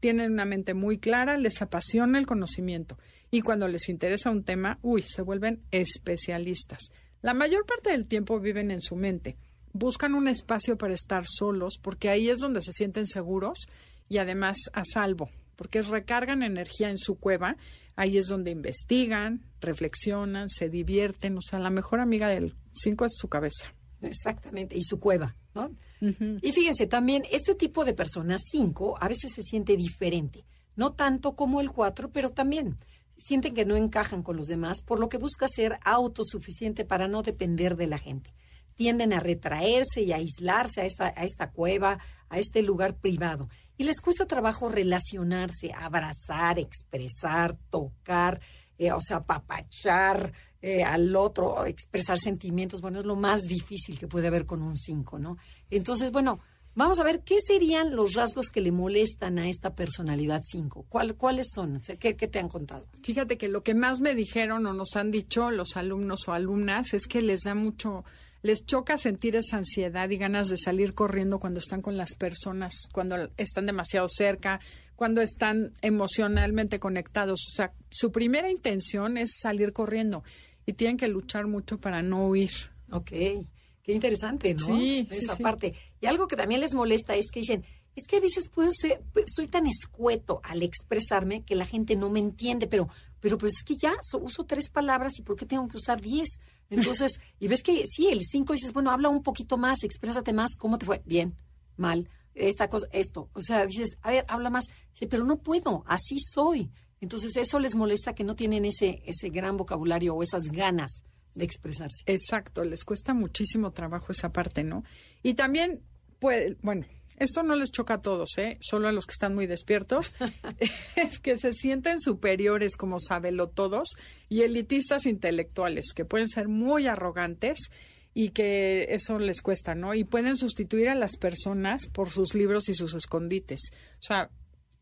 Tienen 0.00 0.32
una 0.32 0.44
mente 0.44 0.74
muy 0.74 0.98
clara, 0.98 1.36
les 1.36 1.60
apasiona 1.60 2.18
el 2.18 2.26
conocimiento. 2.26 2.98
Y 3.30 3.40
cuando 3.40 3.66
les 3.66 3.88
interesa 3.88 4.30
un 4.30 4.44
tema, 4.44 4.78
uy, 4.82 5.02
se 5.02 5.22
vuelven 5.22 5.62
especialistas 5.70 6.90
la 7.20 7.34
mayor 7.34 7.66
parte 7.66 7.90
del 7.90 8.06
tiempo 8.06 8.38
viven 8.38 8.70
en 8.70 8.80
su 8.80 8.94
mente. 8.94 9.36
Buscan 9.72 10.14
un 10.14 10.28
espacio 10.28 10.78
para 10.78 10.94
estar 10.94 11.24
solos 11.26 11.78
porque 11.82 12.08
ahí 12.08 12.28
es 12.28 12.38
donde 12.38 12.62
se 12.62 12.72
sienten 12.72 13.06
seguros 13.06 13.66
y 14.08 14.18
además 14.18 14.56
a 14.72 14.84
salvo, 14.84 15.28
porque 15.56 15.82
recargan 15.82 16.44
energía 16.44 16.90
en 16.90 16.98
su 16.98 17.18
cueva. 17.18 17.56
Ahí 17.98 18.16
es 18.16 18.28
donde 18.28 18.52
investigan, 18.52 19.42
reflexionan, 19.60 20.48
se 20.48 20.68
divierten. 20.68 21.36
O 21.36 21.40
sea, 21.40 21.58
la 21.58 21.68
mejor 21.68 21.98
amiga 21.98 22.28
del 22.28 22.54
5 22.70 23.04
es 23.04 23.16
su 23.16 23.28
cabeza. 23.28 23.74
Exactamente, 24.00 24.78
y 24.78 24.82
su 24.82 25.00
cueva, 25.00 25.34
¿no? 25.52 25.72
Y 26.00 26.52
fíjense, 26.52 26.86
también 26.86 27.24
este 27.32 27.56
tipo 27.56 27.84
de 27.84 27.94
personas 27.94 28.42
5 28.52 28.98
a 29.00 29.08
veces 29.08 29.32
se 29.34 29.42
siente 29.42 29.76
diferente, 29.76 30.44
no 30.76 30.92
tanto 30.92 31.34
como 31.34 31.60
el 31.60 31.72
4, 31.72 32.12
pero 32.12 32.30
también 32.30 32.76
sienten 33.16 33.52
que 33.52 33.64
no 33.64 33.74
encajan 33.74 34.22
con 34.22 34.36
los 34.36 34.46
demás, 34.46 34.80
por 34.82 35.00
lo 35.00 35.08
que 35.08 35.18
busca 35.18 35.48
ser 35.48 35.80
autosuficiente 35.84 36.84
para 36.84 37.08
no 37.08 37.22
depender 37.22 37.74
de 37.74 37.88
la 37.88 37.98
gente. 37.98 38.32
Tienden 38.76 39.12
a 39.12 39.18
retraerse 39.18 40.02
y 40.02 40.12
a 40.12 40.16
aislarse 40.18 40.82
a 40.82 40.84
esta, 40.84 41.06
a 41.16 41.24
esta 41.24 41.50
cueva, 41.50 41.98
a 42.28 42.38
este 42.38 42.62
lugar 42.62 42.94
privado. 42.94 43.48
Y 43.78 43.84
les 43.84 44.00
cuesta 44.02 44.26
trabajo 44.26 44.68
relacionarse, 44.68 45.72
abrazar, 45.72 46.58
expresar, 46.58 47.56
tocar, 47.70 48.40
eh, 48.76 48.92
o 48.92 49.00
sea, 49.00 49.24
papachar 49.24 50.32
eh, 50.60 50.82
al 50.82 51.16
otro, 51.16 51.64
expresar 51.64 52.18
sentimientos. 52.18 52.82
Bueno, 52.82 52.98
es 52.98 53.06
lo 53.06 53.16
más 53.16 53.42
difícil 53.42 53.98
que 53.98 54.08
puede 54.08 54.26
haber 54.26 54.44
con 54.44 54.60
un 54.62 54.76
cinco, 54.76 55.18
¿no? 55.18 55.38
Entonces, 55.70 56.12
bueno, 56.12 56.40
Vamos 56.78 57.00
a 57.00 57.02
ver 57.02 57.24
qué 57.24 57.40
serían 57.40 57.96
los 57.96 58.14
rasgos 58.14 58.50
que 58.50 58.60
le 58.60 58.70
molestan 58.70 59.40
a 59.40 59.48
esta 59.48 59.74
personalidad 59.74 60.42
5. 60.44 60.86
¿Cuáles 60.88 61.48
son? 61.52 61.82
¿qué, 61.98 62.14
te 62.14 62.38
han 62.38 62.48
contado? 62.48 62.86
Fíjate 63.02 63.36
que 63.36 63.48
lo 63.48 63.64
que 63.64 63.74
más 63.74 64.00
me 64.00 64.14
dijeron 64.14 64.64
o 64.64 64.72
nos 64.72 64.94
han 64.94 65.10
dicho 65.10 65.50
los 65.50 65.76
alumnos 65.76 66.28
o 66.28 66.34
alumnas 66.34 66.94
es 66.94 67.08
que 67.08 67.20
les 67.20 67.40
da 67.40 67.56
mucho, 67.56 68.04
les 68.42 68.64
choca 68.64 68.98
sentir 68.98 69.36
esa 69.36 69.56
ansiedad 69.56 70.08
y 70.10 70.16
ganas 70.16 70.48
de 70.48 70.56
salir 70.56 70.94
corriendo 70.94 71.38
cuando 71.38 71.58
están 71.58 71.82
con 71.82 71.96
las 71.96 72.14
personas, 72.14 72.88
cuando 72.92 73.30
están 73.36 73.66
demasiado 73.66 74.08
cerca, 74.08 74.60
cuando 74.96 75.20
están 75.20 75.72
emocionalmente 75.82 76.78
conectados. 76.78 77.40
O 77.48 77.50
sea, 77.54 77.72
su 77.90 78.12
primera 78.12 78.50
intención 78.50 79.16
es 79.16 79.38
salir 79.40 79.72
corriendo 79.72 80.22
y 80.66 80.74
tienen 80.74 80.96
que 80.96 81.08
luchar 81.08 81.46
mucho 81.46 81.78
para 81.78 82.02
no 82.02 82.28
huir. 82.28 82.52
Ok. 82.90 83.10
Qué 83.10 83.92
interesante, 83.94 84.54
¿no? 84.54 84.66
Sí, 84.66 85.06
Esa 85.10 85.34
sí, 85.34 85.42
parte. 85.42 85.74
Y 86.00 86.06
algo 86.06 86.28
que 86.28 86.36
también 86.36 86.60
les 86.60 86.74
molesta 86.74 87.16
es 87.16 87.30
que 87.32 87.40
dicen, 87.40 87.64
es 87.96 88.06
que 88.06 88.18
a 88.18 88.20
veces 88.20 88.48
puedo 88.48 88.70
ser, 88.70 89.02
soy 89.26 89.48
tan 89.48 89.66
escueto 89.66 90.40
al 90.44 90.62
expresarme 90.62 91.42
que 91.42 91.56
la 91.56 91.64
gente 91.66 91.96
no 91.96 92.10
me 92.10 92.20
entiende, 92.20 92.66
pero, 92.66 92.88
pero 93.20 93.38
pues 93.38 93.54
es 93.58 93.64
que 93.64 93.76
ya 93.76 93.94
uso 94.20 94.44
tres 94.44 94.70
palabras 94.70 95.18
y 95.18 95.22
¿por 95.22 95.36
qué 95.36 95.46
tengo 95.46 95.66
que 95.68 95.76
usar 95.76 96.00
diez? 96.00 96.38
Entonces, 96.70 97.18
y 97.38 97.48
ves 97.48 97.62
que 97.62 97.84
sí, 97.86 98.08
el 98.08 98.22
cinco 98.22 98.52
dices, 98.52 98.72
bueno, 98.72 98.90
habla 98.90 99.08
un 99.08 99.22
poquito 99.22 99.56
más, 99.56 99.82
exprésate 99.82 100.32
más, 100.32 100.56
¿cómo 100.56 100.78
te 100.78 100.86
fue? 100.86 101.02
Bien, 101.04 101.36
mal, 101.76 102.08
esta 102.34 102.68
cosa, 102.68 102.86
esto. 102.92 103.28
O 103.32 103.40
sea, 103.40 103.66
dices, 103.66 103.96
a 104.02 104.10
ver, 104.10 104.24
habla 104.28 104.50
más. 104.50 104.66
Pero 105.08 105.24
no 105.24 105.38
puedo, 105.38 105.84
así 105.86 106.18
soy. 106.18 106.70
Entonces, 107.00 107.36
eso 107.36 107.58
les 107.58 107.74
molesta 107.74 108.14
que 108.14 108.24
no 108.24 108.34
tienen 108.34 108.64
ese, 108.64 109.02
ese 109.06 109.28
gran 109.30 109.56
vocabulario 109.56 110.14
o 110.14 110.22
esas 110.22 110.48
ganas 110.48 111.02
de 111.34 111.44
expresarse. 111.44 112.02
Exacto, 112.06 112.64
les 112.64 112.84
cuesta 112.84 113.14
muchísimo 113.14 113.70
trabajo 113.70 114.10
esa 114.10 114.32
parte, 114.32 114.64
¿no? 114.64 114.82
Y 115.22 115.34
también, 115.34 115.82
puede, 116.18 116.56
bueno, 116.62 116.84
esto 117.18 117.42
no 117.42 117.56
les 117.56 117.70
choca 117.70 117.94
a 117.94 118.02
todos, 118.02 118.30
¿eh? 118.38 118.58
Solo 118.60 118.88
a 118.88 118.92
los 118.92 119.06
que 119.06 119.12
están 119.12 119.34
muy 119.34 119.46
despiertos. 119.46 120.14
es 120.96 121.18
que 121.18 121.38
se 121.38 121.52
sienten 121.52 122.00
superiores 122.00 122.76
como 122.76 122.98
sabelo 122.98 123.48
todos 123.48 123.88
y 124.28 124.42
elitistas 124.42 125.06
intelectuales, 125.06 125.92
que 125.94 126.04
pueden 126.04 126.28
ser 126.28 126.48
muy 126.48 126.86
arrogantes 126.86 127.70
y 128.14 128.30
que 128.30 128.88
eso 128.90 129.18
les 129.18 129.42
cuesta, 129.42 129.74
¿no? 129.74 129.94
Y 129.94 130.04
pueden 130.04 130.36
sustituir 130.36 130.88
a 130.88 130.94
las 130.94 131.16
personas 131.16 131.86
por 131.86 132.10
sus 132.10 132.34
libros 132.34 132.68
y 132.68 132.74
sus 132.74 132.94
escondites. 132.94 133.70
O 133.72 134.02
sea, 134.02 134.30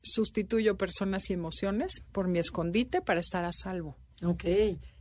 sustituyo 0.03 0.77
personas 0.77 1.29
y 1.31 1.35
emociones 1.35 2.03
por 2.13 2.29
mi 2.29 2.39
escondite 2.39 3.03
para 3.03 3.21
estar 3.21 3.45
a 3.45 3.53
salvo. 3.53 3.97
Ok. 4.23 4.45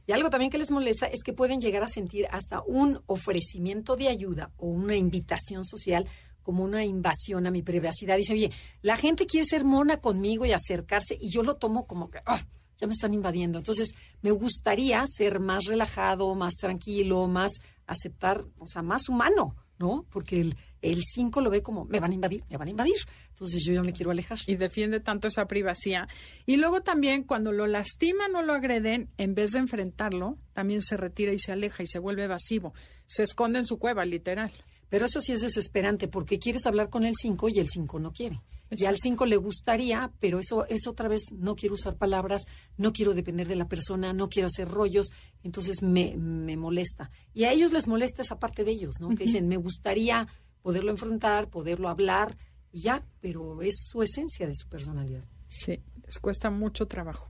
Y 0.08 0.12
algo 0.12 0.30
también 0.30 0.52
que 0.52 0.58
les 0.58 0.70
molesta 0.70 1.08
es 1.08 1.24
que 1.24 1.34
pueden 1.34 1.60
llegar 1.60 1.84
a 1.84 1.88
sentir 1.88 2.28
hasta 2.30 2.62
un 2.62 3.00
ofrecimiento 3.08 3.96
de 3.96 4.10
ayuda 4.10 4.52
o 4.58 4.68
una 4.68 4.96
invitación 4.96 5.64
social 5.64 6.08
como 6.46 6.64
una 6.64 6.86
invasión 6.86 7.48
a 7.48 7.52
mi 7.52 7.64
privacidad. 7.64 8.18
Dice, 8.18 8.34
oye, 8.34 8.52
la 8.84 8.96
gente 8.96 9.26
quiere 9.26 9.46
ser 9.46 9.66
mona 9.66 9.98
conmigo 9.98 10.46
y 10.46 10.52
acercarse 10.52 11.18
y 11.20 11.30
yo 11.30 11.42
lo 11.42 11.56
tomo 11.56 11.88
como 11.88 12.12
que, 12.12 12.20
ah, 12.26 12.40
ya 12.78 12.86
me 12.86 12.94
están 12.94 13.14
invadiendo. 13.14 13.58
Entonces, 13.58 13.94
me 14.22 14.30
gustaría 14.32 15.04
ser 15.08 15.40
más 15.40 15.66
relajado, 15.66 16.36
más 16.36 16.54
tranquilo, 16.54 17.28
más 17.28 17.54
aceptar, 17.88 18.46
o 18.60 18.68
sea, 18.68 18.84
más 18.84 19.10
humano. 19.10 19.56
¿no? 19.78 20.06
Porque 20.10 20.40
el, 20.40 20.56
el 20.82 21.02
5 21.04 21.42
lo 21.42 21.50
ve 21.50 21.62
como, 21.62 21.86
me 21.86 22.00
van 22.00 22.12
a 22.12 22.14
invadir, 22.14 22.44
me 22.50 22.58
van 22.58 22.68
a 22.68 22.72
invadir. 22.72 22.96
Entonces 23.30 23.64
yo 23.66 23.74
ya 23.74 23.82
me 23.82 23.92
quiero 23.92 24.12
alejar. 24.12 24.40
Y 24.48 24.56
defiende 24.56 25.00
tanto 25.00 25.28
esa 25.28 25.48
privacidad. 25.48 26.08
Y 26.46 26.58
luego 26.58 26.82
también 26.82 27.24
cuando 27.24 27.52
lo 27.52 27.68
lastiman 27.68 28.34
o 28.36 28.42
lo 28.42 28.54
agreden, 28.54 29.10
en 29.18 29.36
vez 29.36 29.52
de 29.52 29.60
enfrentarlo, 29.60 30.38
también 30.54 30.82
se 30.82 30.96
retira 30.96 31.34
y 31.34 31.40
se 31.40 31.52
aleja 31.52 31.84
y 31.84 31.88
se 31.88 32.00
vuelve 32.00 32.24
evasivo. 32.24 32.74
Se 33.06 33.24
esconde 33.24 33.60
en 33.60 33.66
su 33.66 33.78
cueva, 33.78 34.06
literal. 34.06 34.52
Pero 34.96 35.08
eso 35.08 35.20
sí 35.20 35.34
es 35.34 35.42
desesperante 35.42 36.08
porque 36.08 36.40
quieres 36.40 36.66
hablar 36.66 36.90
con 36.90 37.04
el 37.04 37.16
5 37.22 37.50
y 37.50 37.60
el 37.60 37.68
5 37.68 38.00
no 38.00 38.14
quiere. 38.14 38.42
Y 38.72 38.86
al 38.86 38.96
5 38.96 39.26
le 39.26 39.36
gustaría, 39.36 40.14
pero 40.22 40.40
eso 40.40 40.66
es 40.68 40.88
otra 40.88 41.10
vez, 41.10 41.34
no 41.34 41.58
quiero 41.58 41.76
usar 41.76 41.98
palabras, 41.98 42.46
no 42.78 42.94
quiero 42.94 43.14
depender 43.14 43.46
de 43.46 43.58
la 43.58 43.68
persona, 43.68 44.14
no 44.14 44.30
quiero 44.30 44.46
hacer 44.46 44.70
rollos, 44.70 45.12
entonces 45.44 45.82
me, 45.82 46.16
me 46.16 46.56
molesta. 46.56 47.12
Y 47.34 47.44
a 47.44 47.52
ellos 47.52 47.74
les 47.74 47.90
molesta 47.90 48.22
esa 48.22 48.40
parte 48.40 48.64
de 48.64 48.72
ellos, 48.72 49.02
¿no? 49.02 49.10
Que 49.10 49.26
dicen, 49.26 49.50
me 49.50 49.58
gustaría 49.58 50.30
poderlo 50.62 50.92
enfrentar, 50.92 51.50
poderlo 51.50 51.90
hablar, 51.90 52.38
y 52.72 52.80
ya, 52.80 53.06
pero 53.20 53.62
es 53.64 53.76
su 53.92 54.02
esencia 54.02 54.48
de 54.48 54.54
su 54.54 54.70
personalidad. 54.70 55.26
Sí, 55.46 55.84
les 56.06 56.20
cuesta 56.20 56.52
mucho 56.52 56.88
trabajo. 56.88 57.30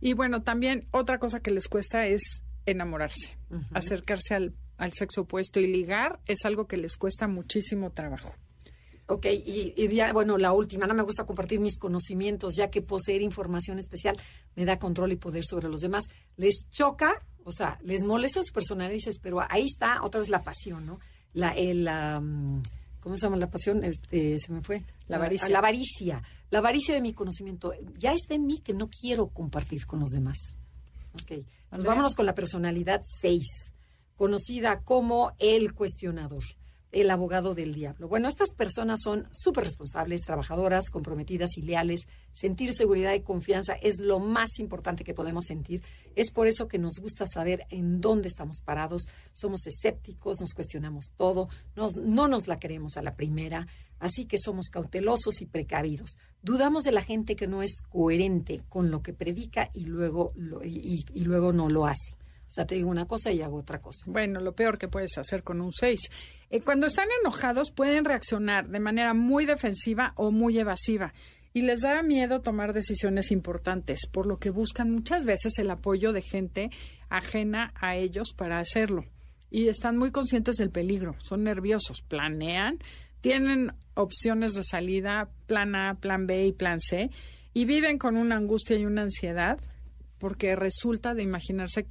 Y 0.00 0.12
bueno, 0.12 0.44
también 0.44 0.86
otra 0.92 1.18
cosa 1.18 1.40
que 1.40 1.50
les 1.50 1.66
cuesta 1.66 2.06
es 2.06 2.44
enamorarse, 2.66 3.36
acercarse 3.72 4.36
al, 4.36 4.54
al 4.80 4.92
sexo 4.92 5.22
opuesto 5.22 5.60
y 5.60 5.66
ligar 5.66 6.20
es 6.26 6.44
algo 6.44 6.66
que 6.66 6.76
les 6.76 6.96
cuesta 6.96 7.28
muchísimo 7.28 7.90
trabajo. 7.90 8.34
Ok, 9.06 9.26
y, 9.26 9.88
ya, 9.88 10.12
bueno, 10.12 10.38
la 10.38 10.52
última, 10.52 10.86
no 10.86 10.94
me 10.94 11.02
gusta 11.02 11.26
compartir 11.26 11.58
mis 11.58 11.78
conocimientos, 11.78 12.54
ya 12.54 12.70
que 12.70 12.80
poseer 12.80 13.22
información 13.22 13.78
especial 13.78 14.16
me 14.54 14.64
da 14.64 14.78
control 14.78 15.10
y 15.10 15.16
poder 15.16 15.44
sobre 15.44 15.68
los 15.68 15.80
demás. 15.80 16.04
Les 16.36 16.66
choca, 16.70 17.20
o 17.44 17.50
sea, 17.50 17.78
les 17.82 18.04
molesta 18.04 18.40
su 18.42 18.52
personalidad, 18.52 18.94
dices, 18.94 19.18
pero 19.20 19.40
ahí 19.48 19.64
está 19.64 20.02
otra 20.04 20.20
vez 20.20 20.28
la 20.28 20.44
pasión, 20.44 20.86
¿no? 20.86 21.00
La, 21.32 21.50
el, 21.50 21.88
¿cómo 23.00 23.16
se 23.16 23.26
llama 23.26 23.36
la 23.36 23.50
pasión? 23.50 23.82
Este, 23.82 24.38
se 24.38 24.52
me 24.52 24.62
fue. 24.62 24.84
La 25.08 25.16
avaricia. 25.16 25.48
La 25.48 25.58
avaricia. 25.58 26.22
La 26.50 26.58
avaricia 26.60 26.94
de 26.94 27.00
mi 27.00 27.12
conocimiento. 27.12 27.72
Ya 27.98 28.12
está 28.12 28.34
en 28.34 28.46
mí 28.46 28.58
que 28.58 28.74
no 28.74 28.88
quiero 28.88 29.26
compartir 29.26 29.86
con 29.86 29.98
los 29.98 30.10
demás. 30.10 30.56
Ok, 31.14 31.32
entonces 31.64 31.84
vámonos 31.84 32.14
con 32.14 32.26
la 32.26 32.36
personalidad 32.36 33.00
6, 33.02 33.72
conocida 34.20 34.82
como 34.82 35.32
el 35.38 35.72
cuestionador 35.72 36.44
el 36.92 37.10
abogado 37.10 37.54
del 37.54 37.72
diablo. 37.72 38.06
Bueno, 38.06 38.28
estas 38.28 38.50
personas 38.50 39.00
son 39.02 39.26
súper 39.30 39.64
responsables, 39.64 40.26
trabajadoras, 40.26 40.90
comprometidas 40.90 41.56
y 41.56 41.62
leales. 41.62 42.06
Sentir 42.32 42.74
seguridad 42.74 43.14
y 43.14 43.20
confianza 43.20 43.72
es 43.74 43.98
lo 43.98 44.18
más 44.18 44.58
importante 44.58 45.04
que 45.04 45.14
podemos 45.14 45.46
sentir. 45.46 45.82
Es 46.16 46.32
por 46.32 46.48
eso 46.48 46.68
que 46.68 46.76
nos 46.76 46.98
gusta 46.98 47.26
saber 47.26 47.64
en 47.70 48.02
dónde 48.02 48.28
estamos 48.28 48.60
parados. 48.60 49.06
Somos 49.32 49.66
escépticos, 49.66 50.38
nos 50.40 50.52
cuestionamos 50.52 51.12
todo, 51.16 51.48
no 51.74 52.28
nos 52.28 52.46
la 52.46 52.58
queremos 52.58 52.98
a 52.98 53.02
la 53.02 53.14
primera. 53.14 53.68
Así 54.00 54.26
que 54.26 54.36
somos 54.36 54.68
cautelosos 54.68 55.40
y 55.40 55.46
precavidos. 55.46 56.18
Dudamos 56.42 56.84
de 56.84 56.92
la 56.92 57.02
gente 57.02 57.36
que 57.36 57.46
no 57.46 57.62
es 57.62 57.80
coherente 57.88 58.62
con 58.68 58.90
lo 58.90 59.00
que 59.00 59.14
predica 59.14 59.70
y 59.72 59.86
luego, 59.86 60.34
y 60.62 61.24
luego 61.24 61.54
no 61.54 61.70
lo 61.70 61.86
hace. 61.86 62.19
O 62.50 62.52
sea, 62.52 62.66
te 62.66 62.74
digo 62.74 62.90
una 62.90 63.06
cosa 63.06 63.30
y 63.30 63.42
hago 63.42 63.58
otra 63.58 63.80
cosa. 63.80 64.02
Bueno, 64.08 64.40
lo 64.40 64.56
peor 64.56 64.76
que 64.76 64.88
puedes 64.88 65.16
hacer 65.18 65.44
con 65.44 65.60
un 65.60 65.72
6. 65.72 66.00
Eh, 66.50 66.60
cuando 66.62 66.88
están 66.88 67.06
enojados 67.20 67.70
pueden 67.70 68.04
reaccionar 68.04 68.68
de 68.68 68.80
manera 68.80 69.14
muy 69.14 69.46
defensiva 69.46 70.14
o 70.16 70.32
muy 70.32 70.58
evasiva 70.58 71.14
y 71.52 71.60
les 71.60 71.82
da 71.82 72.02
miedo 72.02 72.40
tomar 72.40 72.72
decisiones 72.72 73.30
importantes, 73.30 74.00
por 74.10 74.26
lo 74.26 74.38
que 74.38 74.50
buscan 74.50 74.90
muchas 74.90 75.24
veces 75.24 75.60
el 75.60 75.70
apoyo 75.70 76.12
de 76.12 76.22
gente 76.22 76.70
ajena 77.08 77.72
a 77.76 77.94
ellos 77.94 78.32
para 78.36 78.58
hacerlo. 78.58 79.04
Y 79.48 79.68
están 79.68 79.96
muy 79.96 80.10
conscientes 80.10 80.56
del 80.56 80.70
peligro, 80.70 81.14
son 81.22 81.44
nerviosos, 81.44 82.02
planean, 82.02 82.80
tienen 83.20 83.74
opciones 83.94 84.54
de 84.54 84.64
salida, 84.64 85.30
plan 85.46 85.76
A, 85.76 85.94
plan 86.00 86.26
B 86.26 86.46
y 86.46 86.52
plan 86.52 86.80
C, 86.80 87.12
y 87.54 87.64
viven 87.64 87.96
con 87.96 88.16
una 88.16 88.34
angustia 88.34 88.76
y 88.76 88.86
una 88.86 89.02
ansiedad 89.02 89.60
porque 90.18 90.56
resulta 90.56 91.14
de 91.14 91.22
imaginarse 91.22 91.86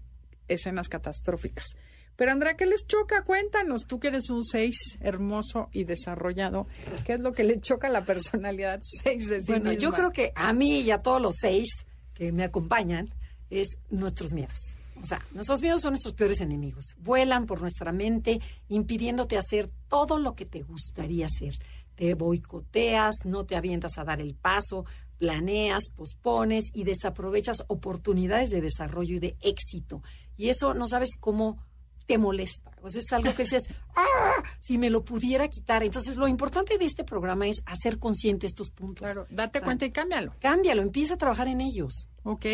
escenas 0.50 0.90
catastróficas. 0.90 1.76
Pero 2.16 2.34
Andrea, 2.34 2.58
¿qué 2.58 2.66
les 2.66 2.86
choca? 2.86 3.24
Cuéntanos, 3.24 3.88
tú 3.88 3.98
que 3.98 4.10
eres 4.10 4.30
un 4.30 4.44
6 4.44 4.98
hermoso 5.00 5.70
y 5.72 5.86
desarrollado, 5.86 6.68
¿qué 7.06 7.14
es 7.14 7.22
lo 7.22 7.32
que 7.32 7.46
le 7.46 7.62
choca 7.62 7.88
a 7.88 7.92
la 7.92 8.04
personalidad 8.04 8.82
6 8.84 9.30
de 9.30 9.40
sí 9.40 9.52
Bueno, 9.54 9.72
yo 9.72 9.94
creo 9.94 10.12
que 10.12 10.34
a 10.36 10.52
mí 10.52 10.82
y 10.82 10.92
a 10.92 11.02
todos 11.02 11.22
los 11.22 11.36
6 11.40 11.86
que 12.14 12.34
me 12.34 12.44
acompañan 12.44 13.08
es 13.50 13.78
nuestros 13.90 14.34
miedos. 14.34 14.78
O 15.02 15.06
sea, 15.06 15.22
nuestros 15.34 15.62
miedos 15.62 15.82
son 15.82 15.94
nuestros 15.94 16.14
peores 16.14 16.42
enemigos. 16.42 16.96
Vuelan 16.98 17.46
por 17.46 17.62
nuestra 17.62 17.94
mente, 17.94 18.42
impidiéndote 18.68 19.38
hacer 19.38 19.70
todo 19.88 20.18
lo 20.18 20.36
que 20.36 20.46
te 20.46 20.62
gustaría 20.62 21.28
hacer. 21.28 21.54
Te 21.96 22.16
boicoteas, 22.16 23.16
no 23.24 23.46
te 23.46 23.56
avientas 23.56 23.98
a 23.98 24.04
dar 24.04 24.20
el 24.20 24.36
paso, 24.36 24.86
planeas, 25.18 25.92
pospones 25.96 26.66
y 26.74 26.84
desaprovechas 26.84 27.64
oportunidades 27.68 28.50
de 28.50 28.62
desarrollo 28.62 29.16
y 29.16 29.20
de 29.20 29.38
éxito. 29.42 30.02
Y 30.40 30.48
eso 30.48 30.74
no 30.74 30.88
sabes 30.88 31.18
cómo 31.20 31.62
te 32.08 32.18
molesta. 32.18 32.72
O 32.82 32.90
sea, 32.90 33.00
es 33.00 33.12
algo 33.12 33.36
que 33.36 33.44
dices, 33.44 33.68
¡ah! 33.96 34.42
Si 34.58 34.78
me 34.78 34.90
lo 34.90 35.04
pudiera 35.04 35.50
quitar. 35.50 35.84
Entonces, 35.84 36.16
lo 36.16 36.30
importante 36.30 36.78
de 36.78 36.86
este 36.86 37.04
programa 37.04 37.46
es 37.46 37.62
hacer 37.66 38.00
consciente 38.00 38.48
estos 38.48 38.70
puntos. 38.72 39.06
Claro, 39.06 39.28
date 39.30 39.60
cuenta 39.60 39.86
y 39.86 39.92
cámbialo. 39.92 40.34
Cámbialo, 40.40 40.82
empieza 40.82 41.16
a 41.16 41.18
trabajar 41.18 41.50
en 41.50 41.60
ellos. 41.60 42.08
Ok. 42.24 42.46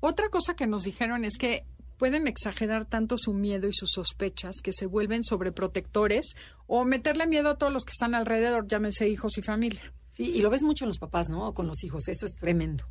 Otra 0.00 0.28
cosa 0.28 0.54
que 0.54 0.66
nos 0.66 0.84
dijeron 0.84 1.24
es 1.24 1.38
que 1.38 1.64
pueden 1.96 2.28
exagerar 2.28 2.84
tanto 2.84 3.16
su 3.16 3.32
miedo 3.32 3.66
y 3.68 3.72
sus 3.72 3.90
sospechas 3.92 4.56
que 4.62 4.74
se 4.74 4.84
vuelven 4.84 5.24
sobreprotectores 5.24 6.36
o 6.66 6.84
meterle 6.84 7.26
miedo 7.26 7.48
a 7.48 7.58
todos 7.58 7.72
los 7.72 7.86
que 7.86 7.92
están 7.92 8.14
alrededor, 8.14 8.68
llámense 8.68 9.08
hijos 9.08 9.38
y 9.38 9.42
familia. 9.42 9.94
Sí, 10.10 10.30
y 10.34 10.42
lo 10.42 10.50
ves 10.50 10.62
mucho 10.62 10.84
en 10.84 10.88
los 10.88 10.98
papás, 10.98 11.30
¿no? 11.30 11.54
Con 11.54 11.66
los 11.66 11.82
hijos, 11.84 12.06
eso 12.08 12.26
es 12.26 12.36
tremendo. 12.36 12.84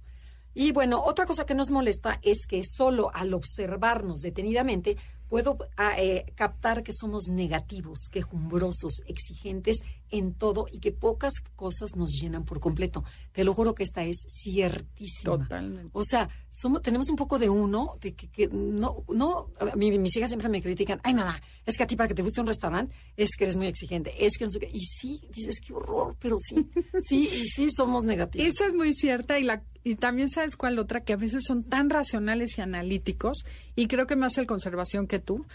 Y 0.62 0.74
bueno, 0.74 1.02
otra 1.06 1.26
cosa 1.26 1.46
que 1.46 1.56
nos 1.56 1.72
molesta 1.72 2.20
es 2.22 2.46
que 2.46 2.66
solo 2.66 3.12
al 3.14 3.34
observarnos 3.34 4.22
detenidamente 4.22 4.98
puedo 5.30 5.58
ah, 5.78 5.94
eh, 5.98 6.26
captar 6.36 6.84
que 6.84 6.92
somos 6.92 7.30
negativos, 7.30 8.10
quejumbrosos, 8.12 9.02
exigentes 9.06 9.80
en 10.12 10.34
todo 10.34 10.66
y 10.72 10.80
que 10.80 10.92
pocas 10.92 11.34
cosas 11.56 11.96
nos 11.96 12.12
llenan 12.12 12.44
por 12.44 12.60
completo. 12.60 13.04
Te 13.32 13.44
lo 13.44 13.54
juro 13.54 13.76
que 13.76 13.84
esta 13.84 14.04
es 14.04 14.26
ciertísima. 14.28 15.38
Totalmente. 15.38 15.92
O 15.94 16.04
sea, 16.04 16.30
somos, 16.50 16.82
tenemos 16.82 17.10
un 17.10 17.16
poco 17.16 17.38
de 17.38 17.48
uno, 17.48 17.98
de 18.02 18.16
que, 18.16 18.50
no, 18.52 19.04
no, 19.08 19.52
mis 19.76 20.16
hijas 20.16 20.32
siempre 20.32 20.50
me 20.50 20.62
critican, 20.62 21.00
ay 21.04 21.14
mamá, 21.14 21.40
es 21.66 21.78
que 21.78 21.84
a 21.84 21.88
ti 21.88 21.96
para 21.96 22.08
que 22.08 22.16
te 22.16 22.24
guste 22.24 22.42
un 22.42 22.48
restaurante 22.48 22.96
es 23.16 23.30
que 23.38 23.44
eres 23.44 23.56
muy 23.56 23.68
exigente, 23.68 24.26
es 24.26 24.38
que 24.38 24.46
no 24.46 24.52
sé 24.52 24.60
qué. 24.60 24.70
Y 24.74 24.82
sí, 24.82 25.22
dices, 25.34 25.62
qué 25.66 25.74
horror, 25.74 26.16
pero 26.20 26.38
sí, 26.40 26.68
sí, 27.02 27.30
y 27.32 27.46
sí 27.46 27.70
somos 27.70 28.04
negativos. 28.04 28.48
Esa 28.48 28.66
es 28.66 28.74
muy 28.74 28.94
cierta 28.94 29.38
y 29.38 29.44
la 29.44 29.64
y 29.84 29.96
también 29.96 30.28
sabes 30.28 30.56
cuál 30.56 30.78
otra, 30.78 31.04
que 31.04 31.14
a 31.14 31.18
veces 31.18 31.44
son 31.46 31.64
tan 31.64 31.90
racionales 31.90 32.58
y 32.58 32.62
analíticos, 32.62 33.46
y 33.76 33.88
creo 33.88 34.08
que 34.08 34.16
más 34.16 34.38
el 34.38 34.46
conservación 34.46 35.08
que 35.08 35.19
tú, 35.22 35.46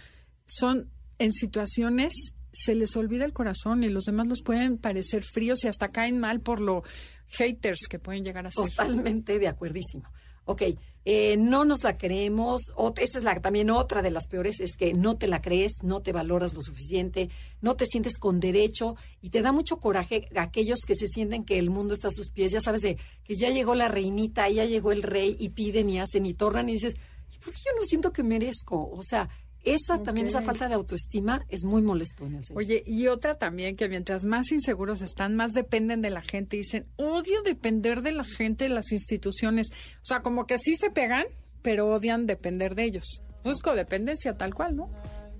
son 0.47 0.91
en 1.19 1.33
situaciones 1.33 2.35
se 2.55 2.75
les 2.75 2.97
olvida 2.97 3.25
el 3.25 3.33
corazón 3.33 3.83
y 3.83 3.89
los 3.89 4.05
demás 4.05 4.29
los 4.29 4.43
pueden 4.43 4.79
parecer 4.79 5.25
fríos 5.25 5.65
y 5.65 5.69
hasta 5.69 5.91
caen 5.91 6.19
mal 6.19 6.41
por 6.41 6.61
lo 6.61 6.85
haters 7.27 7.89
que 7.89 7.99
pueden 7.99 8.25
llegar 8.25 8.47
a 8.47 8.53
ser. 8.53 8.69
Totalmente 8.69 9.39
de 9.39 9.49
acuerdísimo. 9.49 10.05
Ok, 10.47 10.62
eh, 11.07 11.37
no 11.39 11.65
nos 11.65 11.83
la 11.83 11.97
creemos. 11.97 12.73
O, 12.77 12.93
esa 12.99 13.19
es 13.19 13.25
la, 13.25 13.41
también 13.41 13.71
otra 13.71 14.03
de 14.03 14.11
las 14.11 14.27
peores, 14.27 14.61
es 14.61 14.77
que 14.77 14.93
no 14.93 15.17
te 15.17 15.27
la 15.27 15.41
crees, 15.41 15.83
no 15.83 16.01
te 16.01 16.12
valoras 16.12 16.55
lo 16.55 16.61
suficiente, 16.61 17.31
no 17.61 17.77
te 17.77 17.87
sientes 17.87 18.19
con 18.19 18.41
derecho 18.41 18.95
y 19.21 19.31
te 19.31 19.43
da 19.43 19.51
mucho 19.51 19.81
coraje 19.81 20.29
aquellos 20.37 20.81
que 20.87 20.95
se 20.95 21.09
sienten 21.09 21.45
que 21.45 21.59
el 21.59 21.71
mundo 21.71 21.95
está 21.95 22.09
a 22.09 22.12
sus 22.12 22.31
pies. 22.31 22.53
Ya 22.53 22.61
sabes 22.61 22.83
de 22.83 22.99
que 23.25 23.37
ya 23.37 23.51
llegó 23.51 23.75
la 23.75 23.89
reinita, 23.89 24.49
ya 24.49 24.65
llegó 24.65 24.93
el 24.93 25.03
rey 25.03 25.35
y 25.39 25.49
piden 25.51 25.91
y 25.91 25.99
hacen 25.99 26.27
y 26.27 26.35
tornan 26.35 26.69
y 26.69 26.75
dices, 26.75 26.95
¿por 27.43 27.53
qué 27.53 27.61
yo 27.65 27.73
no 27.79 27.85
siento 27.85 28.12
que 28.12 28.23
merezco? 28.23 28.91
O 28.91 29.03
sea, 29.03 29.29
esa 29.65 30.03
también, 30.03 30.27
esa 30.27 30.43
falta 30.43 30.69
de 30.69 30.75
autoestima 30.75 31.45
es 31.49 31.65
muy 31.65 31.83
molesto 31.83 32.27
en 32.27 32.37
el 32.37 32.45
sexo. 32.45 32.59
Oye, 32.59 32.83
y 32.87 33.07
otra 33.07 33.35
también, 33.35 33.77
que 33.77 33.89
mientras 33.89 34.25
más 34.25 34.53
inseguros 34.53 35.03
están, 35.03 35.37
más 35.37 35.53
dependen 35.53 36.03
de 36.03 36.11
la 36.11 36.23
gente. 36.23 36.57
Dicen, 36.57 36.87
odio 36.97 37.43
depender 37.43 38.03
de 38.03 38.12
la 38.12 38.25
gente, 38.25 38.65
de 38.65 38.71
las 38.71 38.93
instituciones. 38.93 39.71
O 39.71 40.05
sea, 40.05 40.21
como 40.21 40.47
que 40.47 40.59
sí 40.59 40.77
se 40.77 40.91
pegan, 40.91 41.25
pero 41.62 41.89
odian 41.89 42.27
depender 42.27 42.75
de 42.75 42.85
ellos. 42.85 43.23
Entonces, 43.37 43.62
codependencia 43.62 44.37
tal 44.37 44.55
cual, 44.55 44.77
¿no? 44.77 44.91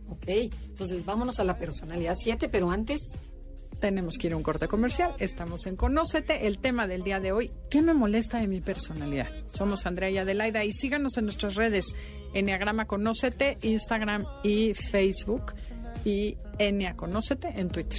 Ok, 0.09 0.29
entonces 0.29 1.05
vámonos 1.05 1.41
a 1.41 1.45
la 1.45 1.59
personalidad 1.59 2.17
7, 2.19 2.49
pero 2.49 2.71
antes 2.71 3.15
tenemos 3.81 4.17
que 4.19 4.29
ir 4.29 4.33
a 4.33 4.37
un 4.37 4.43
corte 4.43 4.69
comercial. 4.69 5.15
Estamos 5.19 5.67
en 5.67 5.77
Conócete. 5.77 6.47
El 6.47 6.59
tema 6.59 6.87
del 6.87 7.03
día 7.03 7.21
de 7.21 7.33
hoy, 7.33 7.51
¿qué 7.71 7.83
me 7.83 7.95
molesta 7.95 8.39
de 8.39 8.49
mi 8.49 8.61
personalidad? 8.61 9.29
Somos 9.53 9.87
Andrea 9.87 10.11
y 10.11 10.19
Adelaida 10.19 10.65
y 10.65 10.73
síganos 10.73 11.17
en 11.17 11.25
nuestras 11.25 11.55
redes 11.55 11.95
Enneagrama 12.33 12.87
Conócete, 12.87 13.59
Instagram 13.63 14.27
y 14.43 14.75
Facebook 14.75 15.55
y 16.05 16.37
Ennea 16.59 16.95
Conócete 16.97 17.49
en 17.57 17.71
Twitter. 17.71 17.99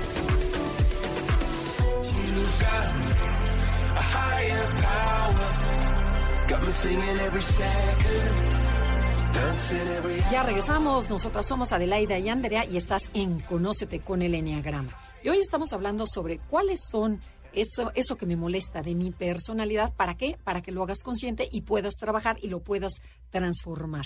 Ya 10.31 10.43
regresamos, 10.43 11.09
nosotras 11.11 11.45
somos 11.45 11.73
Adelaida 11.73 12.17
y 12.17 12.27
Andrea 12.27 12.65
y 12.65 12.77
estás 12.77 13.11
en 13.13 13.39
Conócete 13.41 13.99
con 13.99 14.23
el 14.23 14.33
Enneagrama. 14.33 14.97
Y 15.23 15.29
hoy 15.29 15.37
estamos 15.37 15.73
hablando 15.73 16.07
sobre 16.07 16.39
cuáles 16.39 16.79
son 16.89 17.21
eso, 17.53 17.91
eso 17.93 18.17
que 18.17 18.25
me 18.25 18.35
molesta 18.35 18.81
de 18.81 18.95
mi 18.95 19.11
personalidad. 19.11 19.93
¿Para 19.93 20.17
qué? 20.17 20.37
Para 20.43 20.63
que 20.63 20.71
lo 20.71 20.81
hagas 20.81 21.03
consciente 21.03 21.47
y 21.51 21.61
puedas 21.61 21.93
trabajar 21.97 22.37
y 22.41 22.47
lo 22.47 22.63
puedas 22.63 22.93
transformar. 23.29 24.05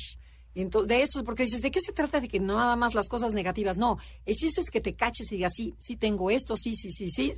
Entonces, 0.53 0.89
de 0.89 1.01
eso, 1.01 1.23
porque 1.23 1.43
dices, 1.43 1.61
¿de 1.61 1.71
qué 1.71 1.79
se 1.79 1.93
trata? 1.93 2.19
De 2.19 2.27
que 2.27 2.41
nada 2.41 2.75
más 2.75 2.93
las 2.93 3.07
cosas 3.07 3.33
negativas. 3.33 3.77
No, 3.77 3.99
el 4.25 4.35
chiste 4.35 4.59
es 4.59 4.69
que 4.69 4.81
te 4.81 4.95
caches 4.95 5.31
y 5.31 5.35
digas, 5.35 5.53
sí, 5.55 5.75
sí 5.79 5.95
tengo 5.95 6.29
esto, 6.29 6.57
sí, 6.57 6.73
sí, 6.75 6.91
sí, 6.91 7.07
sí 7.07 7.33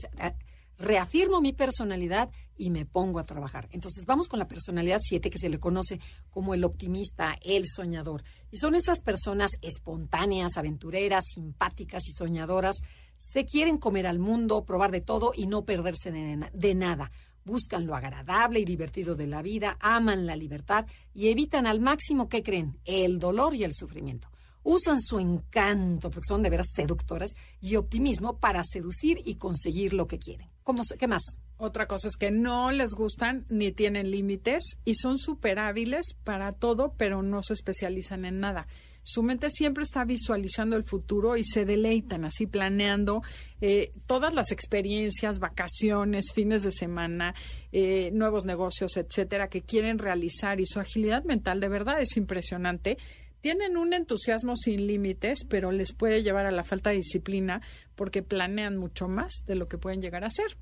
reafirmo 0.77 1.41
mi 1.41 1.53
personalidad 1.53 2.29
y 2.57 2.71
me 2.71 2.85
pongo 2.85 3.19
a 3.19 3.23
trabajar. 3.23 3.67
Entonces 3.71 4.05
vamos 4.05 4.27
con 4.27 4.39
la 4.39 4.47
personalidad 4.47 4.99
7 5.01 5.29
que 5.29 5.37
se 5.37 5.49
le 5.49 5.59
conoce 5.59 5.99
como 6.29 6.53
el 6.53 6.63
optimista, 6.63 7.37
el 7.41 7.65
soñador. 7.65 8.23
Y 8.51 8.57
son 8.57 8.75
esas 8.75 9.01
personas 9.01 9.51
espontáneas, 9.61 10.57
aventureras, 10.57 11.25
simpáticas 11.33 12.07
y 12.07 12.13
soñadoras. 12.13 12.77
Se 13.15 13.45
quieren 13.45 13.77
comer 13.77 14.07
al 14.07 14.19
mundo, 14.19 14.65
probar 14.65 14.91
de 14.91 15.01
todo 15.01 15.33
y 15.35 15.47
no 15.47 15.65
perderse 15.65 16.11
de, 16.11 16.75
nada. 16.75 17.11
buscan 17.43 17.85
lo 17.85 17.95
agradable 17.95 18.59
y 18.59 18.65
divertido 18.65 19.15
de 19.15 19.27
la 19.27 19.41
vida, 19.41 19.77
aman 19.79 20.25
la 20.25 20.35
libertad 20.35 20.85
y 21.13 21.29
evitan 21.29 21.65
al 21.65 21.79
máximo, 21.79 22.27
¿qué 22.27 22.43
creen? 22.43 22.77
El 22.85 23.19
dolor 23.19 23.55
y 23.55 23.63
el 23.63 23.73
sufrimiento. 23.73 24.29
Usan 24.63 24.99
su 24.99 25.17
encanto, 25.17 26.11
porque 26.11 26.27
son 26.27 26.43
de 26.43 26.49
veras 26.49 26.71
seductoras, 26.75 27.35
y 27.61 27.77
optimismo 27.77 28.37
para 28.37 28.63
seducir 28.63 29.21
y 29.23 29.35
conseguir 29.35 29.93
lo 29.93 30.07
que 30.07 30.19
quieren. 30.19 30.49
¿Cómo, 30.67 30.81
¿Qué 30.99 31.07
más? 31.07 31.23
Otra 31.55 31.87
cosa 31.87 32.09
es 32.09 32.17
que 32.17 32.29
no 32.29 32.73
les 32.73 32.93
gustan 32.93 33.45
ni 33.47 33.71
tienen 33.71 34.11
límites 34.11 34.79
y 34.83 34.95
son 34.95 35.17
súper 35.17 35.59
hábiles 35.59 36.17
para 36.25 36.51
todo, 36.51 36.93
pero 36.97 37.23
no 37.23 37.41
se 37.41 37.53
especializan 37.53 38.25
en 38.25 38.41
nada. 38.41 38.67
Su 39.01 39.23
mente 39.23 39.49
siempre 39.49 39.85
está 39.85 40.03
visualizando 40.03 40.75
el 40.75 40.83
futuro 40.83 41.37
y 41.37 41.45
se 41.45 41.63
deleitan 41.63 42.25
así 42.25 42.47
planeando 42.47 43.23
eh, 43.61 43.93
todas 44.07 44.33
las 44.33 44.51
experiencias, 44.51 45.39
vacaciones, 45.39 46.33
fines 46.33 46.63
de 46.63 46.73
semana, 46.73 47.33
eh, 47.71 48.11
nuevos 48.11 48.43
negocios, 48.43 48.97
etcétera, 48.97 49.47
que 49.47 49.61
quieren 49.61 49.99
realizar 49.99 50.59
y 50.59 50.65
su 50.65 50.81
agilidad 50.81 51.23
mental 51.23 51.61
de 51.61 51.69
verdad 51.69 52.01
es 52.01 52.17
impresionante. 52.17 52.97
Tienen 53.41 53.77
un 53.77 53.93
entusiasmo 53.93 54.55
sin 54.55 54.87
límites, 54.87 55.45
pero 55.47 55.71
les 55.71 55.93
puede 55.93 56.23
llevar 56.23 56.45
a 56.45 56.51
la 56.51 56.63
falta 56.63 56.89
de 56.89 56.97
disciplina 56.97 57.61
porque 57.95 58.23
planean 58.23 58.77
mucho 58.77 59.07
más 59.07 59.43
de 59.45 59.55
lo 59.55 59.67
que 59.67 59.77
pueden 59.77 60.01
llegar 60.01 60.23
a 60.23 60.29
ser 60.29 60.57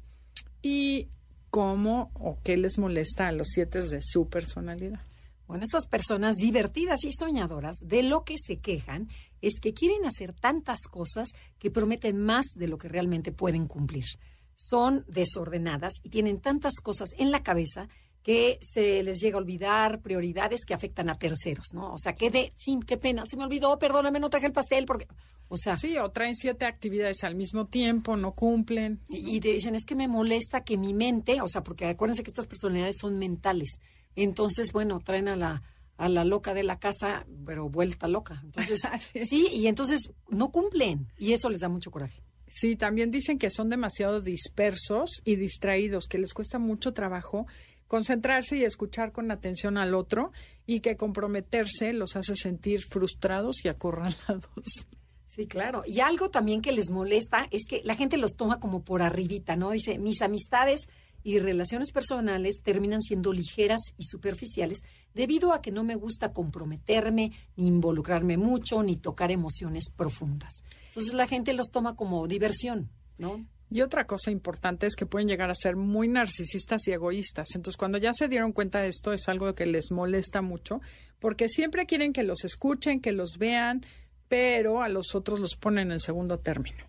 y 0.61 1.09
cómo 1.49 2.11
o 2.15 2.39
qué 2.43 2.57
les 2.57 2.77
molesta 2.77 3.27
a 3.27 3.31
los 3.31 3.47
siete 3.47 3.81
de 3.81 4.01
su 4.01 4.27
personalidad. 4.27 4.99
Bueno, 5.47 5.63
estas 5.63 5.85
personas 5.85 6.35
divertidas 6.35 7.03
y 7.05 7.11
soñadoras 7.11 7.77
de 7.81 8.01
lo 8.01 8.23
que 8.23 8.35
se 8.37 8.57
quejan 8.57 9.09
es 9.41 9.59
que 9.59 9.73
quieren 9.73 10.05
hacer 10.05 10.33
tantas 10.33 10.81
cosas 10.89 11.29
que 11.59 11.69
prometen 11.69 12.19
más 12.19 12.47
de 12.55 12.67
lo 12.67 12.77
que 12.77 12.89
realmente 12.89 13.31
pueden 13.31 13.67
cumplir. 13.67 14.05
Son 14.55 15.05
desordenadas 15.07 15.93
y 16.01 16.09
tienen 16.09 16.41
tantas 16.41 16.73
cosas 16.81 17.11
en 17.17 17.29
la 17.29 17.43
cabeza 17.43 17.87
que 18.25 18.57
se 18.59 19.03
les 19.03 19.21
llega 19.21 19.37
a 19.37 19.41
olvidar 19.41 20.01
prioridades 20.01 20.65
que 20.65 20.73
afectan 20.73 21.11
a 21.11 21.19
terceros, 21.19 21.75
¿no? 21.75 21.93
O 21.93 21.97
sea, 21.99 22.15
que 22.15 22.31
de, 22.31 22.53
sin, 22.57 22.81
qué 22.81 22.97
pena, 22.97 23.23
se 23.27 23.37
me 23.37 23.43
olvidó, 23.43 23.77
perdóname, 23.77 24.19
no 24.19 24.31
traje 24.31 24.47
el 24.47 24.51
pastel 24.51 24.85
porque, 24.87 25.07
o 25.47 25.55
sea... 25.55 25.77
Sí, 25.77 25.95
o 25.99 26.09
traen 26.09 26.35
siete 26.35 26.65
actividades 26.65 27.23
al 27.23 27.35
mismo 27.35 27.67
tiempo, 27.67 28.17
no 28.17 28.33
cumplen. 28.33 28.99
Y, 29.09 29.39
dicen, 29.41 29.75
es 29.75 29.85
que 29.85 29.93
me 29.93 30.07
molesta 30.07 30.63
que 30.63 30.75
mi 30.75 30.95
mente, 30.95 31.39
o 31.39 31.47
sea, 31.47 31.61
porque 31.61 31.85
acuérdense 31.85 32.23
que 32.23 32.31
estas 32.31 32.47
personalidades 32.47 32.97
son 32.99 33.19
mentales, 33.19 33.77
entonces, 34.15 34.71
bueno, 34.71 35.01
traen 35.01 35.27
a 35.27 35.35
la, 35.35 35.61
a 35.97 36.09
la 36.09 36.25
loca 36.25 36.55
de 36.55 36.63
la 36.63 36.79
casa, 36.79 37.27
pero 37.45 37.69
vuelta 37.69 38.07
loca. 38.07 38.41
Entonces, 38.43 38.81
sí, 39.29 39.49
y 39.53 39.67
entonces 39.67 40.09
no 40.29 40.49
cumplen, 40.49 41.11
y 41.19 41.33
eso 41.33 41.47
les 41.51 41.59
da 41.59 41.69
mucho 41.69 41.91
coraje. 41.91 42.23
Sí, 42.47 42.75
también 42.75 43.11
dicen 43.11 43.37
que 43.37 43.49
son 43.49 43.69
demasiado 43.69 44.21
dispersos 44.21 45.21
y 45.25 45.35
distraídos, 45.35 46.07
que 46.07 46.17
les 46.17 46.33
cuesta 46.33 46.57
mucho 46.57 46.93
trabajo 46.93 47.45
concentrarse 47.87 48.57
y 48.57 48.63
escuchar 48.63 49.11
con 49.11 49.31
atención 49.31 49.77
al 49.77 49.93
otro 49.93 50.31
y 50.65 50.79
que 50.79 50.97
comprometerse 50.97 51.93
los 51.93 52.15
hace 52.15 52.35
sentir 52.35 52.81
frustrados 52.81 53.63
y 53.63 53.67
acorralados. 53.67 54.87
Sí, 55.27 55.47
claro. 55.47 55.83
Y 55.85 55.99
algo 55.99 56.29
también 56.29 56.61
que 56.61 56.71
les 56.71 56.89
molesta 56.89 57.47
es 57.51 57.65
que 57.67 57.81
la 57.83 57.95
gente 57.95 58.17
los 58.17 58.35
toma 58.35 58.59
como 58.59 58.83
por 58.83 59.01
arribita, 59.01 59.57
¿no? 59.57 59.71
Dice, 59.71 59.97
mis 59.97 60.21
amistades 60.21 60.87
y 61.23 61.39
relaciones 61.39 61.91
personales 61.91 62.61
terminan 62.63 63.01
siendo 63.01 63.33
ligeras 63.33 63.81
y 63.97 64.03
superficiales 64.03 64.83
debido 65.13 65.53
a 65.53 65.61
que 65.61 65.71
no 65.71 65.83
me 65.83 65.95
gusta 65.95 66.31
comprometerme, 66.31 67.31
ni 67.57 67.67
involucrarme 67.67 68.37
mucho, 68.37 68.83
ni 68.83 68.95
tocar 68.95 69.31
emociones 69.31 69.89
profundas. 69.89 70.63
Entonces 70.87 71.13
la 71.13 71.27
gente 71.27 71.53
los 71.53 71.71
toma 71.71 71.95
como 71.95 72.27
diversión, 72.27 72.89
¿no? 73.17 73.45
Y 73.69 73.81
otra 73.81 74.05
cosa 74.05 74.31
importante 74.31 74.87
es 74.87 74.95
que 74.95 75.05
pueden 75.05 75.27
llegar 75.27 75.49
a 75.49 75.55
ser 75.55 75.75
muy 75.75 76.07
narcisistas 76.07 76.87
y 76.87 76.91
egoístas. 76.91 77.49
Entonces, 77.55 77.77
cuando 77.77 77.97
ya 77.97 78.13
se 78.13 78.27
dieron 78.27 78.51
cuenta 78.51 78.79
de 78.79 78.89
esto, 78.89 79.11
es 79.11 79.27
algo 79.27 79.53
que 79.55 79.65
les 79.65 79.91
molesta 79.91 80.41
mucho, 80.41 80.81
porque 81.19 81.49
siempre 81.49 81.85
quieren 81.85 82.13
que 82.13 82.23
los 82.23 82.43
escuchen, 82.43 83.01
que 83.01 83.11
los 83.11 83.37
vean, 83.37 83.85
pero 84.27 84.81
a 84.81 84.89
los 84.89 85.15
otros 85.15 85.39
los 85.39 85.55
ponen 85.55 85.91
en 85.91 85.99
segundo 85.99 86.39
término. 86.39 86.85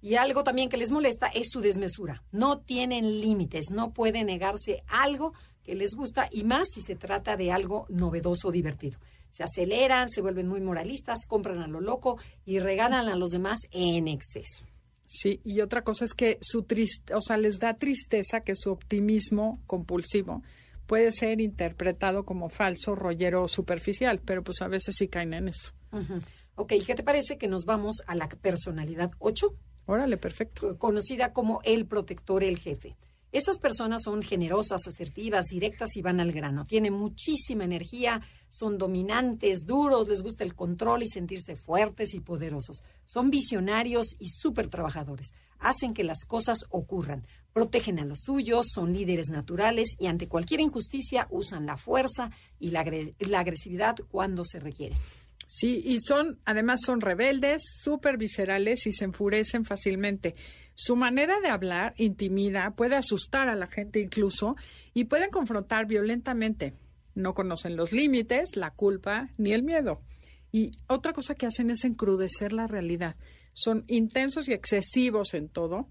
Y 0.00 0.16
algo 0.16 0.42
también 0.42 0.68
que 0.68 0.76
les 0.76 0.90
molesta 0.90 1.28
es 1.28 1.50
su 1.50 1.60
desmesura. 1.60 2.22
No 2.32 2.58
tienen 2.58 3.20
límites, 3.20 3.70
no 3.70 3.92
pueden 3.92 4.26
negarse 4.26 4.82
algo 4.88 5.32
que 5.62 5.74
les 5.74 5.94
gusta 5.94 6.28
y 6.30 6.44
más 6.44 6.68
si 6.74 6.80
se 6.80 6.96
trata 6.96 7.36
de 7.36 7.52
algo 7.52 7.86
novedoso 7.88 8.48
o 8.48 8.52
divertido. 8.52 8.98
Se 9.30 9.44
aceleran, 9.44 10.08
se 10.08 10.20
vuelven 10.20 10.48
muy 10.48 10.60
moralistas, 10.60 11.20
compran 11.26 11.60
a 11.60 11.68
lo 11.68 11.80
loco 11.80 12.18
y 12.44 12.58
regalan 12.58 13.08
a 13.08 13.16
los 13.16 13.30
demás 13.30 13.60
en 13.70 14.08
exceso. 14.08 14.66
Sí, 15.14 15.42
y 15.44 15.60
otra 15.60 15.84
cosa 15.84 16.06
es 16.06 16.14
que 16.14 16.38
su 16.40 16.62
triste, 16.62 17.14
o 17.14 17.20
sea, 17.20 17.36
les 17.36 17.58
da 17.58 17.74
tristeza 17.74 18.40
que 18.40 18.54
su 18.54 18.70
optimismo 18.70 19.60
compulsivo 19.66 20.42
puede 20.86 21.12
ser 21.12 21.42
interpretado 21.42 22.24
como 22.24 22.48
falso, 22.48 22.94
rollero 22.94 23.42
o 23.42 23.48
superficial, 23.48 24.22
pero 24.24 24.42
pues 24.42 24.62
a 24.62 24.68
veces 24.68 24.94
sí 24.96 25.08
caen 25.08 25.34
en 25.34 25.48
eso. 25.48 25.74
Ok, 26.54 26.72
¿qué 26.86 26.94
te 26.94 27.02
parece 27.02 27.36
que 27.36 27.46
nos 27.46 27.66
vamos 27.66 28.02
a 28.06 28.14
la 28.14 28.26
personalidad 28.26 29.10
8? 29.18 29.54
Órale, 29.84 30.16
perfecto. 30.16 30.78
Conocida 30.78 31.34
como 31.34 31.60
el 31.64 31.84
protector, 31.84 32.42
el 32.42 32.58
jefe. 32.58 32.96
Estas 33.32 33.58
personas 33.58 34.02
son 34.04 34.22
generosas, 34.22 34.86
asertivas, 34.86 35.46
directas 35.46 35.96
y 35.96 36.02
van 36.02 36.20
al 36.20 36.32
grano. 36.32 36.64
Tienen 36.64 36.92
muchísima 36.92 37.64
energía, 37.64 38.20
son 38.50 38.76
dominantes, 38.76 39.64
duros, 39.64 40.06
les 40.06 40.22
gusta 40.22 40.44
el 40.44 40.54
control 40.54 41.02
y 41.02 41.08
sentirse 41.08 41.56
fuertes 41.56 42.12
y 42.12 42.20
poderosos. 42.20 42.84
Son 43.06 43.30
visionarios 43.30 44.16
y 44.18 44.28
súper 44.28 44.68
trabajadores. 44.68 45.32
Hacen 45.58 45.94
que 45.94 46.04
las 46.04 46.26
cosas 46.26 46.66
ocurran. 46.68 47.26
Protegen 47.54 47.98
a 47.98 48.04
los 48.04 48.20
suyos, 48.20 48.66
son 48.70 48.92
líderes 48.92 49.30
naturales 49.30 49.96
y 49.98 50.08
ante 50.08 50.28
cualquier 50.28 50.60
injusticia 50.60 51.26
usan 51.30 51.64
la 51.64 51.78
fuerza 51.78 52.30
y 52.58 52.70
la, 52.70 52.84
la 53.18 53.40
agresividad 53.40 53.96
cuando 54.10 54.44
se 54.44 54.60
requiere. 54.60 54.94
Sí, 55.54 55.82
y 55.84 55.98
son, 55.98 56.40
además 56.46 56.80
son 56.82 57.02
rebeldes, 57.02 57.62
súper 57.82 58.16
viscerales 58.16 58.86
y 58.86 58.92
se 58.92 59.04
enfurecen 59.04 59.66
fácilmente. 59.66 60.34
Su 60.72 60.96
manera 60.96 61.40
de 61.40 61.48
hablar 61.48 61.92
intimida, 61.98 62.70
puede 62.74 62.96
asustar 62.96 63.48
a 63.48 63.54
la 63.54 63.66
gente 63.66 64.00
incluso 64.00 64.56
y 64.94 65.04
pueden 65.04 65.28
confrontar 65.28 65.86
violentamente. 65.86 66.72
No 67.14 67.34
conocen 67.34 67.76
los 67.76 67.92
límites, 67.92 68.56
la 68.56 68.70
culpa 68.70 69.28
ni 69.36 69.52
el 69.52 69.62
miedo. 69.62 70.00
Y 70.52 70.70
otra 70.86 71.12
cosa 71.12 71.34
que 71.34 71.44
hacen 71.44 71.68
es 71.68 71.84
encrudecer 71.84 72.54
la 72.54 72.66
realidad. 72.66 73.16
Son 73.52 73.84
intensos 73.88 74.48
y 74.48 74.54
excesivos 74.54 75.34
en 75.34 75.50
todo 75.50 75.86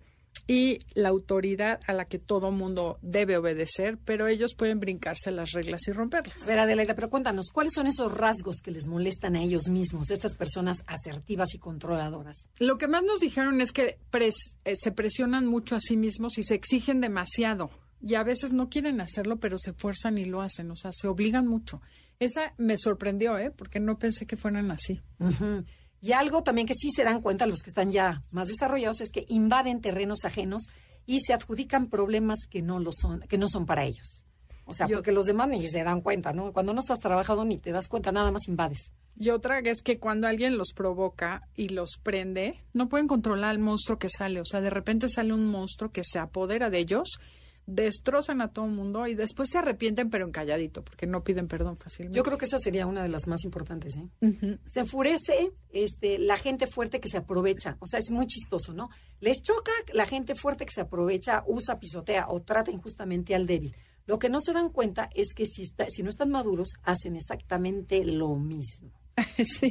y 0.47 0.79
la 0.93 1.09
autoridad 1.09 1.79
a 1.87 1.93
la 1.93 2.05
que 2.05 2.19
todo 2.19 2.51
mundo 2.51 2.99
debe 3.01 3.37
obedecer, 3.37 3.97
pero 4.03 4.27
ellos 4.27 4.55
pueden 4.55 4.79
brincarse 4.79 5.31
las 5.31 5.51
reglas 5.51 5.87
y 5.87 5.91
romperlas. 5.91 6.41
A 6.43 6.45
ver, 6.45 6.59
Adelaida, 6.59 6.95
pero 6.95 7.09
cuéntanos, 7.09 7.49
¿cuáles 7.51 7.73
son 7.73 7.87
esos 7.87 8.13
rasgos 8.13 8.61
que 8.61 8.71
les 8.71 8.87
molestan 8.87 9.35
a 9.35 9.43
ellos 9.43 9.69
mismos, 9.69 10.09
estas 10.09 10.35
personas 10.35 10.83
asertivas 10.87 11.53
y 11.53 11.59
controladoras? 11.59 12.45
Lo 12.59 12.77
que 12.77 12.87
más 12.87 13.03
nos 13.03 13.19
dijeron 13.19 13.61
es 13.61 13.71
que 13.71 13.99
eh, 14.65 14.75
se 14.75 14.91
presionan 14.91 15.45
mucho 15.45 15.75
a 15.75 15.79
sí 15.79 15.97
mismos 15.97 16.37
y 16.37 16.43
se 16.43 16.55
exigen 16.55 17.01
demasiado. 17.01 17.69
Y 18.01 18.15
a 18.15 18.23
veces 18.23 18.51
no 18.51 18.69
quieren 18.69 18.99
hacerlo, 18.99 19.39
pero 19.39 19.57
se 19.59 19.71
esfuerzan 19.71 20.17
y 20.17 20.25
lo 20.25 20.41
hacen, 20.41 20.71
o 20.71 20.75
sea, 20.75 20.91
se 20.91 21.07
obligan 21.07 21.47
mucho. 21.47 21.81
Esa 22.19 22.53
me 22.57 22.77
sorprendió, 22.77 23.37
¿eh? 23.37 23.51
Porque 23.51 23.79
no 23.79 23.97
pensé 23.97 24.25
que 24.25 24.37
fueran 24.37 24.71
así. 24.71 25.01
Y 26.01 26.13
algo 26.13 26.41
también 26.41 26.67
que 26.67 26.73
sí 26.73 26.89
se 26.89 27.03
dan 27.03 27.21
cuenta 27.21 27.45
los 27.45 27.61
que 27.61 27.69
están 27.69 27.91
ya 27.91 28.23
más 28.31 28.47
desarrollados 28.47 29.01
es 29.01 29.11
que 29.11 29.25
invaden 29.29 29.81
terrenos 29.81 30.25
ajenos 30.25 30.63
y 31.05 31.19
se 31.19 31.33
adjudican 31.33 31.87
problemas 31.87 32.39
que 32.49 32.61
no 32.61 32.79
lo 32.79 32.91
son, 32.91 33.21
que 33.21 33.37
no 33.37 33.47
son 33.47 33.65
para 33.65 33.85
ellos. 33.85 34.25
O 34.65 34.73
sea, 34.73 34.87
porque 34.87 35.11
los 35.11 35.25
demás 35.25 35.47
ni 35.49 35.67
se 35.67 35.83
dan 35.83 36.01
cuenta, 36.01 36.33
¿no? 36.33 36.53
Cuando 36.53 36.73
no 36.73 36.79
estás 36.79 36.99
trabajando 36.99 37.45
ni 37.45 37.57
te 37.57 37.71
das 37.71 37.87
cuenta, 37.87 38.11
nada 38.11 38.31
más 38.31 38.47
invades. 38.47 38.93
Y 39.19 39.29
otra 39.29 39.59
es 39.59 39.81
que 39.81 39.99
cuando 39.99 40.27
alguien 40.27 40.57
los 40.57 40.73
provoca 40.73 41.47
y 41.55 41.69
los 41.69 41.99
prende, 42.01 42.63
no 42.73 42.87
pueden 42.87 43.07
controlar 43.07 43.51
al 43.51 43.59
monstruo 43.59 43.99
que 43.99 44.09
sale. 44.09 44.39
O 44.39 44.45
sea, 44.45 44.61
de 44.61 44.69
repente 44.69 45.09
sale 45.09 45.33
un 45.33 45.47
monstruo 45.47 45.91
que 45.91 46.03
se 46.03 46.19
apodera 46.19 46.69
de 46.69 46.79
ellos 46.79 47.19
destrozan 47.65 48.41
a 48.41 48.51
todo 48.51 48.65
el 48.65 48.71
mundo 48.71 49.07
y 49.07 49.15
después 49.15 49.49
se 49.49 49.57
arrepienten, 49.57 50.09
pero 50.09 50.25
en 50.25 50.31
calladito, 50.31 50.83
porque 50.83 51.07
no 51.07 51.23
piden 51.23 51.47
perdón 51.47 51.77
fácilmente. 51.77 52.17
Yo 52.17 52.23
creo 52.23 52.37
que 52.37 52.45
esa 52.45 52.59
sería 52.59 52.85
una 52.85 53.03
de 53.03 53.09
las 53.09 53.27
más 53.27 53.43
importantes. 53.43 53.95
¿eh? 53.97 54.57
Se 54.65 54.81
enfurece 54.81 55.51
este, 55.69 56.17
la 56.17 56.37
gente 56.37 56.67
fuerte 56.67 56.99
que 56.99 57.09
se 57.09 57.17
aprovecha. 57.17 57.77
O 57.79 57.85
sea, 57.85 57.99
es 57.99 58.11
muy 58.11 58.27
chistoso, 58.27 58.73
¿no? 58.73 58.89
Les 59.19 59.41
choca 59.41 59.71
la 59.93 60.05
gente 60.05 60.35
fuerte 60.35 60.65
que 60.65 60.73
se 60.73 60.81
aprovecha, 60.81 61.43
usa, 61.47 61.79
pisotea 61.79 62.27
o 62.29 62.41
trata 62.41 62.71
injustamente 62.71 63.35
al 63.35 63.45
débil. 63.45 63.75
Lo 64.05 64.19
que 64.19 64.29
no 64.29 64.41
se 64.41 64.53
dan 64.53 64.69
cuenta 64.69 65.09
es 65.13 65.33
que 65.33 65.45
si, 65.45 65.63
si 65.65 66.03
no 66.03 66.09
están 66.09 66.31
maduros, 66.31 66.73
hacen 66.83 67.15
exactamente 67.15 68.03
lo 68.03 68.35
mismo. 68.35 69.00
sí. 69.37 69.69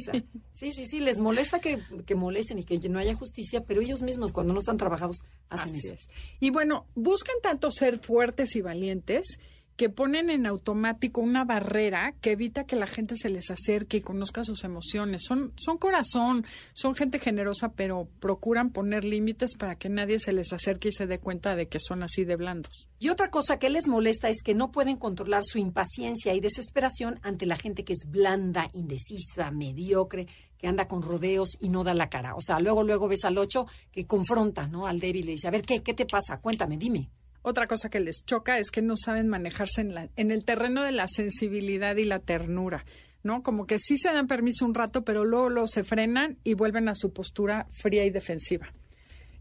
sí, 0.53 0.71
sí, 0.71 0.85
sí, 0.85 0.99
les 0.99 1.19
molesta 1.19 1.59
que, 1.59 1.79
molesten 2.15 2.59
y 2.59 2.63
que 2.63 2.77
no 2.89 2.99
haya 2.99 3.15
justicia, 3.15 3.63
pero 3.65 3.81
ellos 3.81 4.01
mismos 4.01 4.31
cuando 4.31 4.53
no 4.53 4.59
están 4.59 4.77
trabajados 4.77 5.17
hacen 5.49 5.75
eso. 5.75 5.95
Y 6.39 6.49
bueno, 6.51 6.85
buscan 6.95 7.35
tanto 7.41 7.71
ser 7.71 7.99
fuertes 7.99 8.55
y 8.55 8.61
valientes 8.61 9.39
que 9.75 9.89
ponen 9.89 10.29
en 10.29 10.45
automático 10.45 11.21
una 11.21 11.43
barrera 11.43 12.13
que 12.21 12.31
evita 12.31 12.65
que 12.65 12.75
la 12.75 12.87
gente 12.87 13.15
se 13.15 13.29
les 13.29 13.49
acerque 13.49 13.97
y 13.97 14.01
conozca 14.01 14.43
sus 14.43 14.63
emociones. 14.63 15.23
Son, 15.25 15.53
son 15.55 15.77
corazón, 15.77 16.45
son 16.73 16.95
gente 16.95 17.19
generosa, 17.19 17.73
pero 17.73 18.07
procuran 18.19 18.71
poner 18.71 19.03
límites 19.03 19.55
para 19.55 19.75
que 19.75 19.89
nadie 19.89 20.19
se 20.19 20.33
les 20.33 20.53
acerque 20.53 20.89
y 20.89 20.91
se 20.91 21.07
dé 21.07 21.17
cuenta 21.17 21.55
de 21.55 21.67
que 21.67 21.79
son 21.79 22.03
así 22.03 22.25
de 22.25 22.35
blandos. 22.35 22.87
Y 22.99 23.09
otra 23.09 23.31
cosa 23.31 23.57
que 23.57 23.69
les 23.69 23.87
molesta 23.87 24.29
es 24.29 24.43
que 24.43 24.53
no 24.53 24.71
pueden 24.71 24.97
controlar 24.97 25.43
su 25.43 25.57
impaciencia 25.57 26.33
y 26.33 26.39
desesperación 26.39 27.19
ante 27.23 27.45
la 27.45 27.57
gente 27.57 27.83
que 27.83 27.93
es 27.93 28.05
blanda, 28.07 28.69
indecisa, 28.73 29.49
mediocre, 29.51 30.27
que 30.57 30.67
anda 30.67 30.87
con 30.87 31.01
rodeos 31.01 31.57
y 31.59 31.69
no 31.69 31.83
da 31.83 31.95
la 31.95 32.09
cara. 32.09 32.35
O 32.35 32.41
sea, 32.41 32.59
luego, 32.59 32.83
luego 32.83 33.07
ves 33.07 33.25
al 33.25 33.37
ocho 33.39 33.65
que 33.91 34.05
confronta, 34.05 34.67
¿no? 34.67 34.85
Al 34.85 34.99
débil 34.99 35.27
y 35.29 35.31
dice, 35.33 35.47
a 35.47 35.51
ver, 35.51 35.63
¿qué, 35.63 35.81
qué 35.81 35.95
te 35.95 36.05
pasa? 36.05 36.39
Cuéntame, 36.39 36.77
dime. 36.77 37.09
Otra 37.43 37.67
cosa 37.67 37.89
que 37.89 37.99
les 37.99 38.23
choca 38.25 38.59
es 38.59 38.69
que 38.69 38.81
no 38.81 38.95
saben 38.95 39.27
manejarse 39.27 39.81
en, 39.81 39.95
la, 39.95 40.09
en 40.15 40.31
el 40.31 40.45
terreno 40.45 40.83
de 40.83 40.91
la 40.91 41.07
sensibilidad 41.07 41.95
y 41.95 42.05
la 42.05 42.19
ternura, 42.19 42.85
¿no? 43.23 43.41
Como 43.41 43.65
que 43.65 43.79
sí 43.79 43.97
se 43.97 44.13
dan 44.13 44.27
permiso 44.27 44.65
un 44.65 44.75
rato, 44.75 45.03
pero 45.03 45.25
luego, 45.25 45.67
se 45.67 45.83
frenan 45.83 46.37
y 46.43 46.53
vuelven 46.53 46.87
a 46.87 46.95
su 46.95 47.11
postura 47.13 47.67
fría 47.71 48.05
y 48.05 48.11
defensiva. 48.11 48.73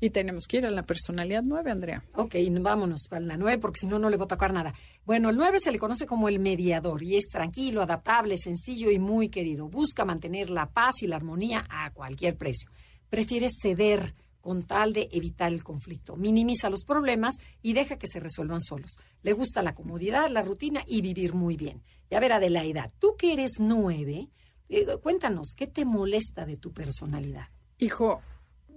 Y 0.02 0.10
tenemos 0.10 0.46
que 0.46 0.56
ir 0.56 0.66
a 0.66 0.70
la 0.70 0.84
personalidad 0.84 1.42
nueve, 1.44 1.70
Andrea. 1.70 2.02
Ok, 2.14 2.36
vámonos 2.60 3.06
a 3.10 3.20
la 3.20 3.36
nueve, 3.36 3.58
porque 3.58 3.80
si 3.80 3.86
no, 3.86 3.98
no 3.98 4.08
le 4.08 4.16
va 4.16 4.24
a 4.24 4.28
tocar 4.28 4.54
nada. 4.54 4.72
Bueno, 5.04 5.28
el 5.28 5.36
nueve 5.36 5.60
se 5.60 5.70
le 5.70 5.78
conoce 5.78 6.06
como 6.06 6.30
el 6.30 6.38
mediador 6.38 7.02
y 7.02 7.16
es 7.16 7.28
tranquilo, 7.28 7.82
adaptable, 7.82 8.38
sencillo 8.38 8.90
y 8.90 8.98
muy 8.98 9.28
querido. 9.28 9.68
Busca 9.68 10.06
mantener 10.06 10.48
la 10.48 10.70
paz 10.70 11.02
y 11.02 11.06
la 11.06 11.16
armonía 11.16 11.66
a 11.68 11.92
cualquier 11.92 12.36
precio. 12.38 12.70
Prefiere 13.10 13.48
ceder 13.50 14.14
con 14.40 14.62
tal 14.62 14.92
de 14.92 15.08
evitar 15.12 15.52
el 15.52 15.64
conflicto. 15.64 16.16
Minimiza 16.16 16.70
los 16.70 16.84
problemas 16.84 17.36
y 17.62 17.72
deja 17.72 17.98
que 17.98 18.06
se 18.06 18.20
resuelvan 18.20 18.60
solos. 18.60 18.98
Le 19.22 19.32
gusta 19.32 19.62
la 19.62 19.74
comodidad, 19.74 20.30
la 20.30 20.42
rutina 20.42 20.82
y 20.86 21.02
vivir 21.02 21.34
muy 21.34 21.56
bien. 21.56 21.82
Y 22.10 22.14
a 22.14 22.20
ver, 22.20 22.32
Adelaida, 22.32 22.88
tú 22.98 23.16
que 23.16 23.32
eres 23.32 23.52
nueve, 23.58 24.28
eh, 24.68 24.86
cuéntanos, 25.02 25.54
¿qué 25.56 25.66
te 25.66 25.84
molesta 25.84 26.46
de 26.46 26.56
tu 26.56 26.72
personalidad? 26.72 27.48
Hijo, 27.78 28.20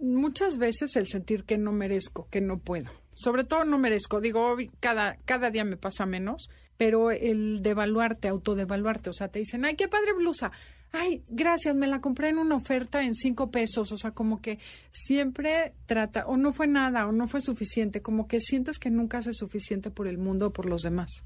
muchas 0.01 0.57
veces 0.57 0.95
el 0.95 1.07
sentir 1.07 1.43
que 1.43 1.57
no 1.57 1.72
merezco, 1.72 2.28
que 2.30 2.41
no 2.41 2.59
puedo. 2.59 2.91
Sobre 3.16 3.43
todo 3.43 3.64
no 3.64 3.78
merezco. 3.78 4.20
Digo, 4.20 4.55
cada, 4.80 5.18
cada 5.26 5.51
día 5.51 5.64
me 5.64 5.78
pasa 5.78 6.05
menos, 6.05 6.49
pero 6.78 7.11
el 7.11 7.61
devaluarte, 7.61 8.28
autodevaluarte, 8.28 9.09
o 9.09 9.14
sea, 9.14 9.28
te 9.28 9.39
dicen, 9.39 9.66
ay, 9.66 9.76
qué 9.76 9.88
padre 9.88 10.14
blusa. 10.14 10.51
Ay, 10.95 11.23
gracias, 11.27 11.75
me 11.75 11.87
la 11.87 12.01
compré 12.01 12.29
en 12.29 12.37
una 12.37 12.55
oferta 12.55 13.03
en 13.03 13.15
cinco 13.15 13.49
pesos. 13.49 13.91
O 13.91 13.97
sea, 13.97 14.11
como 14.11 14.41
que 14.41 14.59
siempre 14.91 15.73
trata, 15.87 16.27
o 16.27 16.37
no 16.37 16.53
fue 16.53 16.67
nada, 16.67 17.07
o 17.07 17.11
no 17.11 17.27
fue 17.27 17.41
suficiente, 17.41 18.03
como 18.03 18.27
que 18.27 18.39
sientes 18.39 18.77
que 18.77 18.91
nunca 18.91 19.17
haces 19.17 19.37
suficiente 19.37 19.89
por 19.89 20.07
el 20.07 20.19
mundo 20.19 20.47
o 20.47 20.53
por 20.53 20.67
los 20.67 20.83
demás. 20.83 21.25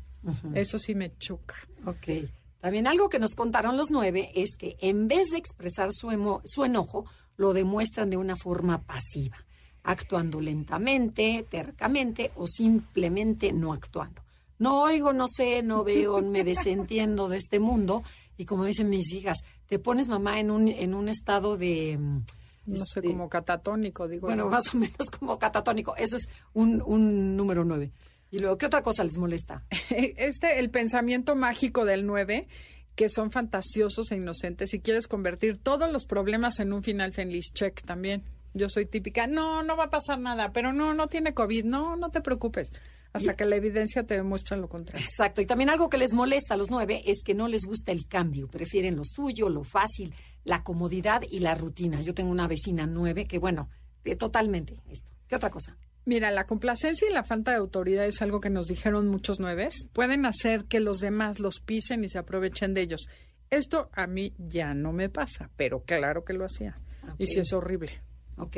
Eso 0.53 0.79
sí 0.79 0.95
me 0.95 1.15
choca. 1.17 1.55
Ok. 1.85 2.29
También 2.61 2.87
algo 2.87 3.09
que 3.09 3.19
nos 3.19 3.35
contaron 3.35 3.77
los 3.77 3.91
nueve 3.91 4.31
es 4.35 4.55
que 4.57 4.77
en 4.79 5.07
vez 5.07 5.31
de 5.31 5.37
expresar 5.37 5.89
su, 5.91 6.41
su 6.45 6.65
enojo, 6.65 7.05
lo 7.35 7.53
demuestran 7.53 8.09
de 8.09 8.17
una 8.17 8.35
forma 8.35 8.83
pasiva, 8.83 9.45
actuando 9.83 10.41
lentamente, 10.41 11.45
tercamente 11.49 12.31
o 12.35 12.47
simplemente 12.47 13.51
no 13.51 13.73
actuando. 13.73 14.23
No 14.59 14.81
oigo, 14.81 15.13
no 15.13 15.27
sé, 15.27 15.61
no 15.61 15.83
veo, 15.83 16.21
me 16.21 16.43
desentiendo 16.45 17.27
de 17.27 17.37
este 17.37 17.59
mundo. 17.59 18.03
Y 18.37 18.45
como 18.45 18.65
dicen 18.65 18.89
mis 18.89 19.11
hijas, 19.13 19.43
te 19.67 19.79
pones 19.79 20.07
mamá 20.07 20.39
en 20.39 20.51
un, 20.51 20.67
en 20.67 20.93
un 20.93 21.09
estado 21.09 21.57
de... 21.57 21.97
Mm, 21.99 22.25
no 22.67 22.85
sé, 22.85 22.99
este, 22.99 23.11
como 23.11 23.29
catatónico, 23.29 24.07
digo. 24.07 24.27
Bueno, 24.27 24.49
más 24.49 24.73
o 24.73 24.77
menos 24.77 25.09
como 25.17 25.39
catatónico. 25.39 25.95
Eso 25.95 26.17
es 26.17 26.27
un, 26.53 26.83
un 26.85 27.37
número 27.37 27.63
nueve. 27.63 27.91
Y 28.29 28.39
luego, 28.39 28.57
¿qué 28.57 28.65
otra 28.65 28.83
cosa 28.83 29.03
les 29.03 29.17
molesta? 29.17 29.63
Este, 29.89 30.59
el 30.59 30.69
pensamiento 30.69 31.35
mágico 31.35 31.85
del 31.85 32.05
nueve 32.05 32.47
que 32.95 33.09
son 33.09 33.29
fantasiosos 33.29 34.11
e 34.11 34.15
inocentes 34.15 34.73
y 34.73 34.79
quieres 34.79 35.07
convertir 35.07 35.57
todos 35.57 35.91
los 35.91 36.05
problemas 36.05 36.59
en 36.59 36.73
un 36.73 36.81
final 36.81 37.13
feliz. 37.13 37.53
Check 37.53 37.83
también. 37.83 38.23
Yo 38.55 38.69
soy 38.69 38.87
típica, 38.87 39.27
no, 39.27 39.61
no 39.61 39.77
va 39.77 39.85
a 39.85 39.89
pasar 39.91 40.19
nada, 40.19 40.51
pero 40.51 40.73
no, 40.73 40.95
no 40.95 41.07
tiene 41.07 41.35
COVID, 41.35 41.63
no, 41.65 41.95
no 41.95 42.09
te 42.09 42.21
preocupes. 42.21 42.71
Hasta 43.13 43.35
que 43.35 43.45
la 43.45 43.55
evidencia 43.55 44.05
te 44.05 44.15
demuestra 44.15 44.57
lo 44.57 44.69
contrario. 44.69 45.05
Exacto. 45.05 45.41
Y 45.41 45.45
también 45.45 45.69
algo 45.69 45.89
que 45.89 45.97
les 45.97 46.13
molesta 46.13 46.53
a 46.53 46.57
los 46.57 46.69
nueve 46.69 47.01
es 47.05 47.23
que 47.23 47.33
no 47.33 47.47
les 47.47 47.65
gusta 47.65 47.91
el 47.91 48.07
cambio. 48.07 48.47
Prefieren 48.47 48.95
lo 48.95 49.03
suyo, 49.03 49.49
lo 49.49 49.63
fácil, 49.63 50.13
la 50.43 50.63
comodidad 50.63 51.21
y 51.29 51.39
la 51.39 51.55
rutina. 51.55 52.01
Yo 52.01 52.13
tengo 52.13 52.31
una 52.31 52.47
vecina 52.47 52.85
nueve 52.85 53.25
que, 53.25 53.39
bueno, 53.39 53.69
eh, 54.03 54.15
totalmente 54.15 54.81
esto. 54.89 55.11
¿Qué 55.27 55.35
otra 55.35 55.49
cosa? 55.49 55.77
Mira, 56.05 56.31
la 56.31 56.45
complacencia 56.45 57.09
y 57.09 57.13
la 57.13 57.23
falta 57.23 57.51
de 57.51 57.57
autoridad 57.57 58.05
es 58.05 58.21
algo 58.21 58.39
que 58.39 58.49
nos 58.49 58.67
dijeron 58.67 59.09
muchos 59.09 59.41
nueves. 59.41 59.87
Pueden 59.91 60.25
hacer 60.25 60.65
que 60.65 60.79
los 60.79 60.99
demás 60.99 61.39
los 61.39 61.59
pisen 61.59 62.05
y 62.05 62.09
se 62.09 62.17
aprovechen 62.17 62.73
de 62.73 62.81
ellos. 62.81 63.07
Esto 63.49 63.89
a 63.93 64.07
mí 64.07 64.33
ya 64.37 64.73
no 64.73 64.93
me 64.93 65.09
pasa, 65.09 65.49
pero 65.55 65.83
claro 65.83 66.23
que 66.23 66.33
lo 66.33 66.45
hacía. 66.45 66.79
Y 67.17 67.27
sí 67.27 67.39
es 67.39 67.51
horrible. 67.51 68.01
Ok. 68.37 68.57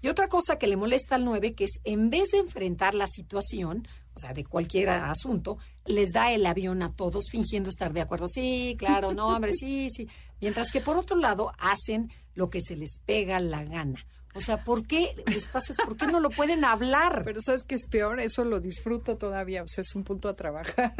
Y 0.00 0.08
otra 0.08 0.28
cosa 0.28 0.58
que 0.58 0.66
le 0.66 0.76
molesta 0.76 1.16
al 1.16 1.24
nueve, 1.24 1.54
que 1.54 1.64
es 1.64 1.80
en 1.84 2.10
vez 2.10 2.30
de 2.30 2.38
enfrentar 2.38 2.94
la 2.94 3.06
situación, 3.06 3.86
o 4.14 4.18
sea, 4.18 4.32
de 4.32 4.44
cualquier 4.44 4.90
asunto, 4.90 5.58
les 5.86 6.12
da 6.12 6.32
el 6.32 6.44
avión 6.46 6.82
a 6.82 6.92
todos 6.92 7.26
fingiendo 7.30 7.68
estar 7.70 7.92
de 7.92 8.00
acuerdo. 8.00 8.28
Sí, 8.28 8.76
claro, 8.78 9.12
no, 9.12 9.28
hombre, 9.28 9.52
sí, 9.52 9.88
sí. 9.90 10.08
Mientras 10.40 10.72
que 10.72 10.80
por 10.80 10.96
otro 10.96 11.16
lado 11.16 11.52
hacen 11.58 12.10
lo 12.34 12.50
que 12.50 12.60
se 12.60 12.76
les 12.76 12.98
pega 12.98 13.38
la 13.40 13.64
gana. 13.64 14.04
O 14.34 14.40
sea, 14.40 14.62
¿por 14.62 14.86
qué 14.86 15.16
les 15.26 15.46
pasa? 15.46 15.74
¿Por 15.84 15.96
qué 15.96 16.06
no 16.06 16.20
lo 16.20 16.30
pueden 16.30 16.64
hablar? 16.64 17.22
Pero 17.24 17.40
¿sabes 17.40 17.64
qué 17.64 17.74
es 17.74 17.86
peor? 17.86 18.20
Eso 18.20 18.44
lo 18.44 18.60
disfruto 18.60 19.16
todavía. 19.16 19.62
O 19.62 19.66
sea, 19.66 19.82
es 19.82 19.94
un 19.94 20.04
punto 20.04 20.28
a 20.28 20.32
trabajar. 20.32 20.94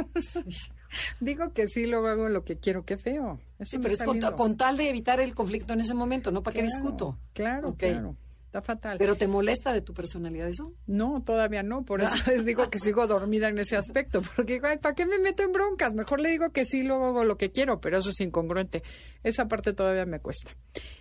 Digo 1.21 1.53
que 1.53 1.69
sí, 1.69 1.87
luego 1.87 2.09
hago 2.09 2.29
lo 2.29 2.45
que 2.45 2.57
quiero. 2.57 2.85
Qué 2.85 2.97
feo. 2.97 3.39
sí, 3.63 3.79
pero 3.79 3.95
es 3.95 4.03
con, 4.03 4.57
tal 4.57 4.77
de 4.77 4.89
evitar 4.89 5.21
el 5.21 5.35
conflicto 5.35 5.73
en 5.73 5.83
ese 5.83 5.95
momento, 5.95 6.33
¿no? 6.33 6.43
¿Para 6.43 6.57
qué 6.57 6.63
discuto? 6.63 7.19
Claro, 7.33 7.75
claro. 7.77 8.17
Está 8.49 8.63
fatal. 8.63 8.97
¿Pero 8.97 9.15
te 9.15 9.29
molesta 9.29 9.75
de 9.75 9.83
tu 9.83 9.93
personalidad 9.93 10.49
eso? 10.49 10.73
No, 10.87 11.23
todavía 11.23 11.63
no. 11.63 11.85
Por 11.85 12.01
eso 12.01 12.17
les 12.31 12.47
digo 12.47 12.71
que 12.71 12.79
sigo 12.79 13.07
dormida 13.07 13.49
en 13.49 13.59
ese 13.59 13.77
aspecto. 13.77 14.23
Porque, 14.37 14.59
¿para 14.59 14.95
qué 14.95 15.05
me 15.05 15.19
meto 15.19 15.43
en 15.43 15.53
broncas? 15.53 15.93
Mejor 15.93 16.21
le 16.21 16.31
digo 16.31 16.49
que 16.49 16.65
sí, 16.65 16.83
luego 16.83 17.09
hago 17.09 17.25
lo 17.25 17.37
que 17.37 17.51
quiero, 17.51 17.79
pero 17.79 17.99
eso 17.99 18.09
es 18.09 18.19
incongruente. 18.21 18.83
Esa 19.23 19.49
parte 19.49 19.75
todavía 19.75 20.07
me 20.07 20.21
cuesta. 20.21 20.57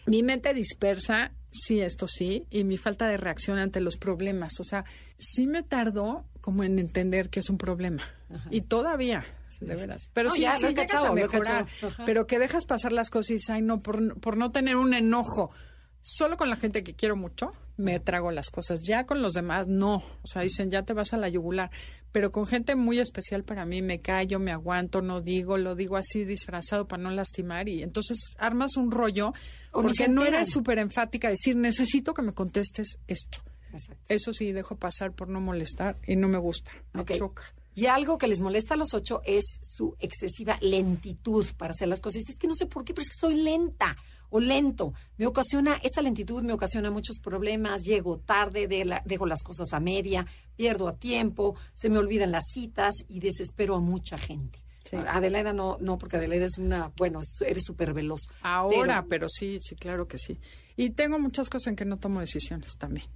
Mi 0.07 0.23
mente 0.23 0.53
dispersa, 0.53 1.31
sí, 1.49 1.79
esto 1.79 2.05
sí, 2.05 2.45
y 2.49 2.65
mi 2.65 2.75
falta 2.75 3.07
de 3.07 3.15
reacción 3.15 3.59
ante 3.59 3.79
los 3.79 3.95
problemas. 3.95 4.59
O 4.59 4.65
sea, 4.65 4.83
sí 5.17 5.47
me 5.47 5.63
tardó 5.63 6.25
como 6.41 6.65
en 6.65 6.79
entender 6.79 7.29
que 7.29 7.39
es 7.39 7.49
un 7.49 7.57
problema. 7.57 8.03
Y 8.51 8.59
todavía, 8.59 9.25
de 9.61 9.73
veras. 9.73 10.09
Pero 10.11 10.31
sí, 10.31 10.41
ya, 10.41 10.57
sí 10.57 10.67
llegas 10.67 11.01
a 11.01 11.13
mejorar. 11.13 11.65
Pero 12.05 12.27
que 12.27 12.39
dejas 12.39 12.65
pasar 12.65 12.91
las 12.91 13.09
cosas 13.09 13.31
y 13.47 13.51
ay, 13.53 13.61
no, 13.61 13.79
por, 13.79 14.19
por 14.19 14.35
no 14.35 14.51
tener 14.51 14.75
un 14.75 14.93
enojo 14.93 15.49
solo 16.07 16.37
con 16.37 16.49
la 16.49 16.55
gente 16.55 16.83
que 16.83 16.95
quiero 16.95 17.15
mucho 17.15 17.53
me 17.77 17.99
trago 17.99 18.31
las 18.31 18.49
cosas. 18.49 18.81
Ya 18.83 19.05
con 19.05 19.21
los 19.21 19.33
demás 19.33 19.67
no. 19.67 20.03
O 20.23 20.27
sea, 20.27 20.41
dicen, 20.41 20.71
ya 20.71 20.83
te 20.83 20.93
vas 20.93 21.13
a 21.13 21.17
la 21.17 21.29
yugular. 21.29 21.69
Pero 22.11 22.31
con 22.31 22.47
gente 22.47 22.75
muy 22.75 22.99
especial 22.99 23.43
para 23.43 23.65
mí 23.65 23.81
me 23.81 24.01
callo, 24.01 24.39
me 24.39 24.51
aguanto, 24.51 25.01
no 25.01 25.21
digo, 25.21 25.57
lo 25.57 25.75
digo 25.75 25.95
así 25.95 26.25
disfrazado 26.25 26.87
para 26.87 27.03
no 27.03 27.11
lastimar. 27.11 27.69
Y 27.69 27.83
entonces 27.83 28.35
armas 28.39 28.77
un 28.77 28.91
rollo 28.91 29.33
porque 29.71 30.07
no 30.07 30.25
eres 30.25 30.49
súper 30.49 30.79
enfática. 30.79 31.29
Decir, 31.29 31.55
necesito 31.55 32.13
que 32.13 32.23
me 32.23 32.33
contestes 32.33 32.97
esto. 33.07 33.39
Eso 34.09 34.33
sí, 34.33 34.53
dejo 34.53 34.75
pasar 34.75 35.11
por 35.11 35.29
no 35.29 35.39
molestar 35.39 35.97
y 36.07 36.15
no 36.15 36.27
me 36.27 36.39
gusta. 36.39 36.71
Me 36.93 37.05
choca. 37.05 37.43
Y 37.75 37.85
algo 37.85 38.17
que 38.17 38.27
les 38.27 38.39
molesta 38.39 38.73
a 38.73 38.77
los 38.77 38.95
ocho 38.95 39.21
es 39.23 39.59
su 39.61 39.95
excesiva 39.99 40.57
lentitud 40.61 41.45
para 41.57 41.71
hacer 41.71 41.87
las 41.87 42.01
cosas. 42.01 42.23
Es 42.27 42.39
que 42.39 42.47
no 42.47 42.55
sé 42.55 42.65
por 42.65 42.83
qué, 42.83 42.95
pero 42.95 43.03
es 43.03 43.09
que 43.09 43.19
soy 43.19 43.35
lenta 43.35 43.95
o 44.29 44.39
lento. 44.39 44.93
Me 45.17 45.25
ocasiona, 45.25 45.79
esta 45.83 46.01
lentitud 46.01 46.43
me 46.43 46.53
ocasiona 46.53 46.91
muchos 46.91 47.17
problemas, 47.19 47.83
llego 47.83 48.19
tarde, 48.19 48.67
dejo 49.05 49.25
las 49.25 49.43
cosas 49.43 49.73
a 49.73 49.79
media, 49.79 50.25
pierdo 50.55 50.87
a 50.87 50.95
tiempo, 50.95 51.55
se 51.73 51.89
me 51.89 51.97
olvidan 51.97 52.31
las 52.31 52.45
citas 52.51 52.93
y 53.07 53.19
desespero 53.19 53.75
a 53.75 53.79
mucha 53.79 54.17
gente. 54.17 54.59
Adelaida 54.95 55.51
no, 55.53 55.77
no, 55.81 55.97
porque 55.97 56.17
Adelaida 56.17 56.45
es 56.45 56.57
una, 56.57 56.91
bueno, 56.97 57.19
eres 57.45 57.63
súper 57.65 57.93
veloz. 57.93 58.21
Ahora, 58.41 59.05
pero, 59.09 59.27
sí, 59.27 59.59
sí, 59.61 59.75
claro 59.75 60.07
que 60.07 60.17
sí. 60.17 60.39
Y 60.75 60.91
tengo 60.91 61.19
muchas 61.19 61.49
cosas 61.49 61.67
en 61.67 61.75
que 61.75 61.85
no 61.85 61.97
tomo 61.97 62.19
decisiones 62.19 62.77
también. 62.77 63.07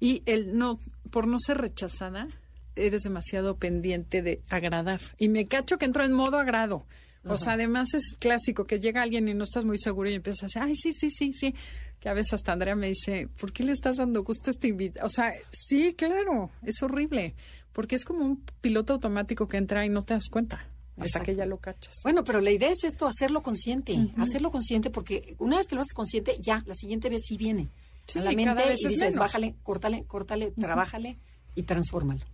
Y 0.00 0.22
el 0.26 0.56
no, 0.56 0.80
por 1.10 1.26
no 1.26 1.38
ser 1.38 1.58
rechazada, 1.58 2.26
eres 2.74 3.02
demasiado 3.02 3.56
pendiente 3.58 4.22
de 4.22 4.40
agradar. 4.48 5.00
Y 5.18 5.28
me 5.28 5.46
cacho 5.46 5.78
que 5.78 5.84
entro 5.84 6.04
en 6.04 6.12
modo 6.12 6.38
agrado. 6.38 6.86
O 7.24 7.36
sea, 7.36 7.52
además 7.52 7.92
es 7.94 8.14
clásico 8.18 8.66
que 8.66 8.80
llega 8.80 9.02
alguien 9.02 9.28
y 9.28 9.34
no 9.34 9.44
estás 9.44 9.64
muy 9.64 9.78
seguro 9.78 10.08
y 10.08 10.14
empiezas 10.14 10.42
a 10.42 10.46
decir, 10.46 10.62
ay, 10.62 10.74
sí, 10.74 10.92
sí, 10.92 11.10
sí, 11.10 11.32
sí. 11.32 11.54
Que 11.98 12.08
a 12.08 12.14
veces 12.14 12.32
hasta 12.34 12.52
Andrea 12.52 12.74
me 12.74 12.88
dice, 12.88 13.28
¿por 13.38 13.52
qué 13.52 13.62
le 13.62 13.72
estás 13.72 13.96
dando 13.96 14.24
gusto 14.24 14.48
a 14.48 14.52
este 14.52 14.68
invitado? 14.68 15.06
O 15.06 15.10
sea, 15.10 15.34
sí, 15.50 15.94
claro, 15.94 16.50
es 16.62 16.82
horrible. 16.82 17.34
Porque 17.72 17.94
es 17.96 18.04
como 18.04 18.24
un 18.24 18.42
piloto 18.60 18.94
automático 18.94 19.46
que 19.48 19.58
entra 19.58 19.84
y 19.84 19.90
no 19.90 20.02
te 20.02 20.14
das 20.14 20.28
cuenta. 20.30 20.66
Hasta 20.96 21.20
que 21.20 21.34
ya 21.34 21.46
lo 21.46 21.58
cachas. 21.58 22.00
Bueno, 22.02 22.24
pero 22.24 22.40
la 22.40 22.50
idea 22.50 22.70
es 22.70 22.84
esto, 22.84 23.06
hacerlo 23.06 23.42
consciente. 23.42 24.12
Hacerlo 24.16 24.50
consciente 24.50 24.90
porque 24.90 25.34
una 25.38 25.56
vez 25.56 25.66
que 25.68 25.74
lo 25.74 25.80
haces 25.80 25.94
consciente, 25.94 26.36
ya, 26.40 26.62
la 26.66 26.74
siguiente 26.74 27.08
vez 27.08 27.22
sí 27.26 27.36
viene. 27.36 27.70
a 28.14 28.20
la 28.20 28.32
mente 28.32 28.62
y 28.78 28.88
dices, 28.88 29.16
bájale, 29.16 29.54
córtale, 29.62 30.04
córtale, 30.04 30.52
trabájale 30.52 31.18
y 31.54 31.62
transfórmalo. 31.62 32.24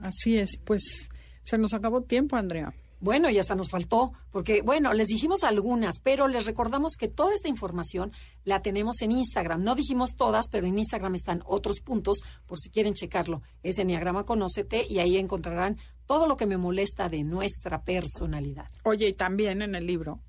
Así 0.00 0.36
es, 0.36 0.58
pues 0.64 1.08
Se 1.42 1.58
nos 1.58 1.74
acabó 1.74 2.02
tiempo, 2.02 2.36
Andrea. 2.36 2.74
Bueno, 3.04 3.28
y 3.28 3.38
hasta 3.38 3.54
nos 3.54 3.68
faltó, 3.68 4.14
porque, 4.30 4.62
bueno, 4.62 4.94
les 4.94 5.08
dijimos 5.08 5.44
algunas, 5.44 5.98
pero 5.98 6.26
les 6.26 6.46
recordamos 6.46 6.96
que 6.96 7.06
toda 7.06 7.34
esta 7.34 7.50
información 7.50 8.12
la 8.44 8.62
tenemos 8.62 9.02
en 9.02 9.12
Instagram. 9.12 9.62
No 9.62 9.74
dijimos 9.74 10.16
todas, 10.16 10.48
pero 10.48 10.66
en 10.66 10.78
Instagram 10.78 11.14
están 11.14 11.42
otros 11.44 11.80
puntos, 11.80 12.22
por 12.46 12.58
si 12.58 12.70
quieren 12.70 12.94
checarlo. 12.94 13.42
Es 13.62 13.78
Enneagrama 13.78 14.24
Conócete 14.24 14.86
y 14.88 15.00
ahí 15.00 15.18
encontrarán 15.18 15.76
todo 16.06 16.26
lo 16.26 16.38
que 16.38 16.46
me 16.46 16.56
molesta 16.56 17.10
de 17.10 17.24
nuestra 17.24 17.82
personalidad. 17.82 18.70
Oye, 18.84 19.08
y 19.08 19.12
también 19.12 19.60
en 19.60 19.74
el 19.74 19.86
libro 19.86 20.20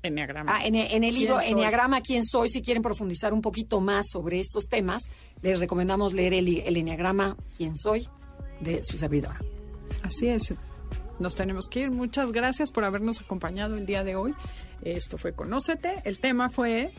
Enneagrama. 0.00 0.54
Ah, 0.54 0.64
en, 0.64 0.76
en 0.76 1.02
el 1.02 1.12
libro 1.12 1.40
Enneagrama, 1.40 2.00
¿Quién 2.00 2.24
soy? 2.24 2.48
Si 2.48 2.62
quieren 2.62 2.84
profundizar 2.84 3.32
un 3.32 3.40
poquito 3.40 3.80
más 3.80 4.08
sobre 4.08 4.38
estos 4.38 4.68
temas, 4.68 5.02
les 5.42 5.58
recomendamos 5.58 6.12
leer 6.12 6.34
el, 6.34 6.46
el 6.60 6.76
Enneagrama, 6.76 7.36
¿Quién 7.56 7.74
soy? 7.74 8.06
de 8.60 8.84
su 8.84 8.98
servidora. 8.98 9.40
Así 10.04 10.28
es 10.28 10.54
nos 11.20 11.34
tenemos 11.34 11.68
que 11.68 11.80
ir. 11.80 11.90
Muchas 11.90 12.32
gracias 12.32 12.70
por 12.72 12.84
habernos 12.84 13.20
acompañado 13.20 13.76
el 13.76 13.86
día 13.86 14.02
de 14.02 14.16
hoy. 14.16 14.34
Esto 14.82 15.18
fue 15.18 15.32
Conócete. 15.32 16.02
El 16.04 16.18
tema 16.18 16.50
fue 16.50 16.92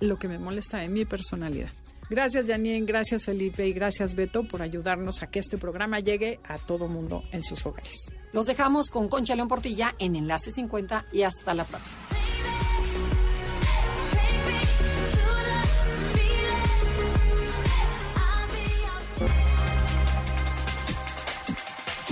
lo 0.00 0.16
que 0.16 0.28
me 0.28 0.38
molesta 0.38 0.78
de 0.78 0.88
mi 0.88 1.04
personalidad. 1.04 1.70
Gracias, 2.10 2.46
Janine, 2.46 2.84
gracias, 2.84 3.24
Felipe, 3.24 3.66
y 3.66 3.72
gracias, 3.72 4.14
Beto, 4.14 4.44
por 4.44 4.60
ayudarnos 4.60 5.22
a 5.22 5.28
que 5.28 5.38
este 5.38 5.56
programa 5.56 6.00
llegue 6.00 6.38
a 6.44 6.58
todo 6.58 6.86
mundo 6.86 7.24
en 7.32 7.42
sus 7.42 7.64
hogares. 7.64 8.10
Los 8.32 8.46
dejamos 8.46 8.90
con 8.90 9.08
Concha 9.08 9.34
León 9.34 9.48
Portilla 9.48 9.94
en 9.98 10.14
Enlace 10.16 10.52
50 10.52 11.06
y 11.12 11.22
hasta 11.22 11.54
la 11.54 11.64
próxima. 11.64 11.96